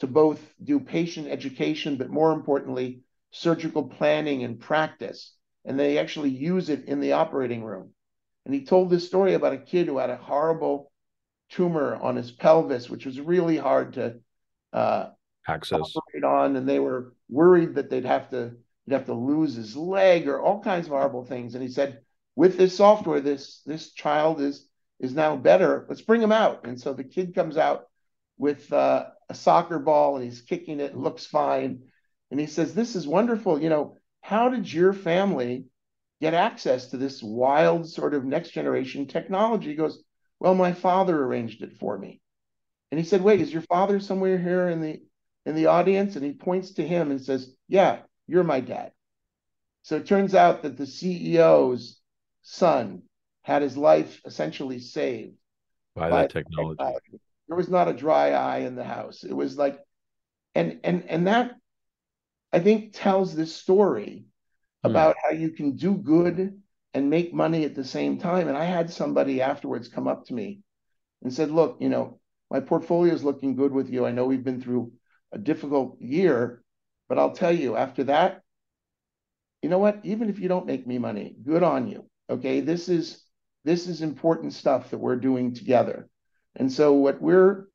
to 0.00 0.06
both 0.06 0.40
do 0.62 0.78
patient 0.78 1.28
education, 1.28 1.96
but 1.96 2.10
more 2.10 2.32
importantly, 2.32 3.00
surgical 3.30 3.88
planning 3.88 4.44
and 4.44 4.60
practice. 4.60 5.34
And 5.64 5.78
they 5.78 5.98
actually 5.98 6.30
use 6.30 6.68
it 6.68 6.86
in 6.86 7.00
the 7.00 7.12
operating 7.12 7.64
room. 7.64 7.90
And 8.44 8.54
he 8.54 8.64
told 8.64 8.88
this 8.88 9.06
story 9.06 9.34
about 9.34 9.52
a 9.52 9.58
kid 9.58 9.86
who 9.86 9.98
had 9.98 10.10
a 10.10 10.16
horrible 10.16 10.90
tumor 11.50 11.96
on 11.96 12.16
his 12.16 12.30
pelvis, 12.30 12.88
which 12.88 13.04
was 13.04 13.20
really 13.20 13.56
hard 13.56 13.94
to 13.94 14.20
uh, 14.72 15.10
access 15.46 15.94
on, 16.24 16.56
and 16.56 16.68
they 16.68 16.78
were 16.78 17.14
worried 17.28 17.74
that 17.74 17.90
they'd 17.90 18.04
have 18.04 18.30
to 18.30 18.52
he'd 18.84 18.94
have 18.94 19.06
to 19.06 19.14
lose 19.14 19.54
his 19.54 19.76
leg 19.76 20.28
or 20.28 20.40
all 20.40 20.62
kinds 20.62 20.86
of 20.86 20.92
horrible 20.92 21.24
things. 21.24 21.54
And 21.54 21.62
he 21.62 21.68
said, 21.68 22.00
with 22.36 22.56
this 22.56 22.76
software, 22.76 23.20
this 23.20 23.62
this 23.66 23.92
child 23.92 24.40
is 24.40 24.66
is 25.00 25.14
now 25.14 25.36
better. 25.36 25.86
Let's 25.88 26.02
bring 26.02 26.22
him 26.22 26.32
out. 26.32 26.66
And 26.66 26.80
so 26.80 26.92
the 26.92 27.04
kid 27.04 27.34
comes 27.34 27.56
out 27.56 27.86
with 28.36 28.72
uh, 28.72 29.06
a 29.28 29.34
soccer 29.34 29.78
ball 29.78 30.16
and 30.16 30.24
he's 30.24 30.40
kicking 30.40 30.80
it, 30.80 30.92
and 30.92 31.02
looks 31.02 31.26
fine. 31.26 31.82
And 32.30 32.38
he 32.38 32.46
says, 32.46 32.74
"This 32.74 32.94
is 32.94 33.06
wonderful. 33.06 33.60
You 33.60 33.68
know, 33.68 33.96
how 34.20 34.48
did 34.48 34.72
your 34.72 34.92
family 34.92 35.66
get 36.20 36.34
access 36.34 36.88
to 36.88 36.96
this 36.96 37.22
wild 37.22 37.88
sort 37.88 38.14
of 38.14 38.24
next 38.24 38.50
generation 38.50 39.06
technology. 39.06 39.70
He 39.70 39.74
goes, 39.74 40.02
Well, 40.40 40.54
my 40.54 40.72
father 40.72 41.16
arranged 41.22 41.62
it 41.62 41.74
for 41.78 41.96
me. 41.96 42.20
And 42.90 42.98
he 42.98 43.06
said, 43.06 43.22
Wait, 43.22 43.40
is 43.40 43.52
your 43.52 43.62
father 43.62 44.00
somewhere 44.00 44.38
here 44.38 44.68
in 44.68 44.80
the 44.80 45.02
in 45.46 45.54
the 45.54 45.66
audience? 45.66 46.16
And 46.16 46.24
he 46.24 46.32
points 46.32 46.72
to 46.72 46.86
him 46.86 47.10
and 47.10 47.20
says, 47.20 47.54
Yeah, 47.68 48.00
you're 48.26 48.44
my 48.44 48.60
dad. 48.60 48.92
So 49.82 49.96
it 49.96 50.06
turns 50.06 50.34
out 50.34 50.62
that 50.62 50.76
the 50.76 50.84
CEO's 50.84 52.00
son 52.42 53.02
had 53.42 53.62
his 53.62 53.76
life 53.76 54.20
essentially 54.26 54.80
saved 54.80 55.34
by, 55.94 56.10
by 56.10 56.22
that 56.22 56.30
technology. 56.30 56.76
technology. 56.76 57.20
There 57.46 57.56
was 57.56 57.68
not 57.68 57.88
a 57.88 57.94
dry 57.94 58.32
eye 58.32 58.58
in 58.58 58.74
the 58.74 58.84
house. 58.84 59.24
It 59.24 59.32
was 59.32 59.56
like, 59.56 59.78
and 60.54 60.80
and 60.84 61.04
and 61.08 61.26
that 61.28 61.54
I 62.52 62.60
think 62.60 62.92
tells 62.94 63.34
this 63.34 63.54
story 63.54 64.26
Hmm. 64.84 64.90
about 64.90 65.16
how 65.22 65.30
you 65.30 65.50
can 65.50 65.76
do 65.76 65.96
good 65.96 66.60
and 66.94 67.10
make 67.10 67.34
money 67.34 67.64
at 67.64 67.74
the 67.74 67.84
same 67.84 68.18
time. 68.18 68.48
And 68.48 68.56
I 68.56 68.64
had 68.64 68.90
somebody 68.90 69.42
afterwards 69.42 69.88
come 69.88 70.08
up 70.08 70.26
to 70.26 70.34
me 70.34 70.62
and 71.22 71.32
said, 71.32 71.50
Look, 71.50 71.78
you 71.80 71.88
know, 71.88 72.20
my 72.50 72.60
portfolio 72.60 73.14
is 73.14 73.24
looking 73.24 73.56
good 73.56 73.72
with 73.72 73.90
you. 73.90 74.06
I 74.06 74.12
know 74.12 74.26
we've 74.26 74.44
been 74.44 74.62
through 74.62 74.92
a 75.32 75.38
difficult 75.38 76.00
year, 76.00 76.62
but 77.08 77.18
I'll 77.18 77.32
tell 77.34 77.52
you, 77.52 77.76
after 77.76 78.04
that, 78.04 78.42
you 79.62 79.68
know 79.68 79.78
what? 79.78 80.00
Even 80.04 80.28
if 80.28 80.38
you 80.38 80.48
don't 80.48 80.66
make 80.66 80.86
me 80.86 80.98
money, 80.98 81.34
good 81.42 81.62
on 81.62 81.88
you. 81.88 82.04
Okay. 82.30 82.60
This 82.60 82.88
is 82.88 83.22
this 83.64 83.86
is 83.88 84.02
important 84.02 84.52
stuff 84.52 84.90
that 84.90 84.98
we're 84.98 85.16
doing 85.16 85.52
together. 85.54 86.08
And 86.56 86.72
so 86.72 86.92
what 86.94 87.20
we're 87.20 87.66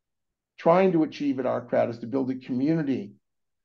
trying 0.58 0.94
to 0.94 1.04
achieve 1.04 1.40
at 1.40 1.46
OurCrowd 1.46 1.90
is 1.90 2.00
to 2.00 2.08
build 2.08 2.32
a 2.32 2.36
community, 2.36 3.14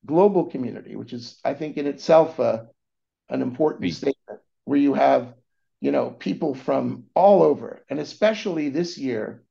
global 0.07 0.45
community, 0.45 0.97
which 0.97 1.13
is, 1.13 1.39
I 1.45 1.55
think, 1.55 1.77
in 1.77 1.87
itself 1.87 2.39
a 2.39 2.69
an 3.29 3.43
important 3.43 3.85
hmm. 3.85 3.95
statement 3.95 4.41
where 4.65 4.79
you 4.79 4.95
have, 4.95 5.35
you 5.81 5.93
know, 5.93 6.11
people 6.11 6.55
from 6.55 7.05
all 7.15 7.43
over. 7.43 7.85
And 7.89 8.01
especially 8.01 8.69
this 8.69 8.99
year, 8.99 9.43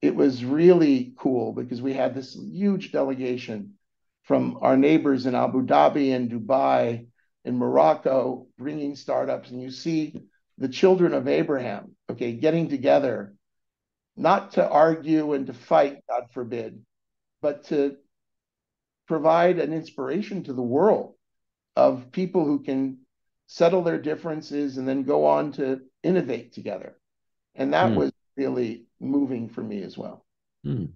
it 0.00 0.14
was 0.14 0.44
really 0.44 1.14
cool 1.18 1.52
because 1.52 1.82
we 1.82 1.92
had 1.92 2.14
this 2.14 2.34
huge 2.34 2.92
delegation 2.92 3.74
from 4.22 4.58
our 4.60 4.76
neighbors 4.76 5.26
in 5.26 5.34
Abu 5.34 5.64
Dhabi 5.64 6.14
and 6.14 6.30
Dubai 6.30 7.06
and 7.44 7.58
Morocco 7.58 8.46
bringing 8.58 8.94
startups. 8.94 9.50
And 9.50 9.62
you 9.62 9.70
see 9.70 10.20
the 10.58 10.68
children 10.68 11.14
of 11.14 11.28
Abraham, 11.28 11.96
okay, 12.10 12.32
getting 12.32 12.68
together, 12.68 13.34
not 14.16 14.52
to 14.52 14.68
argue 14.68 15.32
and 15.32 15.46
to 15.46 15.52
fight, 15.52 16.02
God 16.08 16.24
forbid, 16.32 16.84
but 17.40 17.64
to 17.66 17.96
provide 19.08 19.58
an 19.58 19.72
inspiration 19.72 20.44
to 20.44 20.52
the 20.52 20.62
world 20.62 21.14
of 21.74 22.12
people 22.12 22.44
who 22.44 22.62
can 22.62 22.98
settle 23.46 23.82
their 23.82 23.98
differences, 23.98 24.76
and 24.76 24.86
then 24.86 25.02
go 25.02 25.24
on 25.24 25.52
to 25.52 25.80
innovate 26.02 26.52
together. 26.52 26.98
And 27.54 27.72
that 27.72 27.92
mm. 27.92 27.96
was 27.96 28.12
really 28.36 28.84
moving 29.00 29.48
for 29.48 29.62
me 29.62 29.82
as 29.82 29.96
well. 29.96 30.24
Mm. 30.66 30.90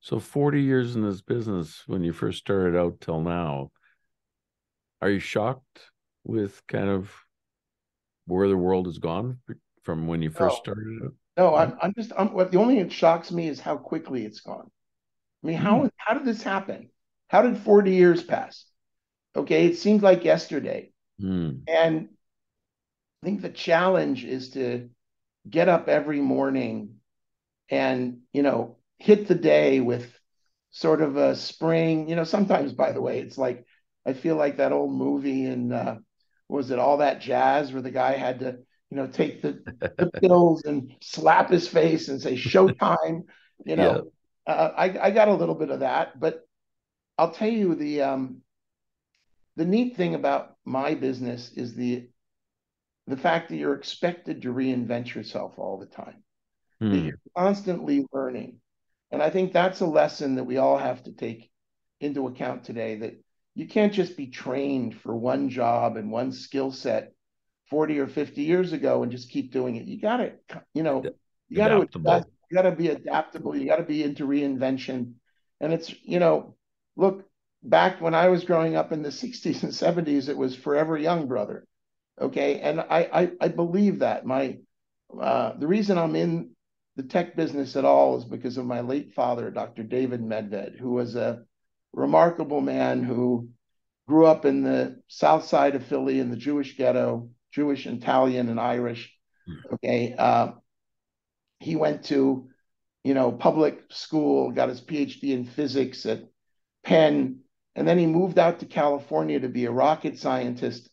So 0.00 0.18
40 0.20 0.60
years 0.60 0.96
in 0.96 1.02
this 1.02 1.22
business 1.22 1.82
when 1.86 2.04
you 2.04 2.12
first 2.12 2.38
started 2.38 2.78
out 2.78 3.00
till 3.00 3.22
now, 3.22 3.70
are 5.00 5.08
you 5.08 5.18
shocked 5.18 5.90
with 6.24 6.60
kind 6.66 6.88
of 6.88 7.10
where 8.26 8.48
the 8.48 8.56
world 8.56 8.86
has 8.86 8.98
gone 8.98 9.38
from 9.82 10.06
when 10.06 10.20
you 10.20 10.30
first 10.30 10.56
no. 10.66 10.72
started 10.72 11.00
out? 11.04 11.14
No, 11.38 11.54
I'm, 11.54 11.78
I'm 11.80 11.94
just 11.94 12.12
I'm, 12.18 12.34
what 12.34 12.52
the 12.52 12.58
only 12.58 12.74
thing 12.74 12.84
that 12.84 12.92
shocks 12.92 13.32
me 13.32 13.48
is 13.48 13.60
how 13.60 13.78
quickly 13.78 14.26
it's 14.26 14.40
gone. 14.40 14.70
I 15.42 15.46
mean, 15.46 15.56
how 15.56 15.80
mm. 15.80 15.90
how 15.96 16.14
did 16.14 16.26
this 16.26 16.42
happen? 16.42 16.90
How 17.32 17.40
did 17.40 17.56
40 17.56 17.92
years 17.92 18.22
pass? 18.22 18.66
Okay, 19.34 19.64
it 19.64 19.78
seemed 19.78 20.02
like 20.02 20.22
yesterday. 20.22 20.92
Mm. 21.18 21.62
And 21.66 22.10
I 23.22 23.26
think 23.26 23.40
the 23.40 23.48
challenge 23.48 24.22
is 24.22 24.50
to 24.50 24.90
get 25.48 25.70
up 25.70 25.88
every 25.88 26.20
morning 26.20 26.96
and, 27.70 28.18
you 28.34 28.42
know, 28.42 28.76
hit 28.98 29.28
the 29.28 29.34
day 29.34 29.80
with 29.80 30.12
sort 30.72 31.00
of 31.00 31.16
a 31.16 31.34
spring. 31.34 32.06
You 32.06 32.16
know, 32.16 32.24
sometimes, 32.24 32.74
by 32.74 32.92
the 32.92 33.00
way, 33.00 33.20
it's 33.20 33.38
like 33.38 33.64
I 34.04 34.12
feel 34.12 34.36
like 34.36 34.58
that 34.58 34.72
old 34.72 34.92
movie 34.92 35.46
and 35.46 35.72
uh, 35.72 35.96
was 36.50 36.70
it 36.70 36.78
all 36.78 36.98
that 36.98 37.22
jazz 37.22 37.72
where 37.72 37.80
the 37.80 37.90
guy 37.90 38.12
had 38.12 38.40
to, 38.40 38.58
you 38.90 38.96
know, 38.98 39.06
take 39.06 39.40
the, 39.40 39.62
the 39.96 40.10
pills 40.20 40.64
and 40.64 40.94
slap 41.00 41.48
his 41.48 41.66
face 41.66 42.08
and 42.08 42.20
say 42.20 42.34
"Showtime." 42.34 43.22
You 43.64 43.76
know, 43.76 44.10
yeah. 44.46 44.52
uh, 44.52 44.74
I 44.76 45.06
I 45.06 45.10
got 45.12 45.28
a 45.28 45.34
little 45.34 45.54
bit 45.54 45.70
of 45.70 45.80
that, 45.80 46.20
but 46.20 46.46
I'll 47.22 47.30
tell 47.30 47.48
you 47.48 47.76
the 47.76 48.02
um, 48.02 48.38
the 49.54 49.64
neat 49.64 49.96
thing 49.96 50.16
about 50.16 50.56
my 50.64 50.96
business 50.96 51.52
is 51.52 51.72
the 51.72 52.08
the 53.06 53.16
fact 53.16 53.48
that 53.48 53.58
you're 53.58 53.76
expected 53.76 54.42
to 54.42 54.52
reinvent 54.52 55.14
yourself 55.14 55.56
all 55.56 55.78
the 55.78 55.86
time. 55.86 56.24
Mm. 56.82 56.90
That 56.90 56.98
hmm. 56.98 57.06
you're 57.06 57.20
constantly 57.36 58.06
learning. 58.12 58.58
And 59.12 59.22
I 59.22 59.30
think 59.30 59.52
that's 59.52 59.80
a 59.80 59.86
lesson 59.86 60.34
that 60.34 60.44
we 60.44 60.56
all 60.56 60.76
have 60.76 61.04
to 61.04 61.12
take 61.12 61.48
into 62.00 62.26
account 62.26 62.64
today 62.64 62.96
that 62.96 63.22
you 63.54 63.68
can't 63.68 63.92
just 63.92 64.16
be 64.16 64.26
trained 64.26 64.96
for 64.96 65.14
one 65.14 65.48
job 65.48 65.96
and 65.96 66.10
one 66.10 66.32
skill 66.32 66.72
set 66.72 67.12
40 67.70 68.00
or 68.00 68.08
50 68.08 68.42
years 68.42 68.72
ago 68.72 69.04
and 69.04 69.12
just 69.12 69.30
keep 69.30 69.52
doing 69.52 69.76
it. 69.76 69.86
You 69.86 70.00
got 70.00 70.16
to, 70.16 70.32
you 70.74 70.82
know, 70.82 71.04
you 71.48 71.56
got 71.56 71.68
to 71.68 71.88
you 72.50 72.56
got 72.56 72.62
to 72.62 72.72
be 72.72 72.88
adaptable. 72.88 73.54
You 73.56 73.68
got 73.68 73.76
to 73.76 73.84
be 73.84 74.02
into 74.02 74.26
reinvention. 74.26 75.12
And 75.60 75.72
it's, 75.72 75.94
you 76.02 76.18
know, 76.18 76.56
look, 76.96 77.24
back 77.62 78.00
when 78.00 78.14
I 78.14 78.28
was 78.28 78.44
growing 78.44 78.76
up 78.76 78.92
in 78.92 79.02
the 79.02 79.10
60s 79.10 79.62
and 79.62 79.72
70s, 79.72 80.28
it 80.28 80.36
was 80.36 80.56
forever 80.56 80.96
young, 80.96 81.26
brother. 81.26 81.66
Okay. 82.20 82.60
And 82.60 82.80
I, 82.80 83.08
I, 83.12 83.30
I 83.40 83.48
believe 83.48 84.00
that. 84.00 84.26
My 84.26 84.58
uh, 85.18 85.52
the 85.58 85.66
reason 85.66 85.98
I'm 85.98 86.16
in 86.16 86.50
the 86.96 87.02
tech 87.02 87.36
business 87.36 87.76
at 87.76 87.84
all 87.84 88.18
is 88.18 88.24
because 88.24 88.56
of 88.56 88.66
my 88.66 88.80
late 88.80 89.14
father, 89.14 89.50
Dr. 89.50 89.82
David 89.82 90.22
Medved, 90.22 90.78
who 90.78 90.92
was 90.92 91.16
a 91.16 91.42
remarkable 91.92 92.60
man 92.60 93.02
who 93.02 93.48
grew 94.08 94.26
up 94.26 94.44
in 94.44 94.62
the 94.62 95.00
south 95.08 95.44
side 95.44 95.74
of 95.74 95.86
Philly 95.86 96.18
in 96.18 96.30
the 96.30 96.36
Jewish 96.36 96.76
ghetto, 96.76 97.30
Jewish, 97.52 97.86
Italian, 97.86 98.48
and 98.48 98.60
Irish. 98.60 99.12
Hmm. 99.46 99.74
Okay. 99.74 100.14
Uh, 100.18 100.52
he 101.60 101.76
went 101.76 102.04
to, 102.04 102.48
you 103.04 103.14
know, 103.14 103.32
public 103.32 103.84
school, 103.90 104.50
got 104.50 104.68
his 104.68 104.80
PhD 104.80 105.30
in 105.30 105.44
physics 105.44 106.04
at 106.06 106.24
Penn, 106.84 107.40
and 107.74 107.86
then 107.86 107.98
he 107.98 108.06
moved 108.06 108.38
out 108.38 108.60
to 108.60 108.66
California 108.66 109.40
to 109.40 109.48
be 109.48 109.64
a 109.64 109.70
rocket 109.70 110.18
scientist 110.18 110.88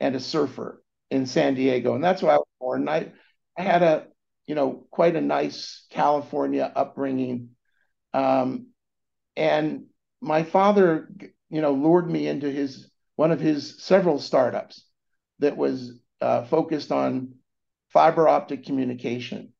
and 0.00 0.14
a 0.14 0.20
surfer 0.20 0.82
in 1.10 1.26
San 1.26 1.54
Diego. 1.54 1.94
And 1.94 2.02
that's 2.02 2.22
where 2.22 2.32
I 2.32 2.36
was 2.36 2.46
born. 2.60 2.88
I, 2.88 3.12
I 3.56 3.62
had 3.62 3.82
a, 3.82 4.06
you 4.46 4.54
know, 4.54 4.86
quite 4.90 5.16
a 5.16 5.20
nice 5.20 5.86
California 5.90 6.70
upbringing. 6.74 7.50
Um, 8.12 8.68
and 9.36 9.86
my 10.20 10.42
father, 10.42 11.08
you 11.50 11.60
know, 11.60 11.72
lured 11.72 12.10
me 12.10 12.26
into 12.26 12.50
his 12.50 12.90
one 13.16 13.30
of 13.30 13.40
his 13.40 13.82
several 13.82 14.18
startups 14.18 14.84
that 15.38 15.56
was 15.56 15.92
uh, 16.20 16.44
focused 16.44 16.90
on 16.90 17.34
fiber 17.92 18.28
optic 18.28 18.64
communication. 18.66 19.53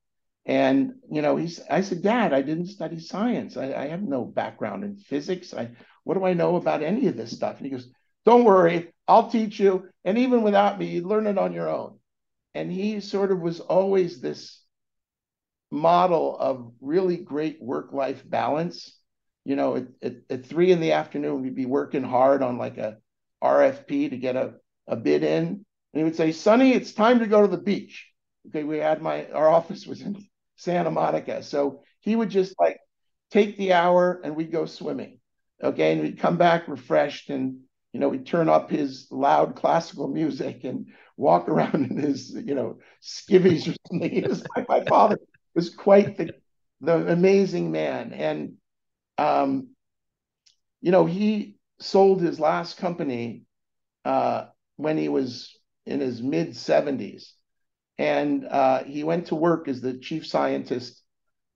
And 0.47 0.95
you 1.11 1.23
know, 1.23 1.37
he's. 1.37 1.61
I 1.71 1.81
said, 1.81 2.03
Dad, 2.03 2.33
I 2.33 2.43
didn't 2.43 2.67
study 2.67 2.99
science. 2.99 3.57
I, 3.57 3.73
I 3.73 3.87
have 3.89 4.03
no 4.03 4.25
background 4.25 4.85
in 4.85 4.97
physics. 4.97 5.55
I 5.55 5.71
what 6.05 6.15
do 6.15 6.25
I 6.25 6.35
know 6.35 6.57
about 6.57 6.83
any 6.83 7.09
of 7.09 7.17
this 7.17 7.33
stuff? 7.33 7.57
And 7.57 7.67
he 7.67 7.73
goes, 7.73 7.89
Don't 8.25 8.45
worry, 8.45 8.93
I'll 9.09 9.31
teach 9.31 9.59
you. 9.59 9.89
And 10.05 10.19
even 10.19 10.43
without 10.43 10.79
me, 10.79 10.87
you 10.87 11.07
learn 11.07 11.27
it 11.27 11.39
on 11.39 11.53
your 11.53 11.69
own. 11.69 11.99
And 12.55 12.71
he 12.71 13.01
sort 13.01 13.33
of 13.33 13.41
was 13.41 13.61
always 13.61 14.21
this 14.21 14.61
model 15.71 16.37
of 16.39 16.73
really 16.81 17.17
great 17.17 17.61
work-life 17.61 18.23
balance. 18.29 18.97
You 19.45 19.57
know, 19.57 19.77
at, 19.77 19.87
at, 20.03 20.15
at, 20.31 20.47
three 20.47 20.71
in 20.71 20.81
the 20.81 20.93
afternoon, 20.93 21.43
we'd 21.43 21.55
be 21.55 21.67
working 21.67 22.05
hard 22.05 22.43
on 22.43 22.57
like 22.57 22.79
a 22.79 22.99
RFP 23.43 24.11
to 24.11 24.17
get 24.17 24.37
a, 24.37 24.55
a 24.87 24.97
bid 24.97 25.23
in. 25.23 25.47
And 25.47 25.65
he 25.93 26.05
would 26.05 26.17
say, 26.17 26.33
Sonny, 26.33 26.73
it's 26.73 26.93
time 26.93 27.19
to 27.19 27.27
go 27.27 27.43
to 27.43 27.49
the 27.49 27.59
beach. 27.59 28.11
Okay, 28.49 28.65
we 28.65 28.79
had 28.79 29.03
my 29.03 29.27
our 29.31 29.49
office 29.49 29.87
was 29.87 30.01
in 30.01 30.15
Santa 30.57 30.91
Monica. 30.91 31.43
So 31.43 31.83
he 32.01 32.15
would 32.17 32.31
just 32.31 32.55
like 32.59 32.79
take 33.31 33.57
the 33.57 33.73
hour 33.73 34.21
and 34.23 34.37
we'd 34.37 34.53
go 34.53 34.67
swimming. 34.67 35.19
Okay. 35.63 35.93
And 35.93 36.03
we'd 36.03 36.19
come 36.19 36.37
back 36.37 36.69
refreshed 36.69 37.31
and, 37.31 37.61
you 37.93 38.01
know, 38.01 38.09
we'd 38.09 38.27
turn 38.27 38.49
up 38.49 38.71
his 38.71 39.07
loud 39.11 39.57
classical 39.57 40.09
music 40.09 40.65
and 40.65 40.87
walk 41.17 41.49
around 41.49 41.91
in 41.91 41.97
his, 41.97 42.31
you 42.31 42.55
know, 42.55 42.79
skivvies 43.03 43.69
or 43.69 43.77
something. 43.89 44.37
Like, 44.57 44.69
my 44.69 44.85
father 44.85 45.19
was 45.55 45.71
quite 45.71 46.17
the, 46.17 46.35
the 46.81 47.13
amazing 47.13 47.71
man. 47.73 48.13
And, 48.13 48.55
um, 49.19 49.69
you 50.81 50.91
know, 50.91 51.07
he 51.07 51.57
sold 51.81 52.21
his 52.21 52.39
last 52.39 52.77
company 52.77 53.45
uh, 54.05 54.47
when 54.77 54.99
he 54.99 55.09
was 55.09 55.57
in 55.87 56.01
his 56.01 56.23
mid 56.23 56.51
70s 56.51 57.33
and 57.99 58.45
uh, 58.45 58.85
he 58.85 59.05
went 59.05 59.27
to 59.27 59.35
work 59.35 59.69
as 59.69 59.81
the 59.81 59.99
chief 59.99 60.27
scientist 60.27 61.01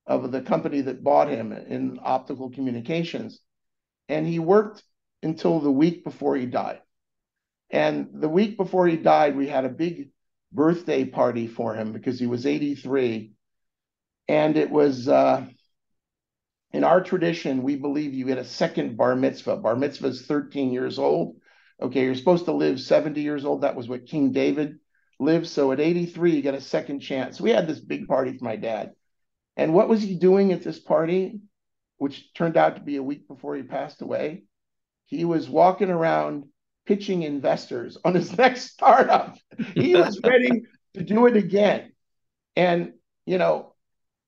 of 0.07 0.31
the 0.31 0.41
company 0.41 0.81
that 0.83 1.05
bought 1.05 1.29
him 1.29 1.53
in 1.53 1.99
optical 2.03 2.51
communications. 2.51 3.41
And 4.09 4.27
he 4.27 4.39
worked 4.39 4.83
until 5.23 5.61
the 5.61 5.71
week 5.71 6.05
before 6.05 6.37
he 6.37 6.47
died. 6.47 6.81
And 7.71 8.09
the 8.15 8.29
week 8.29 8.57
before 8.57 8.87
he 8.87 8.97
died, 8.97 9.37
we 9.37 9.49
had 9.49 9.65
a 9.65 9.71
big 9.71 10.11
birthday 10.53 11.05
party 11.05 11.47
for 11.47 11.75
him 11.75 11.93
because 11.93 12.19
he 12.19 12.27
was 12.27 12.47
83. 12.47 13.33
And 14.29 14.57
it 14.57 14.71
was 14.71 15.09
uh, 15.09 15.45
in 16.73 16.85
our 16.85 17.03
tradition, 17.03 17.63
we 17.63 17.77
believe 17.77 18.15
you 18.15 18.25
get 18.25 18.39
a 18.39 18.45
second 18.45 18.97
bar 18.97 19.17
mitzvah. 19.17 19.57
Bar 19.57 19.77
mitzvah 19.77 20.09
is 20.09 20.27
13 20.27 20.73
years 20.73 20.99
old. 20.99 21.37
Okay, 21.81 22.05
you're 22.05 22.15
supposed 22.15 22.47
to 22.47 22.53
live 22.53 22.81
70 22.81 23.21
years 23.21 23.45
old. 23.45 23.63
That 23.63 23.77
was 23.77 23.89
what 23.89 24.07
King 24.07 24.33
David 24.33 24.79
lived. 25.19 25.47
So 25.47 25.73
at 25.73 25.81
83, 25.81 26.33
you 26.33 26.43
got 26.43 26.55
a 26.55 26.61
second 26.61 27.01
chance. 27.01 27.41
We 27.41 27.51
had 27.51 27.67
this 27.67 27.81
big 27.81 28.07
party 28.07 28.37
for 28.37 28.45
my 28.45 28.57
dad. 28.57 28.93
And 29.57 29.75
what 29.75 29.89
was 29.89 30.03
he 30.03 30.15
doing 30.15 30.53
at 30.53 30.63
this 30.63 30.79
party, 30.79 31.41
which 31.97 32.33
turned 32.35 32.57
out 32.57 32.77
to 32.77 32.83
be 32.83 32.97
a 32.97 33.03
week 33.03 33.27
before 33.27 33.57
he 33.57 33.63
passed 33.63 34.03
away? 34.03 34.45
He 35.07 35.25
was 35.25 35.49
walking 35.49 35.91
around 35.91 36.45
pitching 36.87 37.23
investors 37.23 37.99
on 38.05 38.15
his 38.15 38.37
next 38.39 38.71
startup. 38.71 39.37
He 39.75 39.95
was 39.95 40.21
ready 40.23 40.63
to 40.95 41.03
do 41.03 41.27
it 41.27 41.37
again. 41.37 41.93
And, 42.55 42.93
you 43.27 43.39
know, 43.39 43.75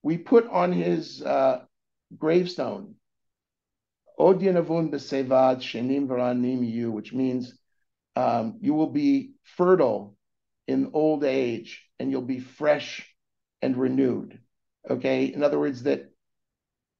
we 0.02 0.18
put 0.18 0.48
on 0.48 0.72
his 0.72 1.22
uh, 1.22 1.60
gravestone, 2.16 2.94
Odyanavun 4.18 4.90
Shenim 5.60 6.92
which 6.92 7.12
means 7.12 7.54
um, 8.16 8.58
you 8.60 8.74
will 8.74 8.90
be 8.90 9.32
fertile 9.56 10.16
in 10.70 10.90
old 10.94 11.24
age 11.24 11.84
and 11.98 12.10
you'll 12.10 12.22
be 12.22 12.40
fresh 12.40 13.06
and 13.60 13.76
renewed. 13.76 14.38
Okay. 14.88 15.24
In 15.26 15.42
other 15.42 15.58
words, 15.58 15.82
that 15.82 16.10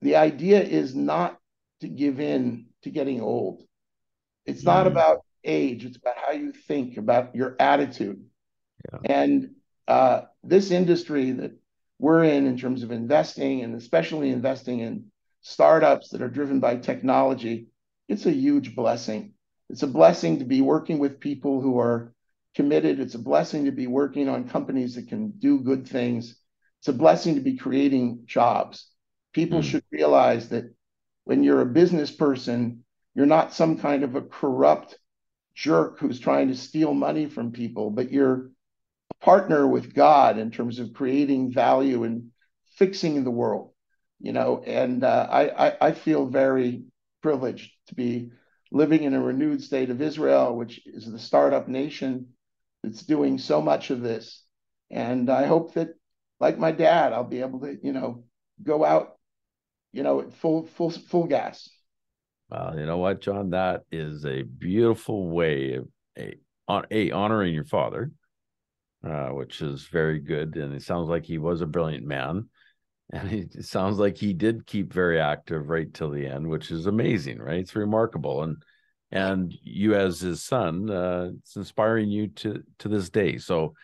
the 0.02 0.16
idea 0.16 0.62
is 0.62 0.94
not 0.94 1.38
to 1.80 1.88
give 1.88 2.20
in 2.20 2.66
to 2.82 2.90
getting 2.90 3.20
old. 3.20 3.62
It's 4.44 4.64
not 4.64 4.86
mm-hmm. 4.86 4.96
about 4.96 5.24
age, 5.44 5.84
it's 5.84 5.96
about 5.96 6.16
how 6.18 6.32
you 6.32 6.52
think, 6.52 6.96
about 6.96 7.34
your 7.34 7.56
attitude. 7.58 8.22
Yeah. 8.92 8.98
And 9.04 9.50
uh, 9.88 10.22
this 10.42 10.70
industry 10.70 11.30
that 11.32 11.52
we're 11.98 12.24
in, 12.24 12.46
in 12.46 12.58
terms 12.58 12.82
of 12.82 12.90
investing 12.90 13.62
and 13.62 13.74
especially 13.74 14.30
investing 14.30 14.80
in 14.80 15.06
startups 15.42 16.10
that 16.10 16.22
are 16.22 16.28
driven 16.28 16.60
by 16.60 16.76
technology, 16.76 17.68
it's 18.08 18.26
a 18.26 18.32
huge 18.32 18.74
blessing. 18.74 19.34
It's 19.68 19.82
a 19.82 19.86
blessing 19.86 20.40
to 20.40 20.44
be 20.44 20.60
working 20.60 20.98
with 20.98 21.20
people 21.20 21.60
who 21.60 21.78
are 21.78 22.12
committed. 22.55 23.01
It's 23.01 23.14
a 23.14 23.18
blessing 23.18 23.64
to 23.66 23.72
be 23.72 23.86
working 23.86 24.28
on 24.28 24.48
companies 24.48 24.94
that 24.96 25.09
can 25.09 25.30
do 25.30 25.61
good 25.61 25.88
things. 25.88 26.36
It's 26.80 26.88
a 26.88 26.92
blessing 26.92 27.34
to 27.36 27.40
be 27.40 27.57
creating 27.57 28.22
jobs. 28.26 28.90
People 29.32 29.61
mm. 29.61 29.64
should 29.64 29.84
realize 29.90 30.48
that 30.48 30.74
when 31.24 31.44
you're 31.44 31.61
a 31.61 31.66
business 31.66 32.11
person, 32.11 32.84
you're 33.14 33.26
not 33.26 33.53
some 33.53 33.78
kind 33.78 34.03
of 34.03 34.14
a 34.14 34.22
corrupt 34.22 34.98
jerk 35.55 35.98
who's 35.98 36.18
trying 36.18 36.48
to 36.48 36.57
steal 36.57 36.94
money 36.94 37.26
from 37.26 37.53
people, 37.53 37.90
but 37.90 38.11
you're 38.11 38.51
a 39.11 39.24
partner 39.24 39.66
with 39.66 39.94
God 39.94 40.38
in 40.38 40.51
terms 40.51 40.78
of 40.78 40.94
creating 40.94 41.53
value 41.53 42.05
and 42.05 42.30
fixing 42.76 43.24
the 43.24 43.30
world. 43.30 43.72
You 44.20 44.32
know, 44.32 44.62
and 44.66 45.03
uh, 45.03 45.28
I, 45.30 45.68
I 45.68 45.76
I 45.80 45.92
feel 45.92 46.26
very 46.26 46.84
privileged 47.22 47.72
to 47.86 47.94
be 47.94 48.32
living 48.70 49.03
in 49.05 49.14
a 49.14 49.22
renewed 49.22 49.62
state 49.62 49.90
of 49.90 50.03
Israel, 50.03 50.57
which 50.57 50.80
is 50.86 51.11
the 51.11 51.18
startup 51.18 51.68
nation 51.68 52.28
that's 52.83 53.03
doing 53.03 53.39
so 53.39 53.61
much 53.61 53.91
of 53.91 54.01
this. 54.01 54.45
And 54.91 55.31
I 55.31 55.47
hope 55.47 55.74
that, 55.74 55.91
like 56.41 56.59
my 56.59 56.72
dad, 56.72 57.12
I'll 57.12 57.24
be 57.24 57.41
able 57.41 57.61
to, 57.61 57.76
you 57.83 57.93
know, 57.93 58.24
go 58.62 58.85
out, 58.85 59.18
you 59.93 60.03
know, 60.03 60.31
full, 60.31 60.66
full, 60.66 60.91
full 60.91 61.26
gas. 61.26 61.68
Well, 62.51 62.78
you 62.78 62.87
know 62.87 62.99
what, 62.99 63.20
John, 63.20 63.51
that 63.51 63.83
is 63.93 64.24
a 64.24 64.43
beautiful 64.43 65.28
way 65.28 65.74
of 65.74 65.89
a, 66.18 66.35
on 66.66 66.87
a 66.91 67.11
honoring 67.12 67.55
your 67.55 67.64
father, 67.64 68.11
uh, 69.07 69.28
which 69.28 69.61
is 69.61 69.87
very 69.87 70.18
good. 70.18 70.57
And 70.57 70.74
it 70.74 70.83
sounds 70.83 71.09
like 71.09 71.24
he 71.24 71.39
was 71.39 71.61
a 71.61 71.66
brilliant 71.66 72.07
man. 72.07 72.49
And 73.12 73.33
it 73.33 73.64
sounds 73.64 73.99
like 73.99 74.16
he 74.16 74.33
did 74.33 74.66
keep 74.66 74.93
very 74.93 75.20
active 75.20 75.68
right 75.68 75.93
till 75.93 76.11
the 76.11 76.26
end, 76.26 76.49
which 76.49 76.70
is 76.70 76.87
amazing, 76.87 77.39
right? 77.39 77.59
It's 77.59 77.74
remarkable. 77.74 78.45
And 78.45 78.57
and 79.12 79.52
you 79.62 79.94
as 79.94 80.20
his 80.20 80.42
son 80.42 80.88
uh, 80.88 81.30
it's 81.38 81.56
inspiring 81.56 82.08
you 82.08 82.28
to 82.28 82.62
to 82.78 82.88
this 82.88 83.11
day. 83.11 83.38
So 83.38 83.74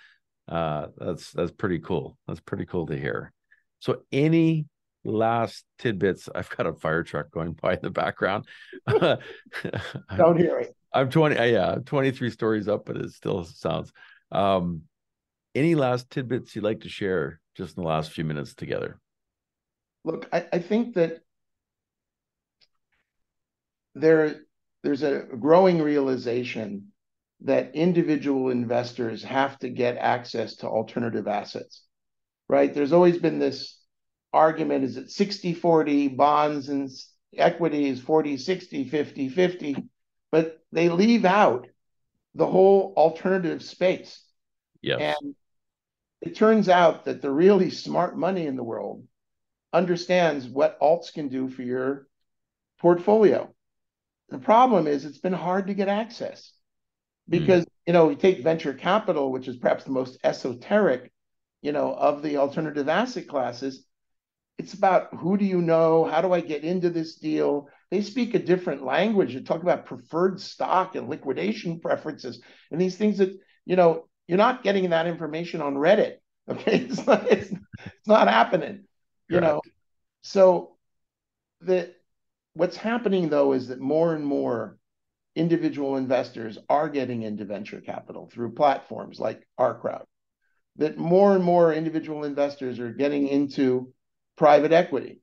uh, 0.48 0.86
that's 0.96 1.32
that's 1.32 1.50
pretty 1.52 1.80
cool. 1.80 2.16
That's 2.26 2.40
pretty 2.40 2.66
cool 2.66 2.86
to 2.86 2.98
hear. 2.98 3.32
So 3.80 4.02
any 4.12 4.66
last 5.04 5.64
tidbits? 5.78 6.28
I've 6.34 6.50
got 6.50 6.66
a 6.66 6.74
fire 6.74 7.02
truck 7.02 7.30
going 7.30 7.52
by 7.52 7.74
in 7.74 7.80
the 7.82 7.90
background. 7.90 8.46
Don't 8.88 10.38
hear 10.38 10.58
it. 10.58 10.76
I'm 10.92 11.10
20 11.10 11.34
yeah 11.50 11.76
23 11.84 12.30
stories 12.30 12.68
up 12.68 12.86
but 12.86 12.96
it 12.96 13.10
still 13.10 13.44
sounds 13.44 13.92
um 14.32 14.82
any 15.54 15.74
last 15.74 16.08
tidbits 16.08 16.56
you'd 16.56 16.64
like 16.64 16.80
to 16.80 16.88
share 16.88 17.40
just 17.54 17.76
in 17.76 17.82
the 17.82 17.88
last 17.88 18.12
few 18.12 18.24
minutes 18.24 18.54
together? 18.54 18.98
Look 20.04 20.26
i, 20.32 20.46
I 20.54 20.58
think 20.58 20.94
that 20.94 21.20
there 23.94 24.45
there's 24.86 25.02
a 25.02 25.26
growing 25.40 25.82
realization 25.82 26.92
that 27.40 27.74
individual 27.74 28.50
investors 28.50 29.24
have 29.24 29.58
to 29.58 29.68
get 29.68 29.96
access 29.96 30.54
to 30.54 30.68
alternative 30.68 31.26
assets, 31.26 31.82
right? 32.48 32.72
There's 32.72 32.92
always 32.92 33.18
been 33.18 33.40
this 33.40 33.80
argument 34.32 34.84
is 34.84 34.96
it 34.96 35.10
60 35.10 35.54
40 35.54 36.06
bonds 36.08 36.68
and 36.68 36.88
equities, 37.36 38.00
40 38.00 38.36
60 38.36 38.88
50 38.88 39.28
50, 39.28 39.76
but 40.30 40.60
they 40.70 40.88
leave 40.88 41.24
out 41.24 41.66
the 42.36 42.46
whole 42.46 42.94
alternative 42.96 43.64
space. 43.64 44.22
Yes. 44.82 45.00
And 45.00 45.34
it 46.20 46.36
turns 46.36 46.68
out 46.68 47.06
that 47.06 47.22
the 47.22 47.30
really 47.32 47.70
smart 47.70 48.16
money 48.16 48.46
in 48.46 48.54
the 48.54 48.62
world 48.62 49.02
understands 49.72 50.46
what 50.46 50.78
alts 50.78 51.12
can 51.12 51.26
do 51.26 51.48
for 51.48 51.62
your 51.62 52.06
portfolio. 52.78 53.52
The 54.28 54.38
problem 54.38 54.86
is 54.86 55.04
it's 55.04 55.18
been 55.18 55.32
hard 55.32 55.68
to 55.68 55.74
get 55.74 55.88
access 55.88 56.52
because 57.28 57.64
mm. 57.64 57.68
you 57.86 57.92
know 57.92 58.10
you 58.10 58.16
take 58.16 58.42
venture 58.42 58.74
capital, 58.74 59.30
which 59.30 59.48
is 59.48 59.56
perhaps 59.56 59.84
the 59.84 59.90
most 59.90 60.18
esoteric, 60.24 61.12
you 61.62 61.72
know, 61.72 61.94
of 61.94 62.22
the 62.22 62.36
alternative 62.38 62.88
asset 62.88 63.28
classes. 63.28 63.84
It's 64.58 64.74
about 64.74 65.14
who 65.14 65.36
do 65.36 65.44
you 65.44 65.60
know? 65.60 66.04
How 66.04 66.22
do 66.22 66.32
I 66.32 66.40
get 66.40 66.64
into 66.64 66.90
this 66.90 67.16
deal? 67.16 67.68
They 67.90 68.00
speak 68.02 68.34
a 68.34 68.38
different 68.38 68.84
language. 68.84 69.34
They 69.34 69.42
talk 69.42 69.62
about 69.62 69.86
preferred 69.86 70.40
stock 70.40 70.96
and 70.96 71.08
liquidation 71.08 71.78
preferences 71.78 72.40
and 72.70 72.80
these 72.80 72.96
things 72.96 73.18
that 73.18 73.30
you 73.64 73.76
know 73.76 74.06
you're 74.26 74.38
not 74.38 74.62
getting 74.62 74.90
that 74.90 75.06
information 75.06 75.60
on 75.60 75.74
Reddit. 75.74 76.14
Okay, 76.48 76.86
it's 76.88 77.04
not, 77.04 77.26
it's, 77.28 77.50
it's 77.50 78.06
not 78.06 78.28
happening. 78.28 78.84
You 79.28 79.40
know, 79.40 79.62
so 80.22 80.76
the 81.60 81.92
what's 82.56 82.76
happening 82.76 83.28
though 83.28 83.52
is 83.52 83.68
that 83.68 83.80
more 83.80 84.14
and 84.14 84.24
more 84.24 84.78
individual 85.34 85.96
investors 85.96 86.56
are 86.70 86.88
getting 86.88 87.22
into 87.22 87.44
venture 87.44 87.80
capital 87.80 88.28
through 88.32 88.52
platforms 88.52 89.20
like 89.20 89.46
OurCrowd 89.60 90.04
that 90.76 90.96
more 90.96 91.34
and 91.34 91.44
more 91.44 91.72
individual 91.72 92.24
investors 92.24 92.78
are 92.78 92.92
getting 92.92 93.28
into 93.28 93.92
private 94.36 94.72
equity 94.72 95.20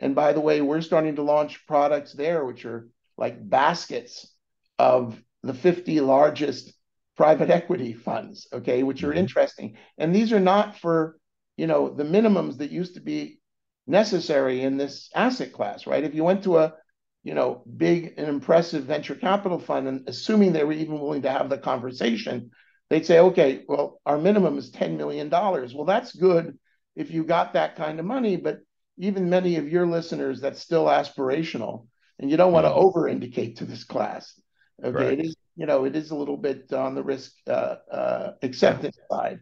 and 0.00 0.14
by 0.14 0.32
the 0.32 0.40
way 0.40 0.60
we're 0.60 0.80
starting 0.80 1.16
to 1.16 1.22
launch 1.22 1.64
products 1.66 2.12
there 2.12 2.44
which 2.44 2.64
are 2.64 2.88
like 3.16 3.48
baskets 3.48 4.34
of 4.78 5.22
the 5.44 5.54
50 5.54 6.00
largest 6.00 6.72
private 7.16 7.50
equity 7.50 7.92
funds 7.92 8.48
okay 8.52 8.82
which 8.82 9.04
are 9.04 9.10
mm-hmm. 9.10 9.18
interesting 9.18 9.76
and 9.98 10.12
these 10.12 10.32
are 10.32 10.40
not 10.40 10.78
for 10.78 11.16
you 11.56 11.68
know 11.68 11.88
the 11.88 12.04
minimums 12.04 12.58
that 12.58 12.72
used 12.72 12.94
to 12.94 13.00
be 13.00 13.38
necessary 13.86 14.62
in 14.62 14.76
this 14.76 15.10
asset 15.14 15.52
class 15.52 15.86
right 15.86 16.04
if 16.04 16.14
you 16.14 16.24
went 16.24 16.44
to 16.44 16.58
a 16.58 16.74
you 17.22 17.34
know, 17.34 17.62
big 17.76 18.14
and 18.16 18.28
impressive 18.28 18.84
venture 18.84 19.14
capital 19.14 19.58
fund, 19.58 19.86
and 19.86 20.08
assuming 20.08 20.52
they 20.52 20.64
were 20.64 20.72
even 20.72 20.98
willing 20.98 21.22
to 21.22 21.30
have 21.30 21.48
the 21.48 21.58
conversation, 21.58 22.50
they'd 22.90 23.06
say, 23.06 23.20
okay, 23.20 23.64
well, 23.68 24.00
our 24.04 24.18
minimum 24.18 24.58
is 24.58 24.72
$10 24.72 24.96
million. 24.96 25.30
Well, 25.30 25.84
that's 25.84 26.12
good 26.14 26.58
if 26.96 27.10
you 27.10 27.24
got 27.24 27.52
that 27.52 27.76
kind 27.76 28.00
of 28.00 28.06
money, 28.06 28.36
but 28.36 28.60
even 28.98 29.30
many 29.30 29.56
of 29.56 29.68
your 29.68 29.86
listeners, 29.86 30.40
that's 30.40 30.60
still 30.60 30.86
aspirational, 30.86 31.86
and 32.18 32.30
you 32.30 32.36
don't 32.36 32.52
want 32.52 32.66
to 32.66 32.70
mm-hmm. 32.70 32.86
over 32.86 33.08
indicate 33.08 33.58
to 33.58 33.64
this 33.64 33.84
class. 33.84 34.38
Okay, 34.82 35.04
right. 35.04 35.18
it 35.18 35.24
is, 35.24 35.36
you 35.54 35.66
know, 35.66 35.84
it 35.84 35.94
is 35.94 36.10
a 36.10 36.16
little 36.16 36.36
bit 36.36 36.72
on 36.72 36.94
the 36.94 37.02
risk 37.04 37.32
uh, 37.46 37.76
uh, 37.90 38.32
acceptance 38.42 38.96
yeah. 38.98 39.16
side. 39.16 39.40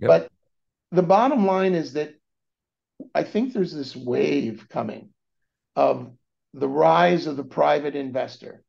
Yep. 0.00 0.08
But 0.08 0.28
the 0.90 1.02
bottom 1.02 1.46
line 1.46 1.74
is 1.74 1.94
that 1.94 2.14
I 3.14 3.22
think 3.24 3.52
there's 3.52 3.74
this 3.74 3.96
wave 3.96 4.66
coming 4.68 5.10
of 5.76 6.12
the 6.54 6.68
rise 6.68 7.26
of 7.26 7.36
the 7.36 7.44
private 7.44 7.96
investor 7.96 8.62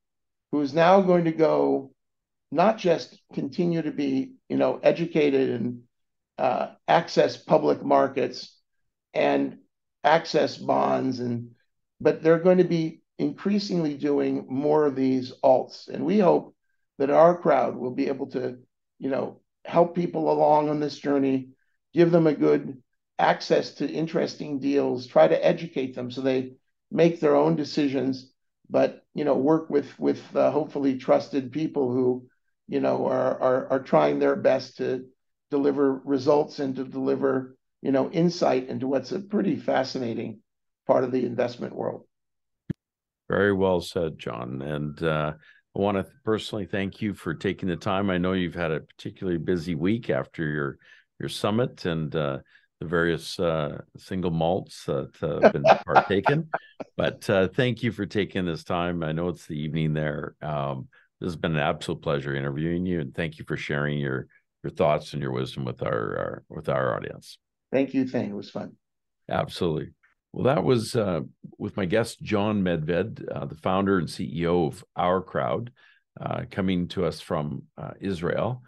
who 0.52 0.62
is 0.62 0.74
now 0.74 1.02
going 1.02 1.26
to 1.26 1.32
go 1.32 1.92
not 2.52 2.78
just 2.78 3.20
continue 3.34 3.82
to 3.82 3.92
be 3.92 4.36
you 4.48 4.58
know 4.58 4.80
educated 4.82 5.50
and 5.50 5.82
uh, 6.38 6.68
access 6.88 7.38
public 7.38 7.84
markets 7.84 8.58
and 9.14 9.58
access 10.04 10.58
bonds 10.58 11.20
and 11.20 11.52
but 12.00 12.22
they're 12.22 12.40
going 12.40 12.58
to 12.58 12.64
be 12.64 13.02
increasingly 13.18 13.96
doing 13.96 14.46
more 14.50 14.86
of 14.86 14.96
these 14.96 15.32
alts. 15.44 15.88
And 15.88 16.06
we 16.06 16.20
hope 16.20 16.56
that 16.98 17.10
OurCrowd 17.10 17.76
will 17.76 17.92
be 17.92 18.08
able 18.08 18.28
to 18.32 18.58
you 19.00 19.10
know 19.10 19.42
help 19.66 19.96
people 19.96 20.32
along 20.32 20.70
on 20.70 20.80
this 20.80 20.98
journey 20.98 21.50
give 21.94 22.12
them 22.12 22.28
a 22.28 22.34
good 22.34 22.82
access 23.20 23.76
to 23.76 23.90
interesting 23.90 24.60
deals 24.60 25.08
try 25.08 25.28
to 25.28 25.46
educate 25.46 25.96
them 25.96 26.12
so 26.12 26.22
they 26.22 26.54
make 26.92 27.20
their 27.20 27.36
own 27.36 27.56
decisions, 27.56 28.32
but 28.70 29.04
you 29.14 29.26
know, 29.26 29.36
work 29.36 29.70
with 29.70 30.00
with 30.00 30.24
uh, 30.36 30.52
hopefully 30.52 30.98
trusted 30.98 31.52
people 31.52 31.92
who 31.92 32.28
you 32.68 32.80
know 32.80 33.08
are, 33.08 33.40
are 33.40 33.68
are 33.72 33.84
trying 33.84 34.20
their 34.20 34.36
best 34.36 34.78
to 34.78 35.06
deliver 35.52 36.02
results 36.06 36.60
and 36.60 36.76
to 36.76 36.84
deliver 36.84 37.56
you 37.82 37.92
know 37.92 38.10
insight 38.12 38.70
into 38.70 38.88
what's 38.88 39.12
a 39.12 39.20
pretty 39.20 39.56
fascinating 39.56 40.40
part 40.88 41.04
of 41.04 41.12
the 41.12 41.26
investment 41.26 41.76
world. 41.76 42.06
Very 43.30 43.54
well 43.54 43.82
said, 43.82 44.20
John. 44.20 44.62
And 44.62 45.02
uh, 45.02 45.34
I 45.76 45.80
want 45.80 45.98
to 45.98 46.06
personally 46.24 46.66
thank 46.66 47.02
you 47.02 47.14
for 47.14 47.34
taking 47.34 47.70
the 47.70 47.76
time. 47.76 48.10
I 48.10 48.18
know 48.18 48.34
you've 48.34 48.54
had 48.54 48.72
a 48.72 48.82
particularly 48.82 49.40
busy 49.40 49.76
week 49.76 50.10
after 50.10 50.48
your 50.48 50.78
your 51.20 51.30
summit, 51.30 51.86
and 51.86 52.16
uh, 52.16 52.40
the 52.84 52.90
various 52.90 53.40
uh, 53.40 53.82
single 53.98 54.32
malts 54.32 54.86
that 54.86 55.16
have 55.22 55.54
been 55.54 55.64
partaken. 55.86 56.50
But 56.96 57.28
uh, 57.28 57.48
thank 57.48 57.82
you 57.82 57.92
for 57.92 58.06
taking 58.06 58.46
this 58.46 58.64
time. 58.64 59.04
I 59.04 59.14
know 59.14 59.30
it's 59.30 59.48
the 59.48 59.60
evening 59.60 59.94
there. 59.94 60.36
Um, 60.44 60.90
this 61.20 61.28
has 61.28 61.36
been 61.36 61.54
an 61.54 61.60
absolute 61.60 62.04
pleasure 62.04 62.36
interviewing 62.36 62.86
you, 62.86 63.00
and 63.00 63.16
thank 63.16 63.40
you 63.40 63.46
for 63.46 63.58
sharing 63.58 63.98
your 63.98 64.28
your 64.64 64.70
thoughts 64.70 65.14
and 65.14 65.22
your 65.22 65.32
wisdom 65.32 65.66
with 65.66 65.82
our, 65.82 65.92
our 65.92 66.44
with 66.50 66.70
our 66.70 66.96
audience. 66.96 67.40
Thank 67.72 67.96
you, 67.96 68.06
Thane. 68.06 68.30
It 68.30 68.36
was 68.36 68.52
fun. 68.52 68.74
Absolutely. 69.28 69.94
Well, 70.34 70.44
that 70.54 70.64
was 70.64 70.96
uh, 70.96 71.22
with 71.58 71.78
my 71.78 71.86
guest 71.86 72.22
John 72.22 72.62
Medved, 72.62 73.26
uh, 73.34 73.46
the 73.46 73.56
founder 73.56 73.98
and 73.98 74.08
CEO 74.08 74.68
of 74.68 74.86
OurCrowd, 74.96 75.70
uh, 76.22 76.44
coming 76.52 76.90
to 76.90 77.06
us 77.06 77.22
from 77.22 77.64
uh, 77.76 77.92
Israel. 78.00 78.62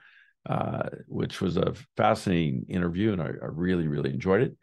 Uh, 0.48 0.90
which 1.08 1.42
was 1.42 1.58
a 1.58 1.74
fascinating 1.98 2.68
interview, 2.70 3.12
and 3.12 3.20
I, 3.20 3.30
I, 3.30 3.48
really, 3.50 3.88
really 3.88 4.12
enjoyed 4.12 4.44
it. 4.44 4.56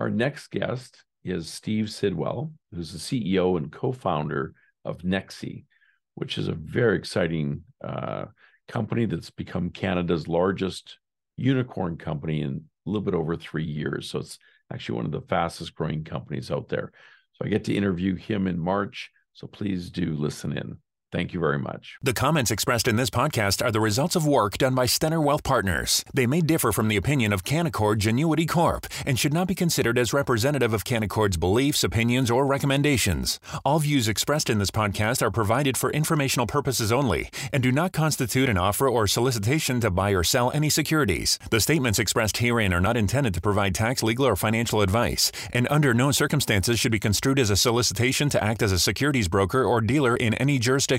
Our 0.00 0.08
next 0.08 0.50
guest 0.50 1.04
is 1.22 1.52
Steve 1.52 1.90
Sidwell, 1.90 2.50
who's 2.72 2.92
the 2.92 2.98
CEO 2.98 3.58
and 3.58 3.70
co-founder 3.70 4.54
of 4.86 5.02
Nexii, 5.02 5.66
which 6.14 6.38
is 6.38 6.48
a 6.48 6.54
very 6.54 6.96
exciting 6.96 7.62
uh, 7.84 8.24
company 8.68 9.04
that's 9.04 9.28
become 9.28 9.68
Canada's 9.68 10.28
largest 10.28 10.96
unicorn 11.36 11.98
company 11.98 12.40
in 12.40 12.64
a 12.86 12.90
little 12.90 13.04
bit 13.04 13.14
over 13.14 13.36
three 13.36 13.64
years. 13.64 14.08
So 14.08 14.20
it's 14.20 14.38
actually 14.72 14.96
one 14.96 15.04
of 15.04 15.12
the 15.12 15.20
fastest 15.20 15.74
growing 15.74 16.04
companies 16.04 16.50
out 16.50 16.70
there. 16.70 16.90
So 17.34 17.44
I 17.44 17.48
get 17.48 17.64
to 17.64 17.74
interview 17.74 18.14
him 18.16 18.46
in 18.46 18.58
March. 18.58 19.10
So 19.34 19.46
please 19.46 19.90
do 19.90 20.14
listen 20.14 20.56
in. 20.56 20.78
Thank 21.10 21.32
you 21.32 21.40
very 21.40 21.58
much. 21.58 21.96
The 22.02 22.12
comments 22.12 22.50
expressed 22.50 22.86
in 22.86 22.96
this 22.96 23.08
podcast 23.08 23.64
are 23.64 23.72
the 23.72 23.80
results 23.80 24.14
of 24.14 24.26
work 24.26 24.58
done 24.58 24.74
by 24.74 24.84
Stenner 24.84 25.24
Wealth 25.24 25.42
Partners. 25.42 26.04
They 26.12 26.26
may 26.26 26.42
differ 26.42 26.70
from 26.70 26.88
the 26.88 26.98
opinion 26.98 27.32
of 27.32 27.44
Canaccord 27.44 27.96
Genuity 27.96 28.46
Corp 28.46 28.86
and 29.06 29.18
should 29.18 29.32
not 29.32 29.48
be 29.48 29.54
considered 29.54 29.96
as 29.96 30.12
representative 30.12 30.74
of 30.74 30.84
Canaccord's 30.84 31.38
beliefs, 31.38 31.82
opinions, 31.82 32.30
or 32.30 32.44
recommendations. 32.44 33.40
All 33.64 33.78
views 33.78 34.06
expressed 34.06 34.50
in 34.50 34.58
this 34.58 34.70
podcast 34.70 35.22
are 35.22 35.30
provided 35.30 35.78
for 35.78 35.90
informational 35.92 36.46
purposes 36.46 36.92
only 36.92 37.30
and 37.54 37.62
do 37.62 37.72
not 37.72 37.94
constitute 37.94 38.50
an 38.50 38.58
offer 38.58 38.86
or 38.86 39.06
solicitation 39.06 39.80
to 39.80 39.90
buy 39.90 40.10
or 40.10 40.22
sell 40.22 40.50
any 40.52 40.68
securities. 40.68 41.38
The 41.50 41.60
statements 41.60 41.98
expressed 41.98 42.36
herein 42.36 42.74
are 42.74 42.82
not 42.82 42.98
intended 42.98 43.32
to 43.32 43.40
provide 43.40 43.74
tax, 43.74 44.02
legal, 44.02 44.26
or 44.26 44.36
financial 44.36 44.82
advice, 44.82 45.32
and 45.54 45.66
under 45.70 45.94
no 45.94 46.10
circumstances 46.10 46.78
should 46.78 46.92
be 46.92 46.98
construed 46.98 47.38
as 47.38 47.48
a 47.48 47.56
solicitation 47.56 48.28
to 48.28 48.44
act 48.44 48.62
as 48.62 48.72
a 48.72 48.78
securities 48.78 49.28
broker 49.28 49.64
or 49.64 49.80
dealer 49.80 50.14
in 50.14 50.34
any 50.34 50.58
jurisdiction 50.58 50.97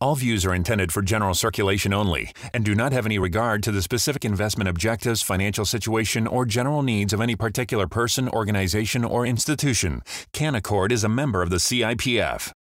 All 0.00 0.14
views 0.14 0.44
are 0.46 0.54
intended 0.54 0.92
for 0.92 1.02
general 1.02 1.34
circulation 1.34 1.92
only 1.92 2.32
and 2.54 2.64
do 2.64 2.74
not 2.74 2.92
have 2.92 3.06
any 3.06 3.18
regard 3.18 3.62
to 3.64 3.72
the 3.72 3.82
specific 3.82 4.24
investment 4.24 4.68
objectives, 4.68 5.22
financial 5.22 5.64
situation, 5.64 6.26
or 6.26 6.46
general 6.46 6.82
needs 6.82 7.12
of 7.12 7.20
any 7.20 7.36
particular 7.36 7.86
person, 7.86 8.28
organization, 8.28 9.04
or 9.04 9.26
institution. 9.26 10.02
Canaccord 10.32 10.92
is 10.92 11.04
a 11.04 11.08
member 11.08 11.42
of 11.42 11.50
the 11.50 11.56
CIPF. 11.56 12.52